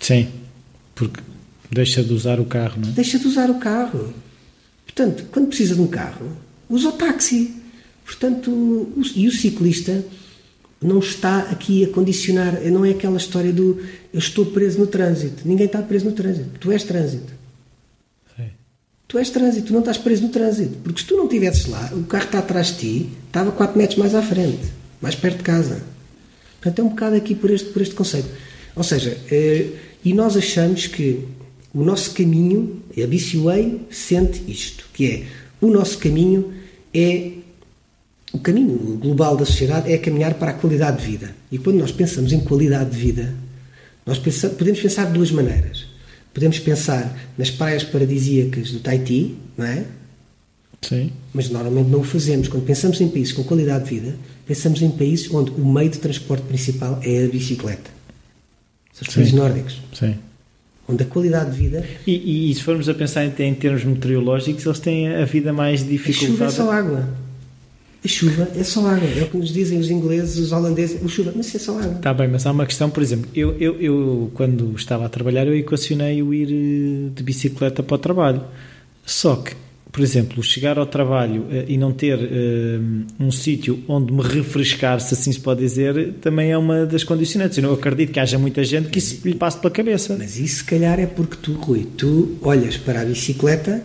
Sim, 0.00 0.28
porque 0.94 1.20
deixa 1.70 2.02
de 2.02 2.12
usar 2.12 2.38
o 2.40 2.44
carro, 2.44 2.80
não 2.80 2.88
é? 2.88 2.92
Deixa 2.92 3.18
de 3.18 3.26
usar 3.26 3.50
o 3.50 3.58
carro. 3.58 4.12
Portanto, 4.84 5.24
quando 5.30 5.48
precisa 5.48 5.74
de 5.74 5.80
um 5.80 5.86
carro, 5.86 6.30
usa 6.68 6.88
o 6.88 6.92
táxi. 6.92 7.54
Portanto, 8.04 8.50
o- 8.50 9.02
e 9.14 9.26
o 9.28 9.32
ciclista 9.32 10.04
não 10.80 11.00
está 11.00 11.40
aqui 11.50 11.84
a 11.84 11.88
condicionar, 11.88 12.60
não 12.70 12.84
é 12.84 12.90
aquela 12.90 13.16
história 13.18 13.52
do 13.52 13.80
eu 14.12 14.18
estou 14.18 14.46
preso 14.46 14.78
no 14.78 14.86
trânsito. 14.86 15.42
Ninguém 15.46 15.66
está 15.66 15.82
preso 15.82 16.06
no 16.06 16.12
trânsito. 16.12 16.50
Tu 16.60 16.72
és 16.72 16.84
trânsito. 16.84 17.32
Sim. 18.36 18.48
Tu 19.06 19.18
és 19.18 19.28
trânsito, 19.28 19.66
tu 19.66 19.72
não 19.72 19.80
estás 19.80 19.98
preso 19.98 20.22
no 20.22 20.28
trânsito. 20.30 20.76
Porque 20.82 21.00
se 21.00 21.06
tu 21.06 21.16
não 21.16 21.24
estivesses 21.24 21.66
lá, 21.66 21.90
o 21.92 22.04
carro 22.04 22.24
está 22.24 22.38
atrás 22.38 22.68
de 22.68 22.74
ti, 22.78 23.08
estava 23.26 23.50
4 23.52 23.76
metros 23.76 23.98
mais 23.98 24.14
à 24.14 24.22
frente, 24.22 24.60
mais 25.00 25.14
perto 25.14 25.38
de 25.38 25.42
casa. 25.44 25.82
Portanto, 26.60 26.78
é 26.80 26.82
um 26.84 26.88
bocado 26.88 27.16
aqui 27.16 27.34
por 27.34 27.50
este, 27.50 27.68
por 27.70 27.80
este 27.82 27.94
conceito. 27.94 28.28
Ou 28.74 28.82
seja, 28.82 29.16
eh, 29.30 29.66
e 30.04 30.12
nós 30.12 30.36
achamos 30.36 30.86
que 30.86 31.24
o 31.72 31.84
nosso 31.84 32.12
caminho, 32.12 32.82
a 32.96 33.06
BCUA 33.06 33.78
sente 33.90 34.42
isto, 34.48 34.88
que 34.92 35.06
é 35.06 35.22
o 35.60 35.68
nosso 35.70 35.98
caminho 35.98 36.52
é 36.94 37.32
o 38.32 38.38
caminho 38.38 38.76
global 38.98 39.36
da 39.36 39.44
sociedade 39.46 39.90
é 39.90 39.96
caminhar 39.98 40.34
para 40.34 40.50
a 40.50 40.54
qualidade 40.54 41.00
de 41.00 41.06
vida. 41.10 41.34
E 41.50 41.58
quando 41.58 41.76
nós 41.78 41.90
pensamos 41.92 42.32
em 42.32 42.40
qualidade 42.40 42.90
de 42.90 42.96
vida, 42.98 43.34
nós 44.04 44.18
pensa- 44.18 44.50
podemos 44.50 44.80
pensar 44.80 45.06
de 45.06 45.12
duas 45.14 45.30
maneiras. 45.30 45.86
Podemos 46.34 46.58
pensar 46.58 47.18
nas 47.38 47.50
praias 47.50 47.82
paradisíacas 47.84 48.70
do 48.70 48.80
Tahiti, 48.80 49.36
não 49.56 49.64
é? 49.66 49.84
Sim. 50.82 51.10
Mas 51.34 51.50
normalmente 51.50 51.88
não 51.90 52.00
o 52.00 52.04
fazemos. 52.04 52.48
Quando 52.48 52.64
pensamos 52.64 53.00
em 53.00 53.08
países 53.08 53.32
com 53.32 53.42
qualidade 53.44 53.84
de 53.84 53.90
vida, 54.00 54.16
pensamos 54.46 54.80
em 54.80 54.90
países 54.90 55.32
onde 55.32 55.50
o 55.50 55.64
meio 55.66 55.90
de 55.90 55.98
transporte 55.98 56.42
principal 56.44 57.00
é 57.02 57.24
a 57.24 57.28
bicicleta. 57.28 57.90
São 58.92 59.02
os 59.06 59.12
Sim. 59.12 59.20
países 59.20 59.32
nórdicos, 59.34 59.80
Sim. 59.92 60.14
onde 60.88 61.02
a 61.02 61.06
qualidade 61.06 61.50
de 61.52 61.56
vida. 61.58 61.84
E, 62.06 62.12
e- 62.12 62.50
e 62.50 62.54
se 62.54 62.62
formos 62.62 62.88
a 62.88 62.94
pensar 62.94 63.24
em, 63.24 63.32
em 63.44 63.54
termos 63.54 63.84
meteorológicos, 63.84 64.64
eles 64.64 64.78
têm 64.78 65.08
a 65.14 65.24
vida 65.24 65.52
mais 65.52 65.80
A 65.80 65.84
chuva 65.84 65.90
é 65.90 65.96
dificultada. 65.96 66.50
só 66.50 66.70
água. 66.70 67.08
A 68.04 68.08
chuva 68.08 68.48
é 68.56 68.62
só 68.62 68.86
água. 68.88 69.08
É 69.08 69.22
o 69.24 69.28
que 69.28 69.36
nos 69.36 69.52
dizem 69.52 69.78
os 69.80 69.90
ingleses, 69.90 70.38
os 70.38 70.52
holandeses. 70.52 71.04
A 71.04 71.08
chuva, 71.08 71.32
mas 71.34 71.52
é 71.52 71.58
só 71.58 71.76
água. 71.78 71.94
Está 71.96 72.14
bem, 72.14 72.28
mas 72.28 72.46
há 72.46 72.52
uma 72.52 72.64
questão, 72.64 72.88
por 72.88 73.02
exemplo, 73.02 73.28
eu, 73.34 73.56
eu, 73.58 73.80
eu 73.80 74.30
quando 74.34 74.72
estava 74.76 75.04
a 75.04 75.08
trabalhar, 75.08 75.46
eu 75.48 75.56
equacionei 75.56 76.22
o 76.22 76.32
ir 76.32 76.48
eh, 76.48 77.10
de 77.14 77.22
bicicleta 77.24 77.82
para 77.82 77.94
o 77.96 77.98
trabalho. 77.98 78.42
Só 79.04 79.34
que, 79.36 79.52
por 79.98 80.04
exemplo, 80.04 80.40
chegar 80.44 80.78
ao 80.78 80.86
trabalho 80.86 81.44
eh, 81.50 81.64
e 81.66 81.76
não 81.76 81.92
ter 81.92 82.20
eh, 82.20 82.78
um 83.18 83.32
sítio 83.32 83.82
onde 83.88 84.12
me 84.12 84.22
refrescar, 84.22 85.00
se 85.00 85.12
assim 85.12 85.32
se 85.32 85.40
pode 85.40 85.58
dizer, 85.60 86.12
também 86.20 86.52
é 86.52 86.56
uma 86.56 86.86
das 86.86 87.02
condicionantes. 87.02 87.58
Eu 87.58 87.64
não 87.64 87.72
acredito 87.72 88.12
que 88.12 88.20
haja 88.20 88.38
muita 88.38 88.62
gente 88.62 88.90
que 88.90 89.00
isso 89.00 89.26
lhe 89.26 89.34
passe 89.34 89.58
pela 89.58 89.72
cabeça. 89.72 90.14
Mas 90.16 90.38
isso, 90.38 90.58
se 90.58 90.64
calhar, 90.64 91.00
é 91.00 91.06
porque 91.06 91.34
tu, 91.42 91.54
Rui, 91.54 91.84
tu 91.96 92.38
olhas 92.42 92.76
para 92.76 93.00
a 93.00 93.04
bicicleta 93.04 93.82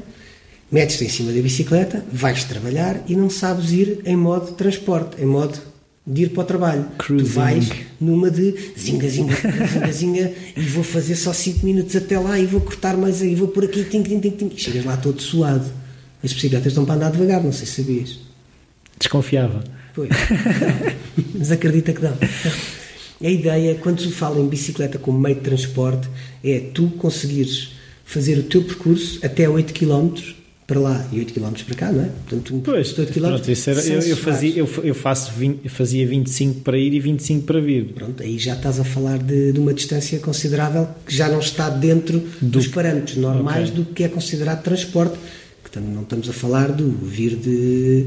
metes-te 0.72 1.04
em 1.04 1.10
cima 1.10 1.32
da 1.32 1.42
bicicleta, 1.42 2.06
vais 2.12 2.44
trabalhar 2.44 3.04
e 3.08 3.16
não 3.16 3.30
sabes 3.30 3.72
ir 3.72 4.02
em 4.06 4.16
modo 4.16 4.52
de 4.52 4.54
transporte, 4.54 5.20
em 5.20 5.26
modo 5.26 5.58
de 6.06 6.24
ir 6.24 6.30
para 6.30 6.44
o 6.44 6.46
trabalho. 6.46 6.86
Cruising. 7.00 7.26
Tu 7.26 7.30
vais 7.32 7.72
numa 8.00 8.30
de 8.30 8.54
zinga, 8.78 9.10
zinga, 9.10 9.36
zinga, 9.36 9.92
zinga, 9.92 10.34
e 10.56 10.62
vou 10.62 10.84
fazer 10.84 11.16
só 11.16 11.34
5 11.34 11.66
minutos 11.66 11.96
até 11.96 12.20
lá 12.20 12.38
e 12.38 12.46
vou 12.46 12.62
cortar 12.62 12.96
mais 12.96 13.24
aí, 13.24 13.34
vou 13.34 13.48
por 13.48 13.64
aqui, 13.64 13.84
tim, 13.84 14.04
tim, 14.04 14.20
tim, 14.20 14.30
tim. 14.30 14.52
E 14.56 14.60
chegas 14.60 14.86
lá 14.86 14.96
todo 14.96 15.20
suado. 15.20 15.83
As 16.24 16.32
bicicletas 16.34 16.68
estão 16.68 16.86
para 16.86 16.96
andar 16.96 17.12
devagar, 17.12 17.44
não 17.44 17.52
sei 17.52 17.66
se 17.66 17.82
sabias. 17.84 18.20
Desconfiava. 19.00 19.64
Pois, 19.94 20.10
mas 21.36 21.52
acredita 21.52 21.94
que 21.94 22.02
dão. 22.02 22.18
A 23.24 23.30
ideia, 23.30 23.76
quando 23.76 24.02
se 24.02 24.12
fala 24.12 24.40
em 24.40 24.48
bicicleta 24.48 24.98
como 24.98 25.20
meio 25.20 25.36
de 25.36 25.42
transporte, 25.42 26.08
é 26.44 26.60
tu 26.74 26.88
conseguires 26.98 27.74
fazer 28.06 28.38
o 28.38 28.44
teu 28.44 28.64
percurso 28.64 29.20
até 29.24 29.48
8 29.48 29.74
km 29.74 30.10
para 30.66 30.80
lá 30.80 31.08
e 31.12 31.20
8 31.20 31.34
km 31.34 31.52
para 31.66 31.76
cá, 31.76 31.92
não 31.92 32.04
é? 32.04 32.10
Portanto, 32.28 32.56
um 32.56 32.60
Pois, 32.62 32.92
percurso 32.92 32.96
de 32.96 33.02
8 33.02 33.14
km. 33.14 33.28
pronto, 33.36 33.52
isso 33.52 33.70
era- 33.70 33.82
eu, 33.82 34.00
eu 34.02 34.18
fazia, 34.18 34.54
eu, 34.58 34.70
eu 34.84 34.96
faço 34.96 35.32
20, 35.34 35.60
eu 35.64 35.70
fazia 35.70 36.08
25 36.08 36.62
para 36.62 36.78
ir 36.78 36.94
e 36.94 37.00
25 37.00 37.46
para 37.46 37.60
vir. 37.60 37.86
Pronto, 37.94 38.24
aí 38.24 38.38
já 38.40 38.56
estás 38.56 38.80
a 38.80 38.84
falar 38.84 39.20
de, 39.20 39.52
de 39.54 39.60
uma 39.60 39.74
distância 39.74 40.18
considerável 40.20 40.88
que 41.06 41.16
já 41.16 41.28
não 41.30 41.40
está 41.40 41.70
dentro 41.70 42.24
dos 42.42 42.68
parâmetros 42.68 43.18
normais 43.18 43.70
Ok. 43.70 43.84
do 43.84 43.86
que 43.94 44.04
é 44.04 44.08
considerado 44.08 44.64
transporte. 44.64 45.18
Portanto, 45.74 45.92
não 45.92 46.04
estamos 46.04 46.30
a 46.30 46.34
falar 46.34 46.72
do 46.72 46.88
vir 46.92 47.36
de 47.36 48.06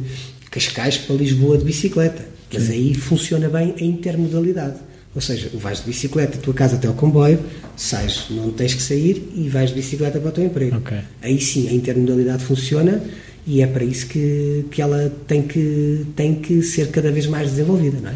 Cascais 0.52 0.98
para 0.98 1.16
Lisboa 1.16 1.58
de 1.58 1.64
bicicleta. 1.64 2.24
Mas 2.52 2.70
aí 2.70 2.94
funciona 2.94 3.48
bem 3.48 3.74
a 3.80 3.82
intermodalidade. 3.82 4.76
Ou 5.12 5.20
seja, 5.20 5.50
vais 5.54 5.80
de 5.80 5.86
bicicleta 5.86 6.36
da 6.36 6.42
tua 6.42 6.54
casa 6.54 6.76
até 6.76 6.86
ao 6.86 6.94
comboio, 6.94 7.40
sais, 7.74 8.26
não 8.30 8.52
tens 8.52 8.72
que 8.72 8.82
sair 8.82 9.32
e 9.34 9.48
vais 9.48 9.70
de 9.70 9.76
bicicleta 9.76 10.20
para 10.20 10.28
o 10.28 10.32
teu 10.32 10.44
emprego. 10.44 10.76
Ok. 10.76 10.96
Aí 11.20 11.40
sim 11.40 11.68
a 11.68 11.72
intermodalidade 11.72 12.44
funciona 12.44 13.02
e 13.44 13.60
é 13.60 13.66
para 13.66 13.82
isso 13.82 14.06
que, 14.06 14.66
que 14.70 14.80
ela 14.80 15.12
tem 15.26 15.42
que, 15.42 16.06
tem 16.14 16.36
que 16.36 16.62
ser 16.62 16.90
cada 16.92 17.10
vez 17.10 17.26
mais 17.26 17.50
desenvolvida, 17.50 17.98
não 18.00 18.10
é? 18.10 18.14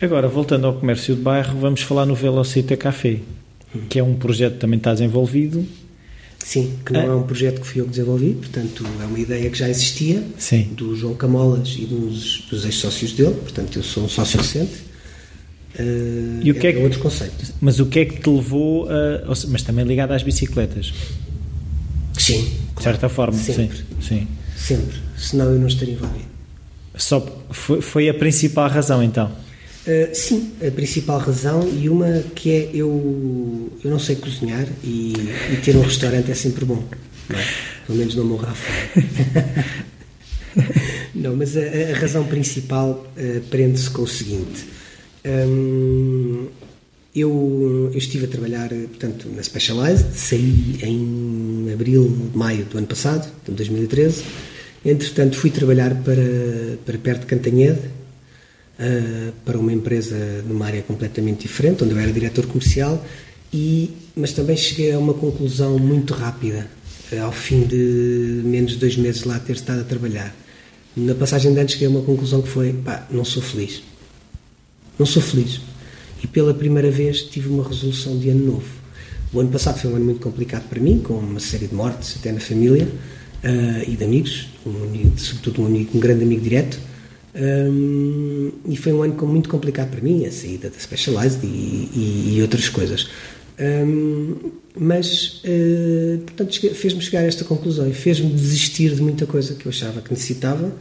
Agora, 0.00 0.26
voltando 0.26 0.66
ao 0.66 0.74
comércio 0.74 1.14
de 1.14 1.20
bairro, 1.20 1.60
vamos 1.60 1.82
falar 1.82 2.06
no 2.06 2.14
Velocita 2.16 2.76
Café, 2.76 3.18
que 3.88 4.00
é 4.00 4.02
um 4.02 4.14
projeto 4.14 4.54
que 4.54 4.60
também 4.60 4.78
está 4.78 4.92
desenvolvido. 4.92 5.64
Sim, 6.44 6.72
que 6.84 6.92
não 6.92 7.00
É. 7.02 7.06
é 7.06 7.10
um 7.12 7.22
projeto 7.22 7.60
que 7.60 7.66
fui 7.66 7.80
eu 7.80 7.84
que 7.84 7.90
desenvolvi, 7.90 8.32
portanto 8.34 8.84
é 9.00 9.04
uma 9.04 9.18
ideia 9.18 9.48
que 9.50 9.58
já 9.58 9.68
existia 9.68 10.24
Sim. 10.38 10.68
do 10.72 10.96
João 10.96 11.14
Camolas 11.14 11.76
e 11.78 11.84
dos, 11.84 12.46
dos 12.50 12.64
ex-sócios 12.64 13.12
dele, 13.12 13.34
portanto 13.34 13.78
eu 13.78 13.82
sou 13.82 14.04
um 14.04 14.08
sócio 14.08 14.38
recente. 14.38 14.88
Uh, 15.78 16.40
E 16.42 16.50
o 16.50 16.54
que 16.54 16.66
é 16.66 16.72
que- 16.72 16.78
outro 16.80 16.98
conceito? 16.98 17.54
Mas 17.60 17.78
o 17.78 17.86
que 17.86 18.00
é 18.00 18.04
que 18.04 18.20
te 18.20 18.28
levou 18.28 18.88
a. 18.90 19.22
Mas 19.48 19.62
também 19.62 19.84
ligado 19.84 20.10
às 20.12 20.22
bicicletas, 20.22 20.92
Sim, 22.18 22.50
de 22.76 22.82
certa 22.82 23.08
forma. 23.08 23.38
Sempre. 23.38 23.78
Sim. 24.00 24.26
sim. 24.26 24.28
sempre, 24.56 24.96
senão 25.16 25.46
eu 25.52 25.58
não 25.60 25.68
estaria 25.68 25.94
envolvido. 25.94 26.24
Só 26.96 27.24
foi, 27.50 27.80
foi 27.80 28.08
a 28.08 28.14
principal 28.14 28.68
razão 28.68 29.02
então. 29.02 29.30
Uh, 29.86 30.14
sim, 30.14 30.52
a 30.66 30.70
principal 30.70 31.18
razão 31.18 31.66
e 31.66 31.88
uma 31.88 32.22
que 32.34 32.50
é 32.50 32.70
eu, 32.74 33.72
eu 33.82 33.90
não 33.90 33.98
sei 33.98 34.16
cozinhar 34.16 34.66
e, 34.84 35.14
e 35.52 35.56
ter 35.64 35.74
um 35.74 35.80
restaurante 35.80 36.30
é 36.30 36.34
sempre 36.34 36.66
bom, 36.66 36.84
é? 37.30 37.44
pelo 37.86 37.98
menos 37.98 38.14
não 38.14 38.24
morrer 38.24 38.48
à 38.48 38.54
fome. 38.54 39.64
não, 41.14 41.34
mas 41.34 41.56
a, 41.56 41.60
a 41.60 41.98
razão 41.98 42.24
principal 42.24 43.06
uh, 43.16 43.40
prende-se 43.48 43.88
com 43.88 44.02
o 44.02 44.06
seguinte. 44.06 44.66
Hum, 45.24 46.48
eu, 47.14 47.90
eu 47.92 47.98
estive 47.98 48.26
a 48.26 48.28
trabalhar, 48.28 48.72
eh, 48.72 48.86
portanto, 48.86 49.28
na 49.34 49.42
Specialized, 49.42 50.14
saí 50.14 50.78
em 50.82 51.72
abril, 51.72 52.30
maio 52.34 52.64
do 52.66 52.78
ano 52.78 52.86
passado, 52.86 53.30
de 53.44 53.52
2013. 53.52 54.22
Entretanto, 54.84 55.36
fui 55.36 55.50
trabalhar 55.50 55.94
para, 56.02 56.22
para 56.86 56.98
perto 56.98 57.20
de 57.22 57.26
Cantanhede, 57.26 57.80
uh, 58.80 59.32
para 59.44 59.58
uma 59.58 59.72
empresa 59.72 60.16
numa 60.46 60.66
área 60.66 60.82
completamente 60.82 61.42
diferente, 61.42 61.84
onde 61.84 61.92
eu 61.92 61.98
era 61.98 62.12
diretor 62.12 62.46
comercial, 62.46 63.04
e, 63.52 63.90
mas 64.16 64.32
também 64.32 64.56
cheguei 64.56 64.92
a 64.92 64.98
uma 64.98 65.14
conclusão 65.14 65.78
muito 65.78 66.14
rápida, 66.14 66.66
uh, 67.12 67.22
ao 67.22 67.32
fim 67.32 67.62
de 67.62 68.40
menos 68.44 68.72
de 68.72 68.78
dois 68.78 68.96
meses 68.96 69.24
lá 69.24 69.38
ter 69.38 69.52
estado 69.52 69.80
a 69.80 69.84
trabalhar. 69.84 70.34
Na 70.96 71.14
passagem 71.14 71.52
de 71.52 71.60
anos 71.60 71.72
cheguei 71.72 71.86
a 71.86 71.90
uma 71.90 72.02
conclusão 72.02 72.42
que 72.42 72.48
foi, 72.48 72.72
pá, 72.72 73.06
não 73.10 73.24
sou 73.24 73.42
feliz. 73.42 73.82
Não 74.98 75.06
sou 75.06 75.22
feliz. 75.22 75.60
E 76.22 76.26
pela 76.26 76.52
primeira 76.52 76.90
vez 76.90 77.22
tive 77.22 77.48
uma 77.48 77.66
resolução 77.66 78.18
de 78.18 78.28
ano 78.28 78.44
novo. 78.44 78.80
O 79.32 79.38
ano 79.38 79.48
passado 79.50 79.78
foi 79.78 79.90
um 79.90 79.96
ano 79.96 80.04
muito 80.06 80.20
complicado 80.20 80.68
para 80.68 80.80
mim, 80.80 80.98
com 80.98 81.14
uma 81.14 81.38
série 81.38 81.68
de 81.68 81.74
mortes 81.74 82.16
até 82.18 82.32
na 82.32 82.40
família 82.40 82.88
uh, 83.44 83.88
e 83.90 83.96
de 83.96 84.04
amigos, 84.04 84.48
um 84.66 85.16
sobretudo 85.16 85.62
um, 85.62 85.66
amigo, 85.66 85.96
um 85.96 86.00
grande 86.00 86.24
amigo 86.24 86.42
direto. 86.42 86.78
Um, 87.34 88.50
e 88.68 88.76
foi 88.76 88.92
um 88.92 89.02
ano 89.02 89.14
muito 89.26 89.48
complicado 89.48 89.90
para 89.90 90.00
mim, 90.00 90.24
a 90.26 90.32
saída 90.32 90.68
da 90.68 90.78
Specialized 90.78 91.40
e, 91.44 91.46
e- 91.46 92.34
e 92.36 92.42
outras 92.42 92.68
coisas. 92.68 93.08
Um, 93.60 94.36
mas, 94.76 95.42
uh, 95.44 96.18
portanto, 96.22 96.74
fez-me 96.74 97.00
chegar 97.02 97.20
a 97.20 97.26
esta 97.26 97.44
conclusão 97.44 97.88
e 97.88 97.92
fez-me 97.92 98.32
desistir 98.32 98.94
de 98.94 99.02
muita 99.02 99.26
coisa 99.26 99.54
que 99.54 99.66
eu 99.66 99.70
achava 99.70 100.00
que 100.00 100.10
necessitava 100.10 100.72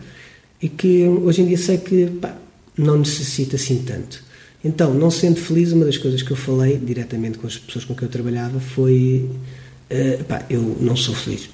e 0.61 0.69
que 0.69 1.03
hoje 1.05 1.41
em 1.41 1.45
dia 1.47 1.57
sei 1.57 1.77
que 1.77 2.05
pá, 2.07 2.37
não 2.77 2.97
necessita 2.97 3.55
assim 3.57 3.83
tanto. 3.85 4.23
Então, 4.63 4.93
não 4.93 5.09
sendo 5.11 5.39
feliz, 5.39 5.71
uma 5.71 5.85
das 5.85 5.97
coisas 5.97 6.21
que 6.21 6.31
eu 6.31 6.37
falei 6.37 6.77
diretamente 6.77 7.37
com 7.37 7.47
as 7.47 7.57
pessoas 7.57 7.85
com 7.85 7.93
quem 7.95 8.05
eu 8.07 8.11
trabalhava 8.11 8.59
foi: 8.59 9.29
uh, 9.91 10.23
pá, 10.25 10.45
eu 10.49 10.77
não 10.79 10.95
sou 10.95 11.13
feliz. 11.13 11.49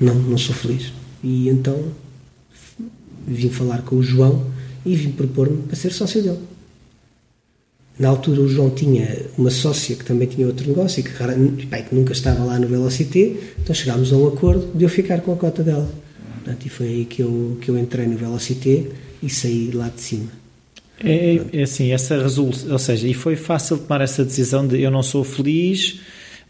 Não, 0.00 0.14
não 0.14 0.38
sou 0.38 0.54
feliz. 0.54 0.92
E 1.24 1.48
então 1.48 1.82
vim 3.26 3.48
falar 3.48 3.82
com 3.82 3.96
o 3.96 4.02
João 4.02 4.46
e 4.84 4.94
vim 4.94 5.10
propor-me 5.12 5.62
para 5.62 5.76
ser 5.76 5.92
sócio 5.92 6.22
dele. 6.22 6.38
Na 7.98 8.08
altura 8.08 8.40
o 8.40 8.48
João 8.48 8.70
tinha 8.70 9.26
uma 9.36 9.50
sócia 9.50 9.94
que 9.94 10.04
também 10.04 10.26
tinha 10.26 10.46
outro 10.46 10.66
negócio 10.66 11.00
e 11.00 11.02
que, 11.02 11.66
pá, 11.66 11.78
que 11.78 11.94
nunca 11.94 12.12
estava 12.12 12.42
lá 12.42 12.58
no 12.58 12.66
Velocité, 12.66 13.32
então 13.60 13.74
chegámos 13.74 14.12
a 14.12 14.16
um 14.16 14.28
acordo 14.28 14.70
de 14.76 14.84
eu 14.84 14.88
ficar 14.88 15.20
com 15.20 15.32
a 15.32 15.36
cota 15.36 15.62
dela. 15.62 15.88
Portanto, 16.36 16.66
e 16.66 16.68
foi 16.68 16.86
aí 16.88 17.04
que 17.04 17.22
eu, 17.22 17.58
que 17.60 17.68
eu 17.68 17.78
entrei 17.78 18.06
no 18.06 18.16
Velocité 18.16 18.86
e 19.22 19.28
saí 19.28 19.70
lá 19.72 19.88
de 19.94 20.00
cima. 20.00 20.26
É, 21.04 21.36
é- 21.36 21.44
é 21.52 21.62
assim, 21.62 21.92
essa 21.92 22.20
resolução, 22.20 22.72
ou 22.72 22.78
seja, 22.78 23.06
e 23.06 23.14
foi 23.14 23.36
fácil 23.36 23.76
tomar 23.78 24.00
essa 24.00 24.24
decisão 24.24 24.66
de 24.66 24.80
eu 24.80 24.90
não 24.90 25.02
sou 25.02 25.22
feliz. 25.22 26.00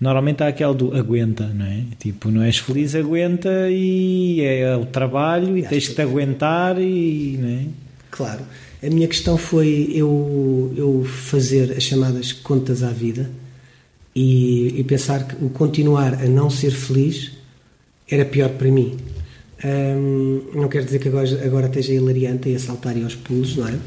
Normalmente 0.03 0.42
há 0.42 0.48
aquela 0.48 0.74
do 0.74 0.92
aguenta, 0.96 1.46
não 1.46 1.64
é? 1.64 1.84
Tipo, 1.96 2.28
não 2.28 2.42
és 2.42 2.59
feliz, 2.59 2.92
aguenta 2.96 3.70
e 3.70 4.40
é 4.40 4.76
o 4.76 4.84
trabalho 4.84 5.57
e 5.57 5.62
tens 5.62 5.86
que 5.86 5.94
te 5.94 6.03
aguentar 6.03 6.76
e, 6.80 7.38
não 7.40 7.48
é? 7.48 7.66
Claro. 8.11 8.40
A 8.82 8.90
minha 8.90 9.07
questão 9.07 9.38
foi 9.38 9.92
eu, 9.94 10.74
eu 10.76 11.05
fazer 11.05 11.70
as 11.76 11.84
chamadas 11.84 12.32
contas 12.32 12.82
à 12.82 12.90
vida 12.90 13.30
e, 14.12 14.74
e 14.76 14.82
pensar 14.82 15.24
que 15.24 15.36
o 15.36 15.48
continuar 15.50 16.14
a 16.14 16.26
não 16.26 16.50
ser 16.50 16.72
feliz 16.72 17.30
era 18.11 18.24
pior 18.24 18.48
para 18.48 18.72
mim. 18.72 18.96
Hum, 19.64 20.42
não 20.53 20.68
quero 20.68 20.84
dizer 20.84 20.98
que 20.98 21.07
agora, 21.07 21.28
agora 21.44 21.66
esteja 21.68 21.92
hilariante 21.92 22.48
e 22.48 22.57
a 22.57 22.59
saltar 22.59 22.96
e 22.96 23.05
aos 23.05 23.14
pulos, 23.14 23.57
não 23.57 23.68
é? 23.68 23.78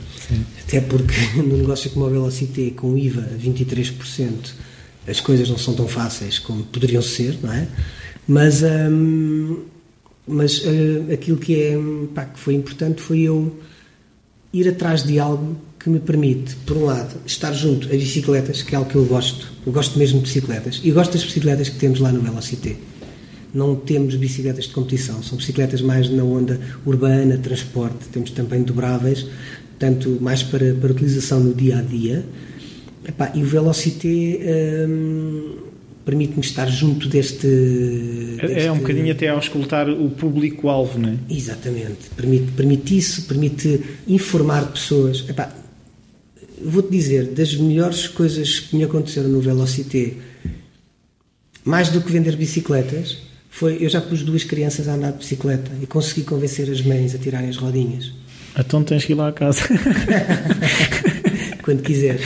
Até 0.65 0.79
porque 0.79 1.13
no 1.43 1.57
negócio 1.57 1.89
como 1.89 2.05
o 2.05 2.09
Velocity, 2.09 2.71
com 2.71 2.97
IVA 2.97 3.19
a 3.19 3.37
23%, 3.37 4.53
as 5.07 5.19
coisas 5.19 5.49
não 5.49 5.57
são 5.57 5.73
tão 5.73 5.87
fáceis 5.87 6.39
como 6.39 6.63
poderiam 6.63 7.01
ser, 7.01 7.37
não 7.41 7.53
é? 7.53 7.67
Mas, 8.27 8.63
hum, 8.63 9.63
mas 10.27 10.63
eh, 10.65 11.13
aquilo 11.13 11.37
que, 11.37 11.61
é, 11.61 11.77
pá, 12.13 12.25
que 12.25 12.39
foi 12.39 12.55
importante 12.55 13.01
foi 13.01 13.21
eu 13.21 13.55
ir 14.51 14.67
atrás 14.67 15.03
de 15.03 15.19
algo 15.19 15.57
que 15.85 15.89
me 15.89 15.99
permite, 15.99 16.55
por 16.65 16.77
um 16.77 16.85
lado, 16.85 17.15
estar 17.27 17.53
junto 17.53 17.87
a 17.87 17.91
bicicletas, 17.91 18.63
que 18.63 18.73
é 18.73 18.77
algo 18.77 18.89
que 18.89 18.95
eu 18.95 19.05
gosto. 19.05 19.53
Eu 19.65 19.71
gosto 19.71 19.99
mesmo 19.99 20.19
de 20.19 20.25
bicicletas. 20.25 20.81
E 20.83 20.89
gosto 20.91 21.13
das 21.13 21.23
bicicletas 21.23 21.69
que 21.69 21.77
temos 21.77 21.99
lá 21.99 22.11
no 22.11 22.21
Velocité. 22.21 22.75
Não 23.53 23.75
temos 23.75 24.15
bicicletas 24.15 24.65
de 24.65 24.71
competição, 24.71 25.21
são 25.21 25.37
bicicletas 25.37 25.81
mais 25.81 26.09
na 26.09 26.23
onda 26.23 26.59
urbana, 26.85 27.37
transporte. 27.37 28.07
Temos 28.11 28.31
também 28.31 28.63
dobráveis, 28.63 29.27
portanto, 29.69 30.17
mais 30.19 30.41
para, 30.41 30.73
para 30.73 30.91
utilização 30.91 31.39
no 31.39 31.53
dia 31.53 31.77
a 31.77 31.81
dia. 31.83 32.25
Epá, 33.07 33.31
e 33.35 33.43
o 33.43 33.45
Velocité 33.45 34.07
hum, 34.87 35.57
permite-me 36.03 36.41
estar 36.41 36.65
junto 36.67 37.07
deste, 37.07 37.45
É, 38.39 38.45
é 38.45 38.47
deste- 38.47 38.69
um 38.69 38.77
bocadinho 38.79 39.11
até 39.11 39.29
ao 39.29 39.37
escutar 39.39 39.87
o 39.89 40.09
público-alvo, 40.09 40.97
não 40.99 41.09
é? 41.09 41.15
Exatamente. 41.29 42.09
Permite, 42.15 42.51
permite 42.53 42.97
isso, 42.97 43.23
permite 43.23 43.81
informar 44.07 44.71
pessoas. 44.71 45.23
Epá, 45.29 45.53
Vou-te 46.67 46.89
dizer, 46.89 47.25
das 47.27 47.53
melhores 47.55 48.07
coisas 48.07 48.59
que 48.61 48.75
me 48.77 48.83
aconteceram 48.85 49.27
no 49.29 49.39
Velocité, 49.41 50.13
mais 51.63 51.89
do 51.89 52.01
que 52.01 52.11
vender 52.11 52.35
bicicletas, 52.37 53.17
foi 53.51 53.77
eu 53.81 53.89
já 53.89 54.01
pus 54.01 54.23
duas 54.23 54.43
crianças 54.43 54.87
a 54.87 54.93
andar 54.95 55.11
de 55.11 55.19
bicicleta 55.19 55.69
e 55.81 55.85
consegui 55.85 56.23
convencer 56.23 56.71
as 56.71 56.81
mães 56.81 57.13
a 57.13 57.17
tirarem 57.19 57.49
as 57.49 57.57
rodinhas. 57.57 58.11
Então 58.57 58.83
tens 58.83 59.03
que 59.05 59.11
ir 59.11 59.15
lá 59.15 59.27
à 59.27 59.31
casa. 59.33 59.61
Quando 61.61 61.83
quiser. 61.83 62.19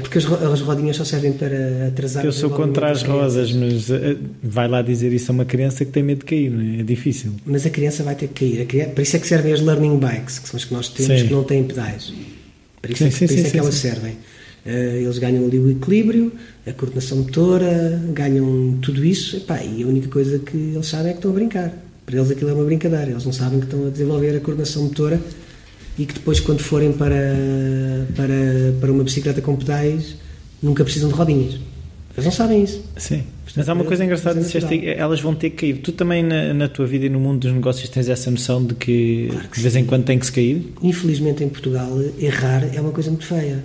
Porque 0.00 0.18
as, 0.18 0.24
as 0.26 0.60
rodinhas 0.60 0.96
só 0.96 1.04
servem 1.04 1.32
para 1.32 1.88
atrasar 1.88 2.24
Eu 2.24 2.32
sou 2.32 2.50
contra 2.50 2.90
as 2.90 3.02
crianças. 3.02 3.52
mas 3.52 3.90
eh, 3.90 4.16
vai 4.42 4.66
lá 4.68 4.82
dizer 4.82 5.12
isso 5.12 5.30
a 5.30 5.34
uma 5.34 5.44
criança 5.44 5.84
que 5.84 5.92
tem 5.92 6.02
medo 6.02 6.20
de 6.20 6.24
cair, 6.24 6.50
não 6.50 6.60
é? 6.60 6.80
É 6.80 6.82
difícil. 6.82 7.32
Mas 7.46 7.64
a 7.64 7.70
criança 7.70 8.02
vai 8.02 8.14
ter 8.14 8.28
que 8.28 8.50
cair. 8.50 8.66
Criança, 8.66 8.90
para 8.90 9.02
isso 9.02 9.16
é 9.16 9.18
que 9.18 9.26
servem 9.26 9.52
as 9.52 9.60
learning 9.60 9.98
bikes, 9.98 10.38
que 10.40 10.48
são 10.48 10.56
as 10.58 10.64
que 10.64 10.74
nós 10.74 10.88
temos, 10.88 11.20
Sim. 11.20 11.28
que 11.28 11.32
não 11.32 11.44
têm 11.44 11.64
pedais. 11.64 12.12
Para 12.82 12.92
isso 12.92 12.98
Sim, 13.02 13.06
é 13.06 13.10
que, 13.10 13.16
sim, 13.18 13.26
para 13.26 13.34
isso 13.34 13.42
sim, 13.42 13.48
é 13.48 13.50
que 13.52 13.58
elas 13.58 13.74
servem. 13.74 14.16
Eh, 14.66 15.00
eles 15.02 15.18
ganham 15.18 15.44
ali 15.46 15.58
o 15.58 15.70
equilíbrio, 15.70 16.32
a 16.66 16.72
coordenação 16.72 17.18
motora, 17.18 18.02
ganham 18.12 18.78
tudo 18.82 19.04
isso, 19.04 19.36
epá, 19.38 19.62
e 19.62 19.82
a 19.82 19.86
única 19.86 20.08
coisa 20.08 20.38
que 20.38 20.56
eles 20.74 20.86
sabem 20.86 21.08
é 21.08 21.12
que 21.12 21.18
estão 21.18 21.30
a 21.30 21.34
brincar. 21.34 21.72
Para 22.04 22.16
eles 22.16 22.30
aquilo 22.30 22.50
é 22.50 22.54
uma 22.54 22.64
brincadeira, 22.64 23.10
eles 23.10 23.24
não 23.24 23.32
sabem 23.32 23.60
que 23.60 23.66
estão 23.66 23.86
a 23.86 23.90
desenvolver 23.90 24.36
a 24.36 24.40
coordenação 24.40 24.82
motora 24.82 25.20
e 25.98 26.06
que 26.06 26.14
depois, 26.14 26.40
quando 26.40 26.60
forem 26.60 26.92
para, 26.92 27.16
para, 28.16 28.72
para 28.80 28.92
uma 28.92 29.04
bicicleta 29.04 29.40
com 29.40 29.56
pedais, 29.56 30.16
nunca 30.62 30.84
precisam 30.84 31.08
de 31.08 31.14
rodinhas. 31.14 31.58
Eles 32.14 32.24
não 32.24 32.32
sabem 32.32 32.62
isso. 32.64 32.82
Sim. 32.96 33.22
Mas 33.56 33.68
há 33.68 33.72
uma 33.72 33.82
é- 33.84 33.86
coisa 33.86 34.04
engraçada, 34.04 34.38
é 34.38 34.42
disseste, 34.42 34.74
natural. 34.74 34.94
elas 34.96 35.20
vão 35.20 35.34
ter 35.34 35.50
que 35.50 35.56
cair. 35.56 35.82
Tu 35.82 35.92
também 35.92 36.22
na, 36.22 36.54
na 36.54 36.68
tua 36.68 36.86
vida 36.86 37.06
e 37.06 37.08
no 37.08 37.18
mundo 37.18 37.40
dos 37.40 37.52
negócios 37.52 37.88
tens 37.88 38.08
essa 38.08 38.30
noção 38.30 38.64
de 38.64 38.74
que, 38.74 39.30
de 39.52 39.60
vez 39.60 39.76
em 39.76 39.84
quando 39.84 40.04
tem 40.04 40.18
que 40.18 40.26
se 40.26 40.32
cair? 40.32 40.72
Infelizmente 40.82 41.42
em 41.42 41.48
Portugal, 41.48 41.90
errar 42.18 42.64
é 42.74 42.80
uma 42.80 42.92
coisa 42.92 43.10
muito 43.10 43.24
feia. 43.26 43.64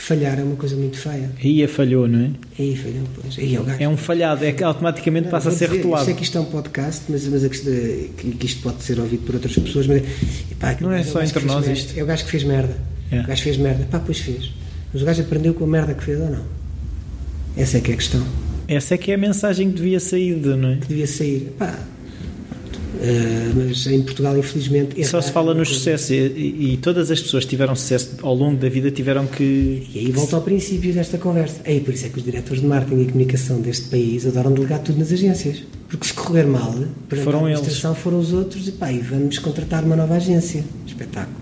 Falhar 0.00 0.38
é 0.38 0.42
uma 0.42 0.56
coisa 0.56 0.74
muito 0.76 0.96
feia. 0.96 1.30
Aí 1.44 1.62
a 1.62 1.68
falhou, 1.68 2.08
não 2.08 2.20
é? 2.20 2.30
Aí 2.58 2.74
falhou, 2.74 3.04
pois. 3.14 3.38
Aí 3.38 3.54
é 3.54 3.60
o 3.60 3.64
gajo. 3.64 3.82
É 3.82 3.88
um 3.88 3.98
falhado, 3.98 4.44
é 4.46 4.50
que 4.50 4.64
automaticamente 4.64 5.24
Não, 5.24 5.30
passa 5.30 5.50
a 5.50 5.52
ser 5.52 5.66
dizer, 5.66 5.76
rotulado. 5.76 6.02
Eu 6.02 6.06
sei 6.06 6.14
que 6.14 6.22
isto 6.22 6.38
é 6.38 6.40
um 6.40 6.46
podcast, 6.46 7.02
mas, 7.10 7.28
mas 7.28 7.44
a 7.44 7.48
questão 7.50 7.70
é 7.70 8.08
que, 8.16 8.46
isto 8.46 8.62
pode 8.62 8.82
ser 8.82 8.98
ouvido 8.98 9.26
por 9.26 9.34
outras 9.34 9.54
pessoas. 9.54 9.86
Mas, 9.86 10.02
epá, 10.50 10.74
Não 10.80 10.90
é 10.90 11.02
o 11.02 11.04
só 11.04 11.22
entre 11.22 11.44
nós 11.44 11.66
merda. 11.66 11.72
isto. 11.78 11.98
É 11.98 12.02
o 12.02 12.06
gajo 12.06 12.24
que 12.24 12.30
fez 12.30 12.44
merda. 12.44 12.74
É. 13.10 13.20
O 13.20 13.26
gajo 13.26 13.42
fez 13.42 13.56
merda. 13.58 13.86
Pá, 13.90 13.98
pois 14.00 14.18
fez. 14.20 14.50
Mas 14.90 15.02
o 15.02 15.04
gajo 15.04 15.20
aprendeu 15.20 15.52
com 15.52 15.64
a 15.64 15.68
merda 15.68 15.92
que 15.92 16.02
fez 16.02 16.18
ou 16.18 16.30
não? 16.30 16.44
Essa 17.54 17.76
é 17.76 17.80
que 17.82 17.90
é 17.90 17.94
a 17.94 17.96
questão. 17.98 18.26
Essa 18.66 18.94
é 18.94 18.98
que 18.98 19.10
é 19.12 19.14
a 19.16 19.18
mensagem 19.18 19.70
que 19.70 19.76
devia 19.76 20.00
sair, 20.00 20.34
não 20.34 20.70
é? 20.70 20.76
Que 20.76 20.86
devia 20.86 21.06
sair. 21.06 21.52
Pá. 21.58 21.78
Eh, 23.00 23.52
mas 23.54 23.86
em 23.86 24.02
Portugal, 24.02 24.36
infelizmente. 24.38 24.94
Só 25.06 25.18
errar 25.18 25.26
se 25.26 25.32
fala 25.32 25.50
é 25.52 25.54
no 25.54 25.56
coisa- 25.64 25.72
sucesso 25.72 26.12
e, 26.12 26.72
e- 26.74 26.76
todas 26.78 27.10
as 27.10 27.20
pessoas 27.20 27.44
que 27.44 27.50
tiveram 27.50 27.74
sucesso 27.76 28.10
ao 28.22 28.34
longo 28.34 28.56
da 28.56 28.68
vida 28.68 28.90
tiveram 28.90 29.26
que. 29.26 29.86
E 29.94 29.98
aí 29.98 30.10
volta 30.12 30.36
ao 30.36 30.42
princípio 30.42 30.92
desta 30.92 31.18
conversa. 31.18 31.60
Aí 31.64 31.80
por 31.80 31.94
isso 31.94 32.06
é 32.06 32.08
que 32.08 32.18
os 32.18 32.24
diretores 32.24 32.60
de 32.60 32.66
marketing 32.66 33.02
e 33.02 33.04
comunicação 33.06 33.60
deste 33.60 33.88
país 33.88 34.26
adoram 34.26 34.52
delegar 34.52 34.80
tudo 34.80 34.98
nas 34.98 35.12
agências. 35.12 35.62
Porque 35.88 36.06
se 36.06 36.14
correr 36.14 36.44
mal, 36.46 36.72
Foram 37.24 37.44
a 37.46 37.48
eles. 37.50 37.58
administração 37.58 37.94
foram 37.94 38.18
os 38.20 38.32
outros 38.32 38.68
e 38.68 38.72
pá, 38.72 38.92
e 38.92 38.98
vamos 39.00 39.38
contratar 39.38 39.84
uma 39.84 39.96
nova 39.96 40.14
agência. 40.14 40.64
Espetáculo. 40.86 41.36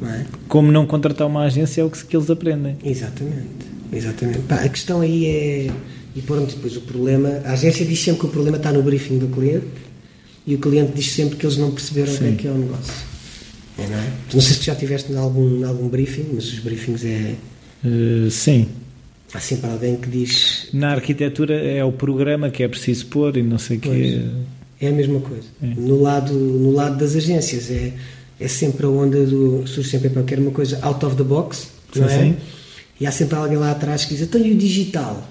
Não 0.00 0.08
é? 0.10 0.26
Como 0.46 0.70
não 0.70 0.86
contratar 0.86 1.26
uma 1.26 1.42
agência 1.44 1.80
é 1.80 1.84
o 1.84 1.90
que, 1.90 2.04
que 2.04 2.16
eles 2.16 2.30
aprendem. 2.30 2.76
Exatamente. 2.84 3.66
Exatamente. 3.92 4.38
Pá, 4.40 4.56
a 4.56 4.68
questão 4.68 5.00
aí 5.00 5.24
é. 5.26 5.70
E 6.14 6.20
pronto, 6.22 6.54
depois 6.54 6.76
o 6.76 6.80
problema. 6.82 7.40
A 7.44 7.52
agência 7.52 7.84
diz 7.86 7.98
sempre 8.00 8.20
que 8.20 8.26
o 8.26 8.28
problema 8.28 8.56
está 8.56 8.70
no 8.72 8.82
briefing 8.82 9.18
do 9.18 9.28
cliente 9.28 9.66
e 10.48 10.54
o 10.54 10.58
cliente 10.58 10.92
diz 10.94 11.12
sempre 11.12 11.36
que 11.36 11.44
eles 11.44 11.58
não 11.58 11.70
perceberam 11.70 12.14
o 12.14 12.16
que 12.16 12.24
é 12.24 12.32
que 12.32 12.48
é 12.48 12.50
o 12.50 12.56
negócio. 12.56 12.94
É, 13.78 13.86
não 13.86 13.98
é? 13.98 14.12
Não 14.32 14.40
sei 14.40 14.54
se 14.54 14.60
tu 14.60 14.64
já 14.64 14.74
tiveste 14.74 15.12
em 15.12 15.16
algum, 15.16 15.66
algum 15.66 15.88
briefing, 15.88 16.24
mas 16.32 16.46
os 16.46 16.58
briefings 16.60 17.04
é. 17.04 17.34
Uh, 17.84 18.30
sim. 18.30 18.66
Há 19.34 19.40
sempre 19.40 19.70
alguém 19.70 19.96
que 19.96 20.08
diz 20.08 20.68
Na 20.72 20.92
arquitetura 20.92 21.54
é 21.54 21.84
o 21.84 21.92
programa 21.92 22.48
que 22.48 22.62
é 22.62 22.68
preciso 22.68 23.06
pôr 23.08 23.36
e 23.36 23.42
não 23.42 23.58
sei 23.58 23.76
o 23.76 23.80
quê. 23.80 24.24
É 24.80 24.88
a 24.88 24.92
mesma 24.92 25.20
coisa. 25.20 25.48
É. 25.62 25.66
No, 25.66 26.00
lado, 26.00 26.32
no 26.32 26.72
lado 26.72 26.96
das 26.96 27.14
agências, 27.14 27.70
é, 27.70 27.92
é 28.40 28.48
sempre 28.48 28.86
a 28.86 28.88
onda 28.88 29.26
do. 29.26 29.66
surge 29.66 29.90
sempre 29.90 30.08
para 30.08 30.22
qualquer 30.22 30.38
uma 30.38 30.50
coisa 30.50 30.78
out 30.80 31.04
of 31.04 31.14
the 31.14 31.24
box, 31.24 31.68
não 31.94 32.08
Sim, 32.08 32.14
é? 32.14 32.18
sim. 32.20 32.36
E 32.98 33.06
há 33.06 33.12
sempre 33.12 33.36
alguém 33.36 33.58
lá 33.58 33.70
atrás 33.72 34.06
que 34.06 34.14
diz: 34.14 34.22
então 34.22 34.40
e 34.40 34.52
o 34.52 34.56
digital? 34.56 35.28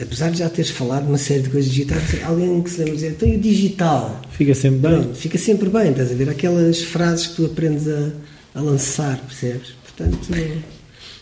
Apesar 0.00 0.30
de 0.30 0.38
já 0.38 0.48
teres 0.50 0.70
falado 0.70 1.06
uma 1.08 1.16
série 1.18 1.42
de 1.42 1.48
coisas 1.50 1.70
digitais, 1.70 2.22
alguém 2.24 2.60
que 2.62 2.68
se 2.70 2.78
lembra 2.78 2.92
de 2.94 3.00
dizer: 3.00 3.10
então 3.12 3.28
e 3.28 3.36
o 3.36 3.40
digital? 3.40 4.20
Fica 4.30 4.54
sempre 4.54 4.90
bem. 4.90 5.14
Fica 5.14 5.38
sempre 5.38 5.68
bem, 5.70 5.90
estás 5.90 6.12
a 6.12 6.14
ver? 6.14 6.28
Aquelas 6.28 6.82
frases 6.82 7.28
que 7.28 7.36
tu 7.36 7.46
aprendes 7.46 7.88
a, 7.88 8.10
a 8.54 8.60
lançar, 8.60 9.18
percebes? 9.20 9.74
Portanto. 9.84 10.28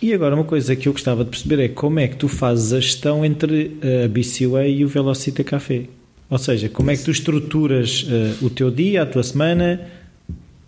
E 0.03 0.13
agora 0.13 0.35
uma 0.35 0.45
coisa 0.45 0.75
que 0.75 0.89
eu 0.89 0.93
gostava 0.93 1.23
de 1.25 1.31
perceber 1.31 1.63
é 1.63 1.69
como 1.69 1.99
é 2.01 2.09
que 2.09 2.17
tu 2.17 2.27
fazes 2.29 2.73
a 2.73 2.81
gestão 2.81 3.25
entre 3.25 3.77
a 4.05 4.09
BCUA 4.09 4.67
e 4.67 4.85
o 4.85 4.89
Velocita 4.89 5.45
Café. 5.45 5.85
Ou 6.29 6.39
seja, 6.39 6.69
como 6.69 6.91
é 6.91 6.97
que 6.97 7.05
tu 7.05 7.11
estruturas 7.13 8.05
eh, 8.11 8.35
o 8.43 8.51
teu 8.51 8.71
dia, 8.71 9.03
a 9.03 9.07
tua 9.07 9.23
semana? 9.23 9.81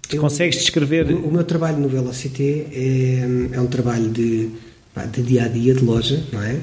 Tu 0.09 0.15
Eu- 0.17 0.21
consegues 0.21 0.59
descrever. 0.61 1.11
O, 1.11 1.27
o 1.29 1.33
meu 1.33 1.43
trabalho 1.43 1.79
no 1.79 1.89
Velocity 1.89 2.67
é, 2.73 3.49
é 3.53 3.61
um 3.61 3.67
trabalho 3.67 4.09
de, 4.11 4.49
de 5.13 5.23
dia 5.23 5.45
a 5.47 5.49
dia, 5.49 5.75
de 5.75 5.83
loja, 5.83 6.23
não 6.33 6.41
é? 6.43 6.61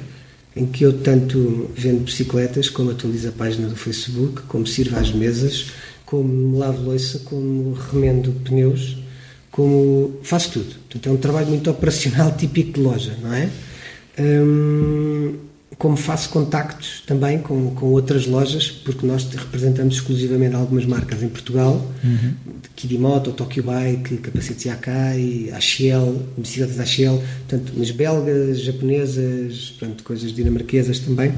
Em 0.55 0.65
que 0.67 0.83
eu 0.83 0.93
tanto 0.99 1.69
vendo 1.75 2.03
bicicletas, 2.03 2.69
como 2.69 2.91
atualizo 2.91 3.29
a 3.29 3.31
página 3.31 3.67
do 3.67 3.75
Facebook, 3.75 4.43
como 4.43 4.67
sirvo 4.67 4.97
às 4.97 5.11
mesas, 5.11 5.71
como 6.05 6.57
lavo 6.57 6.83
louça, 6.83 7.19
como 7.25 7.73
remendo 7.73 8.31
pneus, 8.43 8.97
como 9.49 10.19
faço 10.21 10.51
tudo. 10.51 10.75
Portanto, 10.89 11.09
é 11.09 11.11
um 11.11 11.17
trabalho 11.17 11.47
muito 11.47 11.71
operacional, 11.71 12.31
típico 12.37 12.73
de 12.73 12.79
loja, 12.81 13.17
não 13.21 13.33
é? 13.33 13.49
Hum, 14.19 15.35
como 15.77 15.97
faço 15.97 16.29
contactos 16.29 17.03
também 17.05 17.39
com, 17.39 17.73
com 17.75 17.87
outras 17.87 18.25
lojas, 18.25 18.69
porque 18.69 19.05
nós 19.05 19.25
representamos 19.25 19.95
exclusivamente 19.95 20.55
algumas 20.55 20.85
marcas 20.85 21.23
em 21.23 21.29
Portugal, 21.29 21.85
de 22.61 22.69
Kidimoto, 22.75 23.31
Tokyo 23.31 23.63
Bike, 23.63 24.17
Capacetes 24.17 24.65
Yakai, 24.65 25.49
Axiel, 25.53 26.21
bicicletas 26.37 26.79
Axiel, 26.79 27.21
portanto, 27.47 27.73
mas 27.75 27.91
belgas, 27.91 28.61
japonesas, 28.61 29.75
portanto, 29.77 30.03
coisas 30.03 30.33
dinamarquesas 30.33 30.99
também. 30.99 31.33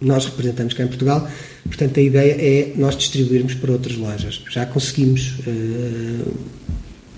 Nós 0.00 0.24
representamos 0.24 0.72
cá 0.72 0.84
em 0.84 0.88
Portugal, 0.88 1.28
portanto, 1.64 2.00
a 2.00 2.02
ideia 2.02 2.32
é 2.32 2.72
nós 2.76 2.96
distribuirmos 2.96 3.54
para 3.54 3.70
outras 3.72 3.96
lojas. 3.96 4.42
Já 4.50 4.64
conseguimos 4.64 5.34
eh, 5.46 6.24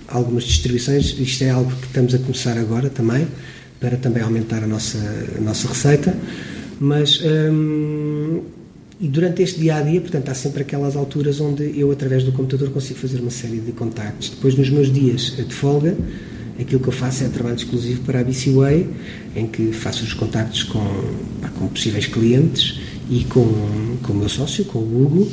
algumas 0.09 0.43
distribuições, 0.43 1.17
isto 1.17 1.43
é 1.45 1.49
algo 1.49 1.71
que 1.71 1.87
estamos 1.87 2.13
a 2.13 2.17
começar 2.19 2.57
agora 2.57 2.89
também, 2.89 3.25
para 3.83 3.97
também 3.97 4.23
aumentar 4.23 4.63
a 4.63 4.67
nossa, 4.67 4.97
a 5.37 5.41
nossa 5.41 5.67
receita, 5.67 6.15
mas 6.79 7.21
hum, 7.21 8.39
durante 8.97 9.43
este 9.43 9.59
dia 9.59 9.75
a 9.75 9.81
dia, 9.81 9.99
portanto, 9.99 10.29
há 10.29 10.33
sempre 10.33 10.61
aquelas 10.61 10.95
alturas 10.95 11.41
onde 11.41 11.77
eu, 11.77 11.91
através 11.91 12.23
do 12.23 12.31
computador, 12.31 12.69
consigo 12.69 12.97
fazer 12.97 13.19
uma 13.19 13.29
série 13.29 13.59
de 13.59 13.73
contactos. 13.73 14.29
Depois, 14.29 14.55
nos 14.55 14.69
meus 14.69 14.89
dias 14.89 15.35
de 15.35 15.53
folga, 15.53 15.97
aquilo 16.57 16.79
que 16.79 16.87
eu 16.87 16.93
faço 16.93 17.25
é 17.25 17.27
trabalho 17.27 17.57
exclusivo 17.57 18.03
para 18.03 18.21
a 18.21 18.23
BC 18.23 18.51
Way, 18.51 18.89
em 19.35 19.47
que 19.47 19.73
faço 19.73 20.05
os 20.05 20.13
contactos 20.13 20.63
com, 20.63 20.87
com 21.59 21.67
possíveis 21.67 22.05
clientes 22.05 22.79
e 23.09 23.25
com, 23.25 23.97
com 24.01 24.13
o 24.13 24.15
meu 24.15 24.29
sócio, 24.29 24.63
com 24.63 24.79
o 24.79 25.03
Hugo, 25.03 25.29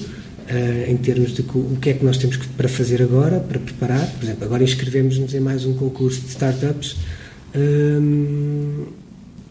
eh, 0.49 0.87
em 0.89 0.97
termos 0.97 1.35
de 1.35 1.43
o 1.43 1.77
que 1.81 1.91
é 1.91 1.93
que 1.93 2.05
nós 2.05 2.19
temos 2.19 2.37
para 2.57 2.69
fazer 2.69 3.01
agora, 3.01 3.39
para 3.39 3.61
preparar. 3.61 4.05
Por 4.19 4.25
exemplo, 4.25 4.45
agora 4.45 4.65
inscrevemos-nos 4.65 5.35
em 5.35 5.41
mais 5.41 5.65
um 5.65 5.75
concurso 5.75 6.23
de 6.23 6.31
startups 6.31 6.97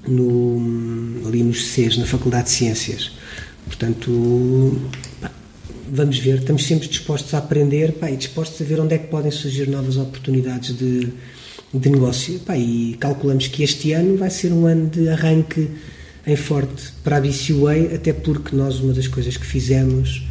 no, 0.08 1.28
ali 1.28 1.44
nos 1.44 1.68
CES, 1.68 1.98
na 1.98 2.06
Faculdade 2.06 2.46
de 2.46 2.52
Ciências. 2.52 3.12
Portanto, 3.66 4.80
pá, 5.22 5.32
vamos 5.92 6.18
ver, 6.20 6.40
estamos 6.40 6.66
sempre 6.66 6.88
dispostos 6.88 7.34
a 7.34 7.40
aprender 7.40 7.94
pá, 7.94 8.10
e 8.10 8.18
dispostos 8.18 8.62
a 8.62 8.66
ver 8.66 8.80
onde 8.80 8.96
é 8.96 8.98
que 8.98 9.08
podem 9.08 9.32
surgir 9.32 9.68
novas 9.68 9.98
oportunidades 9.98 10.78
de, 10.78 11.10
de 11.74 11.90
negócio. 11.90 12.40
Pá, 12.40 12.58
e 12.58 12.96
calculamos 13.00 13.48
que 13.48 13.64
este 13.64 13.94
ano 13.94 14.18
vai 14.18 14.30
ser 14.30 14.52
um 14.52 14.66
ano 14.66 14.90
de 14.90 15.10
arranque 15.10 15.70
em 16.26 16.36
forte 16.36 16.92
para 17.04 17.18
a 17.18 17.22
BCUA, 17.22 17.96
até 17.96 18.14
porque 18.14 18.56
nós, 18.56 18.80
uma 18.80 18.94
das 18.94 19.08
coisas 19.08 19.36
que 19.38 19.46
fizemos 19.46 20.24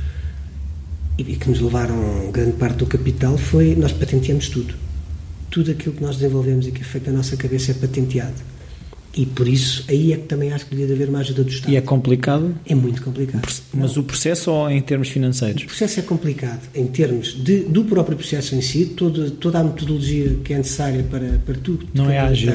e 1.16 1.24
que 1.24 1.48
nos 1.48 1.60
levaram 1.60 2.30
grande 2.30 2.52
parte 2.52 2.78
do 2.78 2.86
capital 2.86 3.36
foi 3.36 3.74
nós 3.74 3.92
patenteamos 3.92 4.48
tudo. 4.48 4.87
Tudo 5.50 5.70
aquilo 5.70 5.94
que 5.94 6.02
nós 6.02 6.16
desenvolvemos 6.16 6.66
e 6.66 6.72
que 6.72 6.80
é 6.80 6.84
feito 6.84 7.10
na 7.10 7.16
nossa 7.18 7.36
cabeça 7.36 7.70
é 7.70 7.74
patenteado. 7.74 8.34
E 9.16 9.24
por 9.26 9.48
isso, 9.48 9.84
aí 9.88 10.12
é 10.12 10.16
que 10.16 10.24
também 10.24 10.52
acho 10.52 10.66
que 10.66 10.76
devia 10.76 10.94
haver 10.94 11.08
uma 11.08 11.18
ajuda 11.20 11.42
do 11.42 11.50
Estado. 11.50 11.72
E 11.72 11.76
é 11.76 11.80
complicado, 11.80 12.54
É 12.66 12.74
muito 12.74 13.02
complicado. 13.02 13.48
mas 13.74 13.96
o 13.96 14.02
processo 14.02 14.50
ou 14.52 14.70
em 14.70 14.80
termos 14.80 15.08
O 15.08 15.12
financeiros? 15.12 15.64
processo 15.64 15.98
é 15.98 16.02
complicado 16.02 16.60
em 16.74 16.86
termos 16.86 17.32
de, 17.42 17.60
do 17.60 17.84
próprio 17.84 18.16
processo 18.16 18.54
em 18.54 18.60
si, 18.60 18.84
todo, 18.96 19.30
toda 19.32 19.58
a 19.58 19.64
metodologia 19.64 20.36
que 20.44 20.52
é 20.52 20.58
necessária 20.58 21.02
para, 21.10 21.40
para 21.44 21.54
tu 21.54 21.80
Não 21.94 22.08
é 22.10 22.18
ágil. 22.18 22.52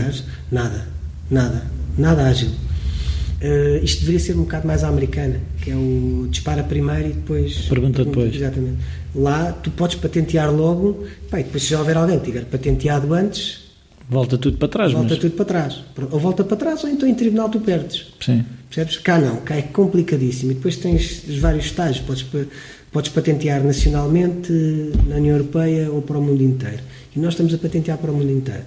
Nada, 0.52 0.88
nada, 1.30 1.66
nada 1.98 2.28
ágil. 2.30 2.52
Eh, 3.41 3.82
isto 3.84 4.02
deveria 4.02 4.20
ser 4.20 4.34
um 4.38 4.44
bocado 4.44 4.66
mais 4.66 4.84
à 4.86 4.88
americana, 4.88 5.41
que 5.62 5.72
é 5.72 5.76
o 5.76 6.28
dispara 6.32 6.64
primeiro 6.64 7.10
e 7.10 7.14
depois. 7.14 7.58
Pergunta 7.68 8.06
depois. 8.06 8.34
Exatamente. 8.34 8.78
Lá 9.16 9.51
tu 9.51 9.70
podes 9.72 9.95
patentear 9.95 10.51
logo, 10.51 11.03
pá, 11.30 11.39
e 11.39 11.43
depois 11.43 11.64
se 11.64 11.70
já 11.70 11.80
houver 11.80 11.95
alguém 11.97 12.20
que 12.20 12.26
tiver 12.26 12.45
patenteado 12.45 13.14
antes, 13.14 13.61
Volta 14.09 14.38
tudo 14.38 14.57
para 14.57 14.68
trás, 14.68 14.91
volta 14.91 15.09
mas. 15.11 15.18
tudo 15.18 15.32
para 15.32 15.45
trás. 15.45 15.80
Ou 16.11 16.20
volta 16.20 16.43
para 16.43 16.57
trás, 16.57 16.84
ou 16.84 16.89
então 16.89 17.07
em 17.07 17.16
tribunal 17.16 17.49
tu 17.49 17.59
perdes. 17.61 18.07
Sim. 18.20 18.43
Percebes? 18.70 18.97
Cá 18.97 19.18
não, 19.18 19.38
cá 19.38 19.55
é 19.55 19.61
complicadíssimo. 19.61 20.51
E 20.51 20.55
depois 20.55 20.76
tens 20.76 21.24
os 21.28 21.38
vários 21.38 21.66
estágios. 21.66 22.05
Podes, 22.05 22.26
podes 22.91 23.11
patentear 23.11 23.64
nacionalmente, 23.64 24.51
na 25.07 25.16
União 25.16 25.38
Europeia 25.38 25.89
ou 25.89 26.01
para 26.01 26.18
o 26.18 26.22
mundo 26.22 26.43
inteiro. 26.43 26.80
E 27.16 27.20
nós 27.20 27.34
estamos 27.34 27.53
a 27.53 27.57
patentear 27.57 27.97
para 27.97 28.11
o 28.11 28.14
mundo 28.14 28.30
inteiro. 28.32 28.64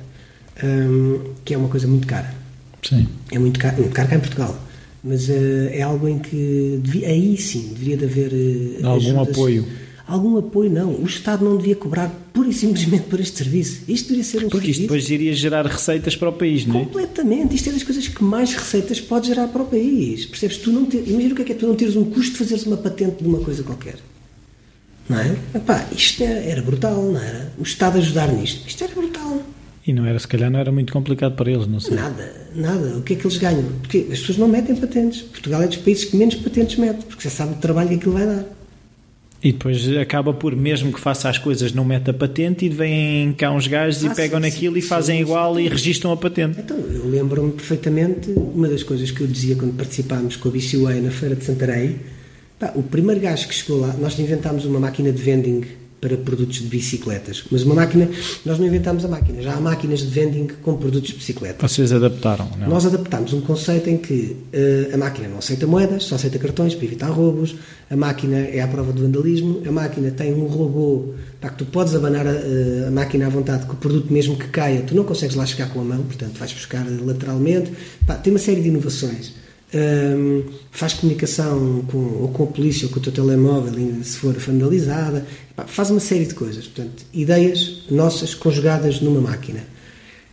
hum, 0.65 1.21
que 1.45 1.53
é 1.55 1.59
uma 1.59 1.69
coisa 1.69 1.87
muito 1.87 2.07
cara. 2.07 2.33
Sim. 2.83 3.07
É 3.31 3.39
muito 3.39 3.61
caro, 3.61 3.77
muito 3.77 3.93
caro 3.93 4.09
cá 4.09 4.17
em 4.17 4.21
Portugal. 4.21 4.59
Mas 5.05 5.29
uh, 5.29 5.69
é 5.71 5.83
algo 5.83 6.09
em 6.09 6.19
que 6.19 6.81
devia, 6.83 7.09
aí 7.09 7.37
sim 7.37 7.75
deveria 7.75 7.97
de 7.99 8.05
haver 8.07 8.33
uh, 8.83 8.87
algum 8.87 9.11
ajudas. 9.21 9.29
apoio. 9.29 9.67
Algum 10.09 10.39
apoio, 10.39 10.71
não. 10.71 10.91
O 10.93 11.05
Estado 11.05 11.45
não 11.45 11.57
devia 11.57 11.75
cobrar 11.75 12.09
pura 12.33 12.49
e 12.49 12.53
simplesmente 12.53 13.05
por 13.05 13.19
este 13.19 13.39
serviço. 13.39 13.83
Isto 13.89 14.05
deveria 14.05 14.25
ser 14.25 14.45
um 14.45 14.49
Porque 14.49 14.71
isto 14.71 14.81
serviço. 14.81 14.83
depois 14.83 15.11
iria 15.11 15.35
gerar 15.35 15.67
receitas 15.67 16.15
para 16.15 16.29
o 16.29 16.33
país, 16.33 16.65
não 16.65 16.77
é? 16.81 16.85
Completamente. 16.85 17.57
Isto 17.57 17.71
é 17.71 17.73
das 17.73 17.83
coisas 17.83 18.07
que 18.07 18.23
mais 18.23 18.55
receitas 18.55 19.01
pode 19.01 19.27
gerar 19.27 19.49
para 19.49 19.63
o 19.63 19.67
país. 19.67 20.25
Percebes? 20.27 20.59
Tu 20.59 20.71
não 20.71 20.85
ter, 20.87 21.03
imagina 21.09 21.33
o 21.33 21.37
que 21.37 21.43
é 21.43 21.45
que 21.47 21.53
é 21.53 21.55
tu 21.57 21.67
não 21.67 21.75
teres 21.75 21.97
um 21.97 22.05
custo 22.05 22.33
de 22.33 22.39
fazeres 22.39 22.65
uma 22.67 22.77
patente 22.77 23.23
de 23.23 23.29
uma 23.29 23.41
coisa 23.41 23.65
qualquer. 23.65 23.97
Não 25.09 25.19
é? 25.19 25.37
Epá, 25.55 25.87
isto 25.91 26.23
é- 26.23 26.51
era 26.51 26.63
brutal, 26.63 27.03
não 27.03 27.21
era? 27.21 27.53
O 27.59 27.63
Estado 27.63 27.99
ajudar 27.99 28.33
nisto. 28.33 28.67
Isto 28.69 28.85
era 28.85 28.95
brutal. 28.95 29.43
E 29.87 29.93
não 29.93 30.05
era, 30.05 30.19
se 30.19 30.27
calhar, 30.27 30.51
não 30.51 30.59
era 30.59 30.71
muito 30.73 30.93
complicado 30.93 31.35
para 31.37 31.51
eles, 31.51 31.67
não 31.67 31.79
sei. 31.81 31.95
Nada, 31.97 32.49
nada. 32.55 32.97
O 32.99 33.03
que 33.03 33.13
é 33.13 33.17
que 33.17 33.25
eles 33.25 33.39
ganham? 33.39 33.63
Porque 33.83 33.99
as 34.11 34.19
pessoas 34.21 34.39
não 34.39 34.49
metem 34.49 34.75
patentes. 34.75 35.23
Portugal 35.23 35.63
é 35.63 35.67
dos 35.69 35.77
países 35.79 36.05
que 36.07 36.17
menos 36.17 36.35
patentes 36.37 36.77
mete, 36.77 37.05
porque 37.05 37.23
você 37.23 37.31
sabe 37.31 37.53
o 37.55 37.57
trabalho 37.57 37.89
que 37.91 37.95
aquilo 37.97 38.13
vai 38.15 38.27
dar. 38.27 38.45
E 39.43 39.53
depois 39.53 39.87
acaba 39.99 40.33
por, 40.33 40.57
mesmo 40.57 40.93
que 40.93 40.99
faça 40.99 41.29
as 41.29 41.39
coisas, 41.39 41.73
não 41.73 41.85
mete 41.85 42.11
a 42.11 42.15
patente 42.15 42.65
e 42.65 42.69
vêm 42.69 43.33
cá 43.35 43.53
uns 43.53 43.67
gajos 43.67 44.05
Ah, 44.05 44.13
e 44.13 44.15
pegam 44.15 44.41
sim, 44.41 44.47
naquilo 44.47 44.75
sim, 44.75 44.81
e 44.81 44.83
fazem 44.83 45.17
sim, 45.17 45.23
igual 45.23 45.61
e 45.61 45.69
registram 45.69 46.11
a 46.13 46.17
patente. 46.17 46.59
Então, 46.59 46.77
eu 46.77 47.09
lembro-me 47.09 47.53
perfeitamente, 47.53 48.31
uma 48.31 48.69
das 48.69 48.83
coisas 48.83 49.11
que 49.11 49.21
eu 49.21 49.27
dizia 49.27 49.55
quando 49.55 49.77
participámos 49.77 50.37
com 50.37 50.49
a 50.49 50.53
BCUA 50.53 50.95
na 50.95 51.11
Feira 51.11 51.37
de 51.37 51.45
Santarém, 51.45 51.97
pá, 52.59 52.73
o 52.75 52.83
primeiro 52.83 53.21
gajo 53.21 53.47
que 53.47 53.55
chegou 53.55 53.81
lá, 53.81 53.95
nós 54.01 54.19
inventámos 54.19 54.65
uma 54.65 54.81
máquina 54.81 55.13
de 55.13 55.23
vending 55.23 55.65
para 56.07 56.17
produtos 56.17 56.59
de 56.59 56.67
bicicletas, 56.67 57.45
mas 57.51 57.65
uma 57.65 57.75
máquina, 57.75 58.09
nós 58.45 58.59
não 58.59 58.67
inventámos 58.67 59.05
a 59.05 59.09
máquina, 59.09 59.43
já 59.43 59.55
há 59.55 59.61
máquinas 59.61 60.01
de 60.01 60.07
vending 60.07 60.47
com 60.63 60.77
produtos 60.77 61.11
de 61.11 61.17
bicicleta. 61.17 61.67
Vocês 61.67 61.93
adaptaram, 61.93 62.49
não? 62.59 62.69
Nós 62.69 62.87
adaptámos 62.87 63.33
um 63.33 63.41
conceito 63.41 63.91
em 63.91 63.97
que 63.97 64.37
eh, 64.53 64.91
a 64.93 64.97
máquina 64.97 65.27
não 65.27 65.39
aceita 65.39 65.67
moedas, 65.67 66.05
só 66.05 66.15
aceita 66.15 66.39
cartões 66.39 66.77
para 66.77 66.85
evitar 66.85 67.09
roubos, 67.09 67.57
a 67.91 67.97
máquina 67.97 68.37
é 68.37 68.61
à 68.61 68.69
prova 68.69 68.93
do 68.93 69.03
vandalismo, 69.03 69.63
a 69.67 69.73
máquina 69.73 70.13
tem 70.13 70.33
um 70.33 70.47
robô 70.47 71.15
para 71.41 71.51
que 71.51 71.57
tu 71.57 71.67
podes 71.67 71.95
abanar 71.95 72.27
a, 72.27 72.31
eh, 72.31 72.85
a 72.87 72.91
máquina 72.91 73.27
à 73.27 73.29
vontade, 73.29 73.67
que 73.67 73.73
o 73.73 73.77
produto 73.77 74.13
mesmo 74.13 74.37
que 74.37 74.47
caia, 74.49 74.83
tu 74.83 74.95
não 74.95 75.03
consegues 75.03 75.35
lá 75.35 75.45
chegar 75.45 75.71
com 75.71 75.81
a 75.81 75.85
mão, 75.85 76.05
portanto 76.05 76.39
vais 76.39 76.53
buscar 76.53 76.87
lateralmente. 77.05 77.73
Pá, 78.07 78.15
tem 78.15 78.33
uma 78.33 78.39
série 78.39 78.61
de 78.61 78.69
inovações. 78.69 79.35
Ahm, 79.75 80.45
faz 80.71 80.95
comunicação 80.95 81.85
com, 81.91 81.99
ou 81.99 82.29
com 82.29 82.45
a 82.45 82.47
polícia 82.47 82.87
ou 82.87 82.93
com 82.93 83.01
o 83.01 83.03
teu 83.03 83.13
telemóvel 83.13 83.75
se 84.05 84.17
for 84.19 84.33
vandalizada, 84.35 85.27
faz 85.67 85.91
uma 85.91 85.99
série 85.99 86.25
de 86.25 86.35
coisas. 86.35 86.67
Portanto, 86.67 87.05
ideias 87.13 87.83
nossas 87.91 88.35
conjugadas 88.35 89.01
numa 89.01 89.21
máquina. 89.21 89.65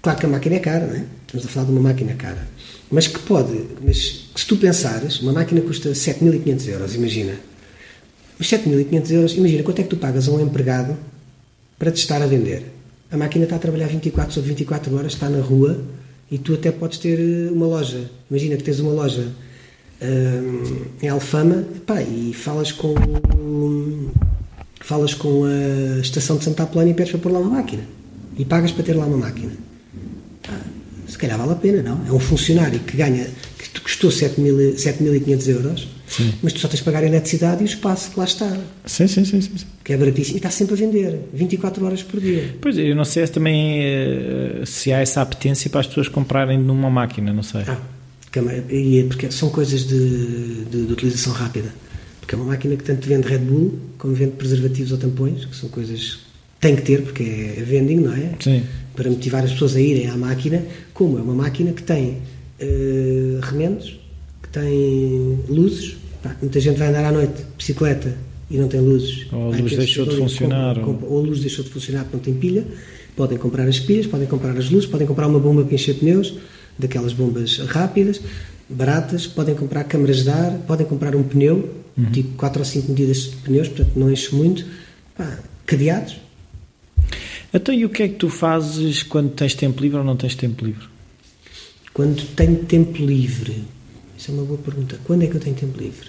Claro 0.01 0.19
que 0.19 0.25
a 0.25 0.29
máquina 0.29 0.55
é 0.55 0.59
cara, 0.59 0.85
não 0.85 0.95
é? 0.95 1.05
Estamos 1.25 1.45
a 1.45 1.49
falar 1.49 1.65
de 1.65 1.71
uma 1.71 1.81
máquina 1.81 2.13
cara. 2.13 2.47
Mas 2.91 3.07
que 3.07 3.19
pode, 3.19 3.59
mas 3.83 4.29
se 4.35 4.45
tu 4.45 4.55
pensares, 4.57 5.19
uma 5.21 5.33
máquina 5.33 5.61
custa 5.61 5.89
7.500 5.89 6.67
euros, 6.67 6.93
imagina. 6.93 7.33
Os 8.39 8.47
7.500 8.47 9.11
euros, 9.11 9.33
imagina 9.35 9.63
quanto 9.63 9.79
é 9.79 9.83
que 9.83 9.89
tu 9.89 9.97
pagas 9.97 10.27
a 10.27 10.31
um 10.31 10.41
empregado 10.41 10.95
para 11.79 11.89
te 11.89 11.97
estar 11.97 12.21
a 12.21 12.27
vender. 12.27 12.65
A 13.09 13.17
máquina 13.17 13.45
está 13.45 13.55
a 13.55 13.59
trabalhar 13.59 13.87
24 13.87 14.31
sobre 14.31 14.49
24 14.49 14.95
horas, 14.95 15.13
está 15.13 15.27
na 15.27 15.41
rua 15.41 15.83
e 16.31 16.37
tu 16.37 16.53
até 16.53 16.71
podes 16.71 16.97
ter 16.97 17.19
eh, 17.19 17.51
uma 17.51 17.65
loja. 17.67 18.09
Imagina 18.29 18.57
que 18.57 18.63
tens 18.63 18.79
uma 18.79 18.91
loja 18.91 19.27
hum, 20.01 20.85
em 21.01 21.07
Alfama 21.07 21.63
pá, 21.85 22.01
e 22.01 22.33
falas 22.33 22.71
com 22.71 22.95
falas 24.81 25.13
com 25.13 25.45
a 25.45 25.99
estação 25.99 26.37
de 26.37 26.43
Santa 26.43 26.63
Apolónia 26.63 26.91
e 26.91 26.93
pedes 26.93 27.11
para 27.11 27.21
pôr 27.21 27.31
lá 27.31 27.39
uma 27.39 27.51
máquina 27.51 27.83
e 28.37 28.43
pagas 28.43 28.71
para 28.71 28.83
ter 28.83 28.93
lá 28.93 29.05
uma 29.05 29.17
máquina. 29.17 29.53
Pá, 30.41 30.59
se 31.07 31.17
calhar 31.17 31.37
vale 31.37 31.51
a 31.51 31.55
pena, 31.55 31.81
não? 31.81 32.01
É 32.07 32.11
um 32.11 32.19
funcionário 32.19 32.79
que 32.79 32.97
ganha, 32.97 33.27
te 33.73 33.81
custou 33.81 34.09
7.000 34.09 34.75
7.500 34.75 35.47
euros, 35.49 35.87
Sim. 36.07 36.31
mas 36.43 36.53
tu 36.53 36.59
só 36.59 36.67
tens 36.67 36.77
de 36.79 36.83
pagar 36.85 37.03
a 37.03 37.07
eletricidade 37.07 37.61
e 37.61 37.65
o 37.65 37.67
espaço 37.67 38.11
que 38.11 38.19
lá 38.19 38.25
está, 38.25 38.47
Sim, 38.85 39.07
sim, 39.07 39.25
sim, 39.25 39.41
sim. 39.41 39.57
sim. 39.57 39.65
que 39.83 39.93
é 39.93 39.97
baratíssimo, 39.97 40.35
e 40.35 40.37
está 40.37 40.49
sempre 40.49 40.75
a 40.75 40.77
vender, 40.77 41.19
24 41.33 41.83
horas 41.85 42.03
por 42.03 42.19
dia. 42.19 42.55
Pois, 42.61 42.77
eu 42.77 42.95
não 42.95 43.03
sei 43.05 43.25
se 43.25 43.33
também 43.33 43.79
eh, 43.83 44.61
se 44.65 44.91
há 44.93 44.99
essa 44.99 45.21
apetência 45.21 45.69
para 45.69 45.79
as 45.81 45.87
pessoas 45.87 46.07
comprarem 46.07 46.57
numa 46.59 46.89
máquina, 46.89 47.33
não 47.33 47.43
sei. 47.43 47.61
Ah, 47.67 47.77
e 48.69 48.99
é 48.99 49.03
porque 49.03 49.31
são 49.31 49.49
coisas 49.49 49.85
de, 49.87 50.65
de- 50.65 50.85
de 50.87 50.93
utilização 50.93 51.33
rápida. 51.33 51.73
Porque 52.19 52.33
é 52.35 52.37
uma 52.37 52.47
máquina 52.47 52.75
que 52.75 52.83
tanto 52.83 53.07
vende 53.07 53.27
Red 53.27 53.39
Bull 53.39 53.77
como 53.97 54.13
vende 54.15 54.31
preservativos 54.31 54.91
ou 54.91 54.97
tampões, 54.97 55.45
que 55.45 55.55
são 55.55 55.69
coisas 55.69 55.99
que 56.15 56.19
tem 56.59 56.75
que 56.75 56.81
ter, 56.81 57.01
porque 57.03 57.21
é 57.23 57.61
vending, 57.63 57.97
não 57.97 58.13
é? 58.13 58.31
Sim. 58.39 58.63
Para 58.95 59.09
motivar 59.09 59.43
as 59.43 59.51
pessoas 59.51 59.75
a 59.75 59.81
irem 59.81 60.07
à 60.09 60.15
máquina, 60.15 60.63
como 60.93 61.19
é 61.19 61.21
uma 61.21 61.33
máquina 61.35 61.73
que 61.73 61.83
tem 61.83 62.19
eh, 62.59 63.39
remendos, 63.41 63.99
que 64.41 64.49
tem 64.49 65.39
luzes. 65.49 65.97
Pá, 66.21 66.35
muita 66.41 66.59
gente 66.59 66.77
vai 66.77 66.87
andar 66.89 67.05
à 67.05 67.11
noite 67.11 67.33
de 67.33 67.43
bicicleta 67.57 68.15
e 68.49 68.57
não 68.57 68.67
tem 68.67 68.79
luzes. 68.79 69.27
Ou 69.31 69.53
a 69.53 69.57
luz 69.57 69.75
deixou 69.75 70.05
de 70.05 70.15
funcionar, 70.17 70.77
ou 70.79 71.19
a 71.19 71.21
luz 71.21 71.39
deixou 71.41 71.63
de 71.63 71.69
funcionar 71.71 72.03
porque 72.03 72.15
não 72.17 72.23
tem 72.23 72.33
pilha. 72.33 72.65
Podem 73.15 73.37
comprar 73.37 73.67
as 73.67 73.79
pilhas, 73.79 74.07
podem 74.07 74.27
comprar 74.27 74.57
as 74.57 74.69
luzes, 74.69 74.89
podem 74.89 75.05
comprar 75.05 75.27
uma 75.27 75.39
bomba 75.39 75.63
para 75.63 75.75
encher 75.75 75.95
pneus, 75.95 76.33
daquelas 76.79 77.13
bombas 77.13 77.59
rápidas, 77.59 78.19
baratas, 78.69 79.27
podem 79.27 79.53
comprar 79.53 79.83
câmaras 79.83 80.23
de 80.23 80.29
ar, 80.29 80.51
podem 80.67 80.85
comprar 80.87 81.15
um 81.15 81.23
pneu, 81.23 81.69
Uhum. 81.95 82.05
tipo 82.11 82.29
4 82.37 82.59
ou 82.59 82.65
5 82.65 82.89
medidas 82.89 83.17
de 83.29 83.35
pneus, 83.37 83.67
portanto 83.67 83.91
não 83.95 84.11
enche 84.11 84.33
muito. 84.33 84.65
Pá, 85.15 85.37
cadeados. 85.65 86.15
Então, 87.53 87.73
e 87.73 87.85
o 87.85 87.89
que 87.89 88.01
é 88.01 88.07
que 88.07 88.15
tu 88.15 88.29
fazes 88.29 89.03
quando 89.03 89.29
tens 89.29 89.53
tempo 89.53 89.79
livre 89.79 89.99
ou 89.99 90.03
não 90.03 90.17
tens 90.17 90.33
tempo 90.33 90.65
livre? 90.65 90.87
Quando 91.93 92.23
tenho 92.35 92.63
tempo 92.63 93.03
livre, 93.03 93.63
isso 94.17 94.31
é 94.31 94.33
uma 94.33 94.43
boa 94.43 94.57
pergunta. 94.57 94.99
Quando 95.03 95.23
é 95.23 95.27
que 95.27 95.35
eu 95.35 95.41
tenho 95.41 95.55
tempo 95.55 95.79
livre? 95.79 96.07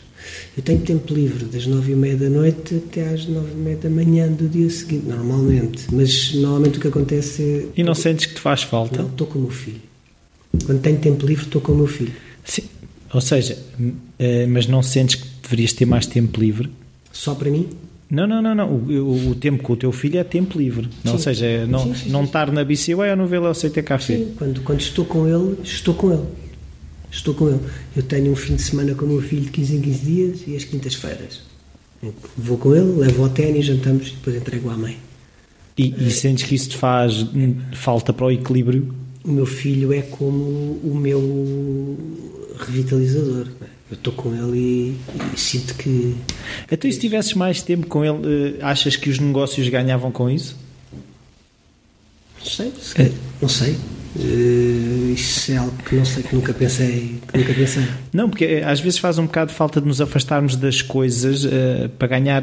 Eu 0.57 0.63
tenho 0.63 0.81
tempo 0.81 1.13
livre 1.13 1.45
das 1.45 1.67
nove 1.67 1.93
e 1.93 1.95
meia 1.95 2.17
da 2.17 2.31
noite 2.31 2.77
até 2.77 3.09
às 3.09 3.27
nove 3.27 3.53
e 3.53 3.57
meia 3.57 3.77
da 3.77 3.91
manhã 3.91 4.29
do 4.29 4.49
dia 4.49 4.71
seguinte, 4.71 5.07
normalmente. 5.07 5.87
Mas 5.93 6.33
normalmente 6.35 6.79
o 6.79 6.81
que 6.81 6.89
acontece 6.89 7.43
é. 7.43 7.81
E 7.81 7.83
não 7.83 7.95
sentes 7.95 8.27
que 8.27 8.35
te 8.35 8.41
faz 8.41 8.63
falta? 8.63 9.03
Não, 9.03 9.11
estou 9.11 9.27
com 9.27 9.39
o 9.39 9.43
meu 9.43 9.51
filho. 9.51 9.83
Quando 10.65 10.81
tenho 10.81 10.99
tempo 10.99 11.27
livre, 11.27 11.45
estou 11.45 11.61
com 11.61 11.73
o 11.73 11.77
meu 11.77 11.87
filho. 11.87 12.15
Sim. 12.45 12.63
Ou 13.13 13.21
seja, 13.21 13.59
eh, 14.19 14.47
mas 14.47 14.67
não 14.67 14.83
sentes 14.83 15.17
que 15.17 15.29
deverias 15.43 15.73
ter 15.73 15.85
mais 15.85 16.07
tempo 16.07 16.41
livre? 16.41 16.71
Só 17.13 17.35
para 17.35 17.51
mim? 17.51 17.69
Não, 18.15 18.27
não, 18.27 18.41
não, 18.43 18.55
não. 18.55 18.69
O, 18.71 19.31
o- 19.31 19.35
tempo 19.35 19.63
com 19.63 19.73
o 19.73 19.77
teu 19.77 19.91
filho 19.93 20.19
é 20.19 20.25
tempo 20.25 20.59
livre. 20.59 20.89
Não, 21.03 21.13
ou 21.13 21.19
Sim. 21.19 21.25
seja, 21.25 21.47
é 21.47 21.67
não, 21.67 21.81
Sim, 21.81 21.95
sim, 21.95 22.11
não 22.11 22.25
estar 22.25 22.51
na 22.53 22.65
BCUA 22.65 23.11
ou 23.11 23.17
no 23.17 23.27
VLCT 23.27 23.83
Café. 23.83 24.17
Sim, 24.19 24.33
quando, 24.37 24.61
quando 24.63 24.81
estou 24.81 25.05
com 25.05 25.27
ele, 25.29 25.59
estou 25.65 25.95
com 25.95 26.13
ele. 26.13 26.23
Estou 27.11 27.35
com 27.35 27.49
ele. 27.49 27.61
Eu 27.97 28.03
tenho 28.03 28.33
um 28.33 28.37
fim 28.37 28.57
de 28.57 28.63
semana 28.63 28.95
com 28.95 29.05
o 29.05 29.09
meu 29.09 29.21
filho 29.23 29.43
de 29.43 29.51
15 29.51 29.77
em 29.77 29.81
15 29.81 29.99
dias 30.05 30.41
e 30.47 30.57
as 30.57 30.65
quintas-feiras. 30.65 31.43
Vou 32.37 32.59
com 32.59 32.75
ele, 32.75 32.99
levo 32.99 33.23
ao 33.23 33.29
ténis, 33.31 33.65
jantamos 33.67 34.09
e 34.09 34.11
depois 34.13 34.37
entrego 34.37 34.69
à 34.71 34.77
mãe. 34.77 34.97
E, 35.79 35.95
e 36.07 36.11
sentes 36.11 36.45
que 36.45 36.55
isso 36.55 36.69
te 36.71 36.77
faz 36.77 37.25
falta 37.73 38.13
para 38.13 38.27
o 38.27 38.31
equilíbrio? 38.31 38.95
O 39.25 39.31
meu 39.33 39.47
filho 39.47 39.93
é 39.93 40.03
como 40.03 40.43
o 40.85 40.93
meu 41.01 41.97
revitalizador. 42.59 43.47
não 43.61 43.67
é? 43.67 43.74
Eu 43.95 43.97
estou 43.97 44.13
com 44.13 44.35
ele 44.35 44.59
e, 44.59 44.97
e 45.35 45.39
sinto 45.39 45.75
que. 45.77 46.17
Então, 46.71 46.91
e 46.91 46.93
se 46.93 46.99
tivesses 46.99 47.33
mais 47.35 47.63
tempo 47.63 47.87
com 47.87 48.05
ele, 48.05 48.57
eh, 48.59 48.65
achas 48.65 48.97
que 48.97 49.09
os 49.09 49.21
negócios 49.21 49.69
ganhavam 49.69 50.11
com 50.11 50.29
isso? 50.29 50.57
Não 52.41 52.45
sei, 52.47 52.73
se 52.81 52.95
calhar- 52.95 53.13
não 53.41 53.49
sei. 53.49 53.77
Eh, 54.19 55.13
isso 55.15 55.53
é 55.53 55.57
algo 55.59 55.73
que 55.85 55.95
não 55.95 56.05
sei, 56.05 56.23
que 56.25 56.35
nunca 56.35 56.53
pensei. 56.53 57.21
Que 57.33 57.39
nunca 57.39 57.55
pensei. 57.55 57.85
Não, 58.13 58.29
porque 58.29 58.45
eh, 58.45 58.65
às 58.65 58.81
vezes 58.81 58.99
faz 58.99 59.17
um 59.19 59.27
bocado 59.27 59.53
de 59.53 59.57
falta 59.57 59.81
de 59.81 59.87
nos 59.87 60.01
afastarmos 60.01 60.57
das 60.57 60.83
coisas 60.83 61.45
eh, 61.45 61.89
para 61.97 62.09
ganhar. 62.09 62.43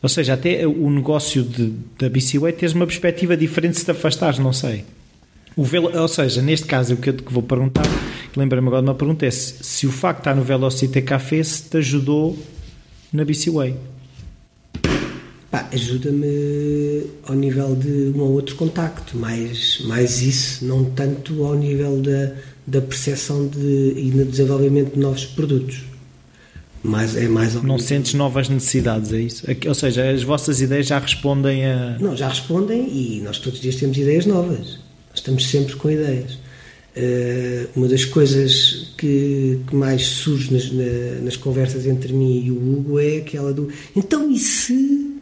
ou 0.00 0.08
seja, 0.08 0.34
até 0.34 0.64
o 0.66 0.88
negócio 0.90 1.42
de, 1.42 1.72
da 1.98 2.08
BCUA 2.08 2.52
teres 2.52 2.72
uma 2.74 2.86
perspectiva 2.86 3.36
diferente 3.36 3.78
se 3.78 3.84
te 3.84 3.90
afastares, 3.90 4.38
não 4.38 4.52
sei. 4.52 4.84
O 5.56 5.62
velo, 5.62 5.90
ou 5.96 6.08
seja, 6.08 6.42
neste 6.42 6.66
caso, 6.66 6.94
o 6.94 6.96
que 6.96 7.10
eu 7.10 7.16
vou 7.30 7.42
perguntar, 7.42 7.86
lembra-me 8.36 8.66
agora 8.66 8.82
de 8.82 8.88
uma 8.88 8.94
pergunta, 8.94 9.24
é 9.24 9.30
se, 9.30 9.62
se 9.62 9.86
o 9.86 9.92
facto 9.92 10.18
de 10.18 10.20
estar 10.22 10.34
no 10.34 10.42
Velocity 10.42 11.00
Café 11.00 11.42
se 11.44 11.62
te 11.62 11.76
ajudou 11.76 12.36
na 13.12 13.24
BCUA. 13.24 13.72
Pá, 15.52 15.68
ajuda-me 15.72 17.04
ao 17.22 17.36
nível 17.36 17.76
de 17.76 18.12
um 18.16 18.20
ou 18.20 18.32
outro 18.32 18.56
contacto, 18.56 19.16
mais, 19.16 19.80
mais 19.86 20.20
isso, 20.22 20.64
não 20.64 20.84
tanto 20.84 21.44
ao 21.44 21.54
nível 21.54 22.00
da, 22.00 22.32
da 22.66 22.80
percepção 22.80 23.46
de, 23.46 23.94
e 23.96 24.12
no 24.12 24.24
desenvolvimento 24.24 24.94
de 24.94 24.98
novos 24.98 25.24
produtos. 25.24 25.82
Mas 26.82 27.16
é 27.16 27.28
mais 27.28 27.54
Não 27.62 27.78
sentes 27.78 28.12
novas 28.12 28.48
necessidades, 28.48 29.12
é 29.12 29.20
isso? 29.20 29.46
Ou 29.66 29.74
seja, 29.74 30.10
as 30.10 30.22
vossas 30.24 30.60
ideias 30.60 30.88
já 30.88 30.98
respondem 30.98 31.64
a. 31.64 31.96
Não, 31.98 32.14
já 32.14 32.28
respondem 32.28 32.88
e 32.90 33.20
nós 33.22 33.38
todos 33.38 33.54
os 33.54 33.62
dias 33.62 33.76
temos 33.76 33.96
ideias 33.96 34.26
novas. 34.26 34.83
Nós 35.14 35.20
estamos 35.20 35.46
sempre 35.46 35.76
com 35.76 35.88
ideias. 35.88 36.38
Eh, 36.96 37.66
uma 37.76 37.86
das 37.88 38.04
coisas 38.04 38.88
que, 38.98 39.60
que 39.68 39.74
mais 39.76 40.02
surge 40.02 40.52
nas, 40.52 40.72
na- 40.72 41.20
nas 41.22 41.36
conversas 41.36 41.86
entre 41.86 42.12
mim 42.12 42.44
e 42.44 42.50
o 42.50 42.54
Hugo 42.56 42.98
é 42.98 43.18
aquela 43.18 43.52
do 43.52 43.68
então 43.96 44.28
e 44.30 44.38
se. 44.38 45.12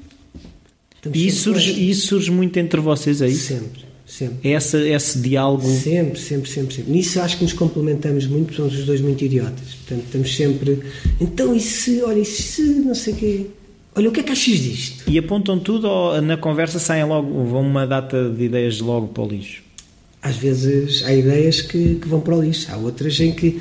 Estamos 0.97 1.18
E 1.18 1.26
isso 1.26 1.43
surge, 1.45 1.90
isso 1.90 2.07
surge 2.09 2.30
muito 2.30 2.59
entre 2.59 2.80
vocês, 2.80 3.20
é 3.22 3.28
isso? 3.28 3.49
Sempre, 3.49 3.84
sempre. 4.07 4.36
É 4.51 4.53
essa, 4.53 4.78
esse 4.86 5.18
diálogo. 5.18 5.66
Sempre, 5.66 6.18
sempre, 6.20 6.51
sempre, 6.51 6.74
sempre. 6.74 6.93
Nisso 6.93 7.20
acho 7.20 7.36
que 7.38 7.43
nos 7.45 7.53
complementamos 7.53 8.26
muito, 8.26 8.55
somos 8.55 8.78
os 8.78 8.84
dois 8.86 9.01
muito 9.01 9.22
idiotas. 9.24 9.74
Portanto, 9.74 10.05
estamos 10.07 10.34
sempre. 10.36 10.78
Então, 11.20 11.55
e 11.55 11.61
se, 11.61 12.03
olha, 12.03 12.20
e 12.20 12.24
se 12.24 12.62
não 12.62 12.95
sei 12.95 13.12
o 13.12 13.16
quê? 13.16 13.47
Olha, 13.95 14.09
o 14.09 14.12
que 14.12 14.20
é 14.20 14.22
que 14.22 14.32
achas 14.32 14.59
disto? 14.59 15.11
E 15.11 15.18
apontam 15.18 15.59
tudo 15.59 15.86
ou 15.86 16.22
na 16.22 16.36
conversa 16.36 16.78
saem 16.78 17.05
logo, 17.05 17.45
vão 17.45 17.61
uma 17.62 17.86
data 17.86 18.28
de 18.30 18.45
ideias 18.45 18.78
logo 18.80 19.09
para 19.09 19.22
o 19.22 19.28
lixo? 19.28 19.62
Às 20.23 20.37
vezes 20.37 21.03
há 21.05 21.12
ideias 21.12 21.61
que, 21.61 21.97
que 21.97 22.09
vão 22.09 22.20
para 22.20 22.37
o 22.37 22.41
lixo, 22.41 22.70
há 22.70 22.77
outras 22.77 23.18
em 23.18 23.33
que. 23.33 23.61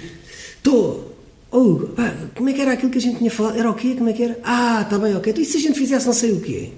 Estou. 0.58 1.12
Oh, 1.50 1.76
pá, 1.96 2.16
como 2.36 2.50
é 2.50 2.54
que 2.54 2.62
era 2.62 2.74
aquilo 2.74 2.92
que 2.92 3.00
a 3.00 3.02
gente 3.02 3.18
tinha 3.18 3.32
falado? 3.32 3.58
Era 3.58 3.70
o 3.70 3.74
quê? 3.74 3.96
Como 3.98 4.10
é 4.10 4.14
que 4.14 4.24
era? 4.24 4.40
Ah, 4.44 4.82
está 4.84 4.98
bem, 4.98 5.16
ok. 5.16 5.32
Então, 5.32 5.44
e 5.44 5.46
se 5.46 5.58
a 5.58 5.60
gente 5.60 5.78
fizesse 5.78 6.06
não 6.06 6.14
sei 6.14 6.32
o 6.32 6.40
quê? 6.40 6.70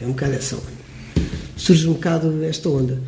É 0.00 0.04
um 0.06 0.08
bocado 0.08 0.32
essa 0.32 0.56
onda. 0.56 0.72
Surge 1.56 1.88
um 1.88 1.92
bocado 1.92 2.42
esta 2.42 2.68
onda. 2.68 3.00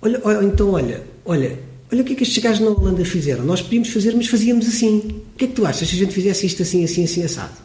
Olha, 0.00 0.20
olha, 0.22 0.44
então, 0.44 0.70
olha, 0.70 1.02
olha, 1.24 1.58
olha 1.90 2.02
o 2.02 2.04
que 2.04 2.12
é 2.12 2.16
que 2.16 2.22
estes 2.22 2.42
gajos 2.42 2.60
na 2.60 2.70
Holanda 2.70 3.04
fizeram. 3.04 3.44
Nós 3.44 3.62
podíamos 3.62 3.88
fazer, 3.88 4.14
mas 4.14 4.26
fazíamos 4.26 4.68
assim. 4.68 4.98
O 5.34 5.38
que 5.38 5.46
é 5.46 5.48
que 5.48 5.54
tu 5.54 5.66
achas 5.66 5.88
se 5.88 5.94
a 5.94 5.98
gente 5.98 6.12
fizesse 6.12 6.46
isto 6.46 6.62
assim, 6.62 6.84
assim, 6.84 7.04
assim, 7.04 7.24
assado? 7.24 7.56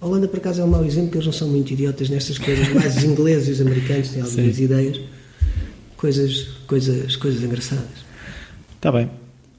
A 0.00 0.06
Holanda, 0.06 0.28
por 0.28 0.38
acaso, 0.38 0.60
é 0.60 0.64
um 0.64 0.68
mau 0.68 0.84
exemplo, 0.84 1.06
porque 1.06 1.18
eles 1.18 1.26
não 1.26 1.32
são 1.32 1.48
muito 1.48 1.72
idiotas 1.72 2.08
nestas 2.08 2.38
coisas. 2.38 2.68
Mais 2.72 2.96
os 2.96 3.04
ingleses 3.04 3.48
e 3.48 3.50
os 3.52 3.60
americanos 3.60 4.08
têm 4.10 4.22
algumas 4.22 4.56
Sim. 4.56 4.62
ideias. 4.62 5.00
Coisas, 6.04 6.48
coisas, 6.66 7.16
coisas 7.16 7.42
engraçadas. 7.42 8.04
Está 8.76 8.92
bem. 8.92 9.08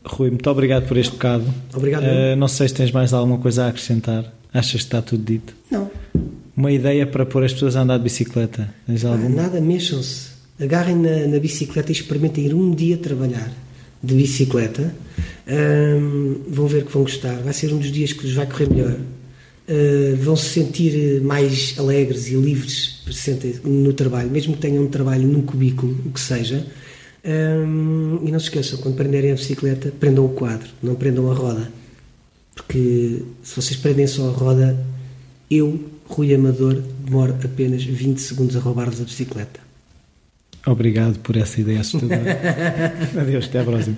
Rui, 0.06 0.30
muito 0.30 0.48
obrigado 0.48 0.88
por 0.88 0.96
este 0.96 1.14
bocado. 1.14 1.44
Obrigado. 1.74 2.04
Uh, 2.04 2.36
não 2.38 2.48
sei 2.48 2.68
se 2.68 2.76
tens 2.76 2.92
mais 2.92 3.14
alguma 3.14 3.40
coisa 3.40 3.66
a 3.66 3.70
acrescentar. 3.70 4.32
Achas 4.54 4.74
que 4.74 4.78
está 4.78 5.02
tudo 5.02 5.24
dito? 5.24 5.56
Não. 5.72 5.90
Uma 6.56 6.72
ideia 6.72 7.08
para 7.08 7.26
pôr 7.26 7.44
as 7.44 7.52
pessoas 7.52 7.76
a 7.76 7.82
andar 7.82 7.98
de 7.98 8.04
bicicleta? 8.04 8.72
Tens 8.86 9.04
ah, 9.06 9.18
nada, 9.18 9.60
mexam-se. 9.60 10.34
Agarrem 10.62 10.96
na, 10.96 11.26
na, 11.26 11.40
bicicleta 11.40 11.92
e 11.92 11.94
experimentem 11.94 12.46
ir 12.46 12.54
um 12.54 12.76
dia 12.76 12.96
trabalhar 12.96 13.52
de 14.04 14.14
bicicleta. 14.14 14.94
Um, 15.48 16.42
vão 16.48 16.68
ver 16.68 16.86
que 16.86 16.92
vão 16.92 17.02
gostar. 17.02 17.38
Vai 17.38 17.54
ser 17.54 17.74
um 17.74 17.80
dos 17.80 17.92
dias 17.92 18.14
que 18.14 18.24
lhes 18.24 18.36
vai 18.36 18.46
correr 18.46 18.70
melhor. 18.70 18.96
Uh, 19.68 20.16
vão 20.18 20.36
se 20.36 20.50
sentir 20.50 21.22
mais 21.22 21.74
alegres 21.78 22.28
e 22.28 22.36
livres 22.36 23.02
no 23.64 23.94
trabalho, 23.94 24.30
mesmo 24.30 24.54
que 24.54 24.62
tenham 24.62 24.84
um 24.84 24.88
trabalho 24.88 25.28
num 25.28 25.42
cubículo, 25.42 25.98
o 26.06 26.12
que 26.12 26.20
seja. 26.20 26.66
Um, 27.26 28.20
e 28.24 28.32
não 28.32 28.40
se 28.40 28.46
esqueçam, 28.46 28.78
quando 28.78 28.96
prenderem 28.96 29.32
a 29.32 29.36
bicicleta, 29.36 29.92
prendam 30.00 30.26
o 30.26 30.30
quadro, 30.30 30.70
não 30.84 30.94
prendam 30.94 31.32
a 31.32 31.34
roda. 31.34 31.72
Porque 32.54 33.24
se 33.42 33.56
vocês 33.56 33.76
prendem 33.80 34.06
só 34.06 34.30
a 34.30 34.32
roda, 34.32 34.86
eu, 35.50 35.84
Rui 36.08 36.34
Amador, 36.34 36.82
demoro 37.04 37.36
apenas 37.44 37.84
20 37.84 38.20
segundos 38.20 38.56
a 38.56 38.60
roubar-vos 38.60 39.02
a 39.02 39.04
bicicleta. 39.04 39.60
Obrigado 40.66 41.20
por 41.20 41.36
essa 41.36 41.60
ideia 41.60 41.82
assustadora. 41.82 42.38
Adeus, 43.20 43.46
até 43.46 43.60
à 43.60 43.64
próxima. 43.64 43.98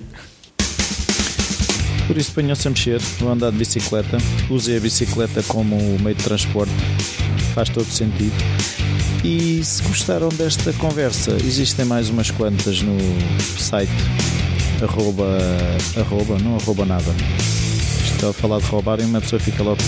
Por 2.07 2.17
isso 2.17 2.31
ponham-se 2.31 2.67
a 2.67 2.71
mexer 2.71 3.01
no 3.19 3.29
andar 3.29 3.51
de 3.51 3.57
bicicleta, 3.57 4.17
usem 4.49 4.77
a 4.77 4.79
bicicleta 4.79 5.43
como 5.43 5.77
meio 5.99 6.15
de 6.15 6.23
transporte, 6.23 6.71
faz 7.53 7.69
todo 7.69 7.85
sentido. 7.85 8.33
E 9.23 9.61
se 9.63 9.83
gostaram 9.83 10.29
desta 10.29 10.71
conversa, 10.73 11.35
existem 11.45 11.83
mais 11.83 12.09
umas 12.09 12.31
quantas 12.31 12.81
no 12.81 12.97
site 13.59 13.91
arroba, 14.81 15.37
arroba 15.97 16.37
não 16.39 16.55
arroba 16.55 16.85
nada. 16.85 17.13
Estou 18.05 18.29
a 18.29 18.33
falar 18.33 18.59
de 18.59 18.65
roubar 18.65 18.99
e 18.99 19.03
uma 19.03 19.19
pessoa 19.19 19.39
fica 19.39 19.61
logo 19.61 19.81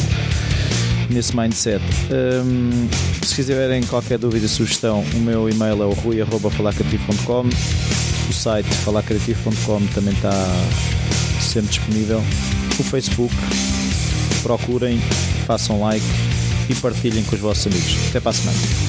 nesse 1.10 1.36
mindset. 1.36 1.84
Um, 2.12 2.88
se 3.26 3.36
quiserem 3.36 3.82
qualquer 3.84 4.20
dúvida 4.20 4.48
sugestão, 4.48 5.04
o 5.16 5.20
meu 5.20 5.50
e-mail 5.50 5.84
é 5.84 5.86
o 5.86 5.94
rui.falacreativo.com 5.94 7.50
o 8.30 8.34
site 8.34 8.70
falacreativo.com 8.86 9.86
também 9.88 10.14
está 10.14 10.32
sempre 11.50 11.70
disponível. 11.70 12.20
O 12.80 12.84
Facebook, 12.84 13.34
procurem, 14.44 15.00
façam 15.46 15.82
like 15.82 16.06
e 16.70 16.76
partilhem 16.76 17.24
com 17.24 17.36
os 17.36 17.42
vossos 17.42 17.68
amigos. 17.68 17.98
Até 18.10 18.20
para 18.20 18.30
a 18.30 18.34
semana. 18.34 18.89